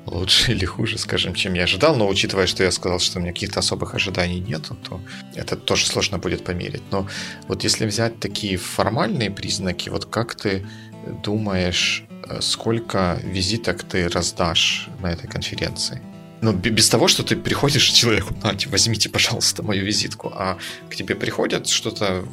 лучше 0.07 0.53
или 0.57 0.65
хуже, 0.65 0.99
скажем, 0.99 1.35
чем 1.35 1.55
я 1.55 1.65
ожидал, 1.65 1.97
но 1.97 2.09
учитывая, 2.09 2.47
что 2.47 2.65
я 2.65 2.71
сказал, 2.71 2.99
что 2.99 3.19
у 3.19 3.23
меня 3.23 3.33
каких-то 3.33 3.61
особых 3.61 3.95
ожиданий 3.95 4.41
нет, 4.41 4.71
то 4.89 5.01
это 5.35 5.57
тоже 5.57 5.87
сложно 5.87 6.19
будет 6.19 6.45
померить. 6.45 6.83
Но 6.91 7.07
вот 7.49 7.65
если 7.65 7.87
взять 7.87 8.21
такие 8.21 8.57
формальные 8.57 9.31
признаки, 9.31 9.89
вот 9.89 10.05
как 10.07 10.35
ты 10.35 10.67
думаешь, 11.25 12.05
э, 12.29 12.41
сколько 12.41 13.19
визиток 13.25 13.83
ты 13.83 14.09
раздашь 14.09 14.89
на 15.01 15.13
этой 15.13 15.29
конференции? 15.29 16.01
Ну, 16.43 16.53
без 16.53 16.89
того, 16.89 17.07
что 17.07 17.23
ты 17.23 17.37
приходишь 17.37 17.91
к 17.91 17.95
человеку, 17.95 18.35
нате, 18.43 18.69
возьмите, 18.69 19.09
пожалуйста, 19.09 19.63
мою 19.63 19.85
визитку, 19.85 20.33
а 20.35 20.59
к 20.91 20.97
тебе 20.97 21.15
приходят 21.15 21.69
что-то 21.69 22.25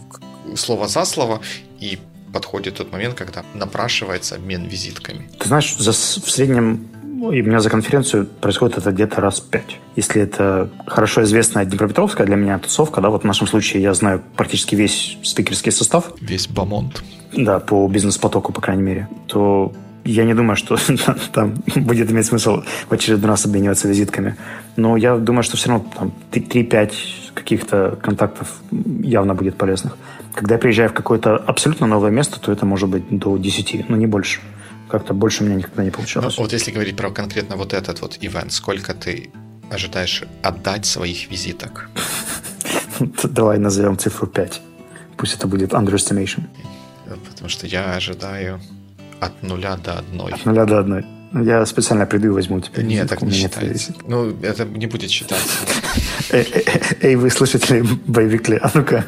слово 0.56 0.88
за 0.88 1.06
слово, 1.06 1.42
и 1.80 2.00
подходит 2.34 2.76
тот 2.76 2.92
момент, 2.92 3.16
когда 3.16 3.44
напрашивается 3.54 4.36
обмен 4.36 4.66
визитками. 4.66 5.30
Ты 5.40 5.48
знаешь, 5.48 5.76
за, 5.78 5.92
в 5.92 6.30
среднем 6.30 6.88
ну, 7.04 7.34
и 7.34 7.42
у 7.42 7.46
меня 7.46 7.60
за 7.60 7.70
конференцию 7.70 8.26
происходит 8.26 8.78
это 8.78 8.92
где-то 8.92 9.20
раз 9.20 9.42
в 9.42 9.50
пять. 9.50 9.78
Если 9.98 10.22
это 10.22 10.70
хорошо 10.88 11.24
известная 11.24 11.66
Днепропетровская 11.66 12.26
для 12.26 12.38
меня 12.38 12.60
тусовка, 12.60 13.02
да, 13.02 13.10
вот 13.10 13.24
в 13.24 13.26
нашем 13.26 13.46
случае 13.46 13.84
я 13.84 13.94
знаю 13.94 14.24
практически 14.38 14.76
весь 14.76 15.18
спикерский 15.22 15.74
состав. 15.74 16.14
Весь 16.22 16.48
бомонд. 16.48 17.04
Да, 17.34 17.60
по 17.60 17.86
бизнес-потоку, 17.90 18.54
по 18.54 18.62
крайней 18.62 18.84
мере. 18.84 19.10
То 19.28 19.74
я 20.06 20.26
не 20.26 20.34
думаю, 20.34 20.56
что 20.56 20.78
там 21.34 21.54
будет 21.76 22.12
иметь 22.12 22.26
смысл 22.26 22.64
в 22.90 22.94
очередной 22.94 23.30
раз 23.30 23.46
обмениваться 23.46 23.88
визитками. 23.88 24.36
Но 24.76 24.98
я 24.98 25.18
думаю, 25.18 25.44
что 25.44 25.58
все 25.58 25.70
равно 25.70 25.86
там 25.98 26.14
3-5 26.32 26.94
каких-то 27.34 27.98
контактов 28.02 28.62
явно 29.04 29.36
будет 29.36 29.56
полезных. 29.56 29.98
Когда 30.34 30.56
я 30.56 30.60
приезжаю 30.60 30.90
в 30.90 30.94
какое-то 30.94 31.36
абсолютно 31.36 31.88
новое 31.88 32.12
место, 32.12 32.40
то 32.40 32.52
это 32.52 32.66
может 32.66 32.90
быть 32.90 33.04
до 33.10 33.38
10, 33.38 33.90
но 33.90 33.98
не 33.98 34.08
больше 34.08 34.40
как-то 34.90 35.14
больше 35.14 35.44
у 35.44 35.46
меня 35.46 35.56
никогда 35.56 35.84
не 35.84 35.92
получалось. 35.92 36.36
Ну, 36.38 36.44
вот 36.44 36.54
если 36.54 36.72
говорить 36.72 36.98
про 36.98 37.12
конкретно 37.12 37.56
вот 37.56 37.74
этот 37.74 38.02
вот 38.02 38.18
ивент, 38.22 38.52
сколько 38.52 38.94
ты 38.94 39.30
ожидаешь 39.72 40.24
отдать 40.42 40.86
своих 40.86 41.30
визиток? 41.30 41.90
Давай 43.24 43.60
назовем 43.60 43.98
цифру 43.98 44.28
5. 44.28 44.62
Пусть 45.16 45.36
это 45.36 45.48
будет 45.48 45.74
underestimation. 45.74 46.44
Потому 47.30 47.50
что 47.50 47.68
я 47.68 47.94
ожидаю 47.94 48.60
от 49.20 49.44
нуля 49.44 49.78
до 49.78 50.00
одной. 50.00 50.32
От 50.34 50.46
нуля 50.46 50.66
до 50.66 50.80
одной. 50.80 51.06
Я 51.32 51.64
специально 51.66 52.08
приду 52.08 52.28
и 52.28 52.32
возьму 52.32 52.60
тебя. 52.60 52.82
Нет, 52.82 53.08
так 53.08 53.22
не 53.22 53.32
считается. 53.32 53.94
Ну, 54.08 54.36
это 54.42 54.66
не 54.66 54.88
будет 54.88 55.12
считаться. 55.12 55.60
Эй, 57.02 57.16
вы 57.16 57.30
слушатели 57.30 57.84
боевикли, 58.08 58.60
а 58.62 58.72
ну-ка, 58.74 59.06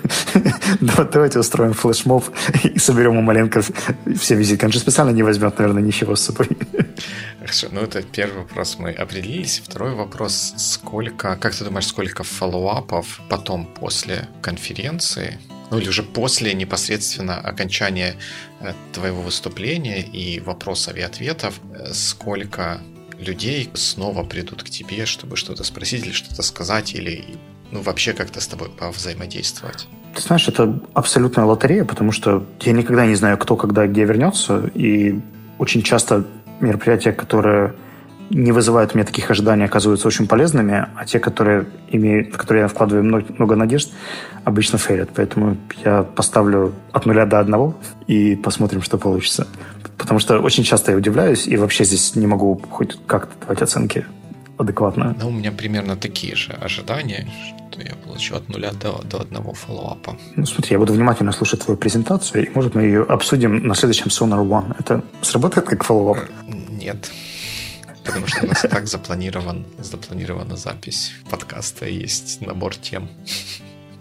давайте 1.11 1.39
устроим 1.39 1.73
флешмоб 1.73 2.25
и 2.63 2.77
соберем 2.77 3.17
у 3.17 3.21
Маленко 3.21 3.61
все 4.19 4.35
визитки. 4.35 4.65
Он 4.65 4.71
же 4.71 4.79
специально 4.79 5.11
не 5.11 5.23
возьмет, 5.23 5.57
наверное, 5.57 5.81
ничего 5.81 6.15
с 6.15 6.21
собой. 6.21 6.49
Хорошо, 7.39 7.67
ну 7.71 7.81
это 7.81 8.03
первый 8.03 8.43
вопрос 8.43 8.77
мы 8.77 8.91
определились. 8.91 9.61
Второй 9.65 9.95
вопрос, 9.95 10.53
сколько, 10.57 11.35
как 11.35 11.55
ты 11.55 11.63
думаешь, 11.63 11.87
сколько 11.87 12.23
фоллоуапов 12.23 13.19
потом 13.29 13.65
после 13.65 14.27
конференции 14.41 15.39
ну 15.71 15.79
или 15.79 15.89
уже 15.89 16.03
после 16.03 16.53
непосредственно 16.53 17.39
окончания 17.39 18.15
э, 18.59 18.73
твоего 18.91 19.21
выступления 19.21 20.01
и 20.01 20.39
вопросов 20.41 20.95
и 20.97 21.01
ответов, 21.01 21.59
э, 21.73 21.93
сколько 21.93 22.81
людей 23.17 23.69
снова 23.73 24.23
придут 24.23 24.63
к 24.63 24.69
тебе, 24.69 25.05
чтобы 25.05 25.37
что-то 25.37 25.63
спросить 25.63 26.05
или 26.05 26.11
что-то 26.11 26.41
сказать, 26.43 26.93
или 26.93 27.23
ну, 27.71 27.81
вообще 27.81 28.13
как-то 28.13 28.41
с 28.41 28.47
тобой 28.47 28.69
повзаимодействовать? 28.69 29.87
Ты 30.13 30.21
знаешь, 30.21 30.47
это 30.49 30.77
абсолютная 30.93 31.45
лотерея, 31.45 31.85
потому 31.85 32.11
что 32.11 32.45
я 32.61 32.73
никогда 32.73 33.05
не 33.05 33.15
знаю, 33.15 33.37
кто 33.37 33.55
когда 33.55 33.87
где 33.87 34.03
вернется, 34.03 34.69
и 34.73 35.19
очень 35.57 35.83
часто 35.83 36.25
мероприятия, 36.59 37.13
которые 37.13 37.73
не 38.33 38.51
вызывают 38.51 38.93
у 38.93 38.97
меня 38.97 39.05
таких 39.05 39.29
ожиданий, 39.29 39.65
оказываются 39.65 40.07
очень 40.07 40.27
полезными, 40.27 40.87
а 40.95 41.05
те, 41.05 41.19
которые 41.19 41.65
имеют, 41.89 42.33
в 42.33 42.37
которые 42.37 42.63
я 42.63 42.67
вкладываю 42.67 43.03
много, 43.03 43.25
много 43.37 43.55
надежд, 43.55 43.91
обычно 44.43 44.77
fail 44.77 44.93
ят. 44.93 45.09
Поэтому 45.15 45.57
я 45.83 46.03
поставлю 46.03 46.73
от 46.91 47.05
нуля 47.05 47.25
до 47.25 47.39
одного 47.39 47.75
и 48.07 48.35
посмотрим, 48.35 48.81
что 48.81 48.97
получится. 48.97 49.47
Потому 49.97 50.19
что 50.19 50.39
очень 50.39 50.63
часто 50.63 50.91
я 50.91 50.97
удивляюсь 50.97 51.47
и 51.47 51.57
вообще 51.57 51.83
здесь 51.83 52.15
не 52.15 52.27
могу 52.27 52.61
хоть 52.69 52.97
как-то 53.05 53.33
давать 53.41 53.61
оценки 53.61 54.05
адекватно. 54.57 55.15
Ну, 55.19 55.27
у 55.27 55.31
меня 55.31 55.51
примерно 55.51 55.95
такие 55.95 56.35
же 56.35 56.53
ожидания, 56.53 57.27
что 57.71 57.81
я 57.81 57.95
получу 57.95 58.35
от 58.35 58.47
нуля 58.49 58.71
до, 58.71 59.01
до 59.03 59.21
одного 59.21 59.53
follow-up 59.53 60.06
а. 60.06 60.17
Ну, 60.35 60.45
смотри, 60.45 60.73
я 60.73 60.79
буду 60.79 60.93
внимательно 60.93 61.31
слушать 61.31 61.61
твою 61.61 61.77
презентацию, 61.77 62.47
и, 62.47 62.49
может, 62.53 62.75
мы 62.75 62.83
ее 62.83 63.03
обсудим 63.03 63.67
на 63.67 63.75
следующем 63.75 64.07
Sonar 64.07 64.45
One. 64.47 64.75
Это 64.79 65.03
сработает 65.21 65.67
как 65.67 65.83
follow-up? 65.83 66.19
Нет 66.69 67.11
потому 68.05 68.27
что 68.27 68.45
у 68.45 68.47
нас 68.47 68.61
так 68.61 68.87
запланирован, 68.87 69.65
запланирована 69.79 70.55
запись 70.55 71.13
подкаста, 71.29 71.85
и 71.85 71.95
есть 71.95 72.41
набор 72.41 72.75
тем, 72.75 73.09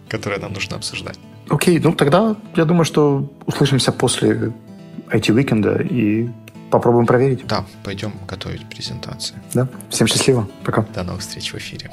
которые 0.08 0.40
нам 0.40 0.52
нужно 0.52 0.76
обсуждать. 0.76 1.18
Окей, 1.48 1.78
ну 1.80 1.92
тогда 1.92 2.36
я 2.56 2.64
думаю, 2.64 2.84
что 2.84 3.30
услышимся 3.46 3.92
после 3.92 4.52
IT-уикенда 5.08 5.82
и 5.82 6.28
попробуем 6.70 7.06
проверить. 7.06 7.46
Да, 7.46 7.64
пойдем 7.82 8.12
готовить 8.28 8.68
презентацию. 8.68 9.40
Да, 9.54 9.68
всем 9.88 10.06
счастливо, 10.06 10.48
пока. 10.64 10.82
До 10.82 11.02
новых 11.02 11.20
встреч 11.20 11.52
в 11.52 11.56
эфире. 11.56 11.90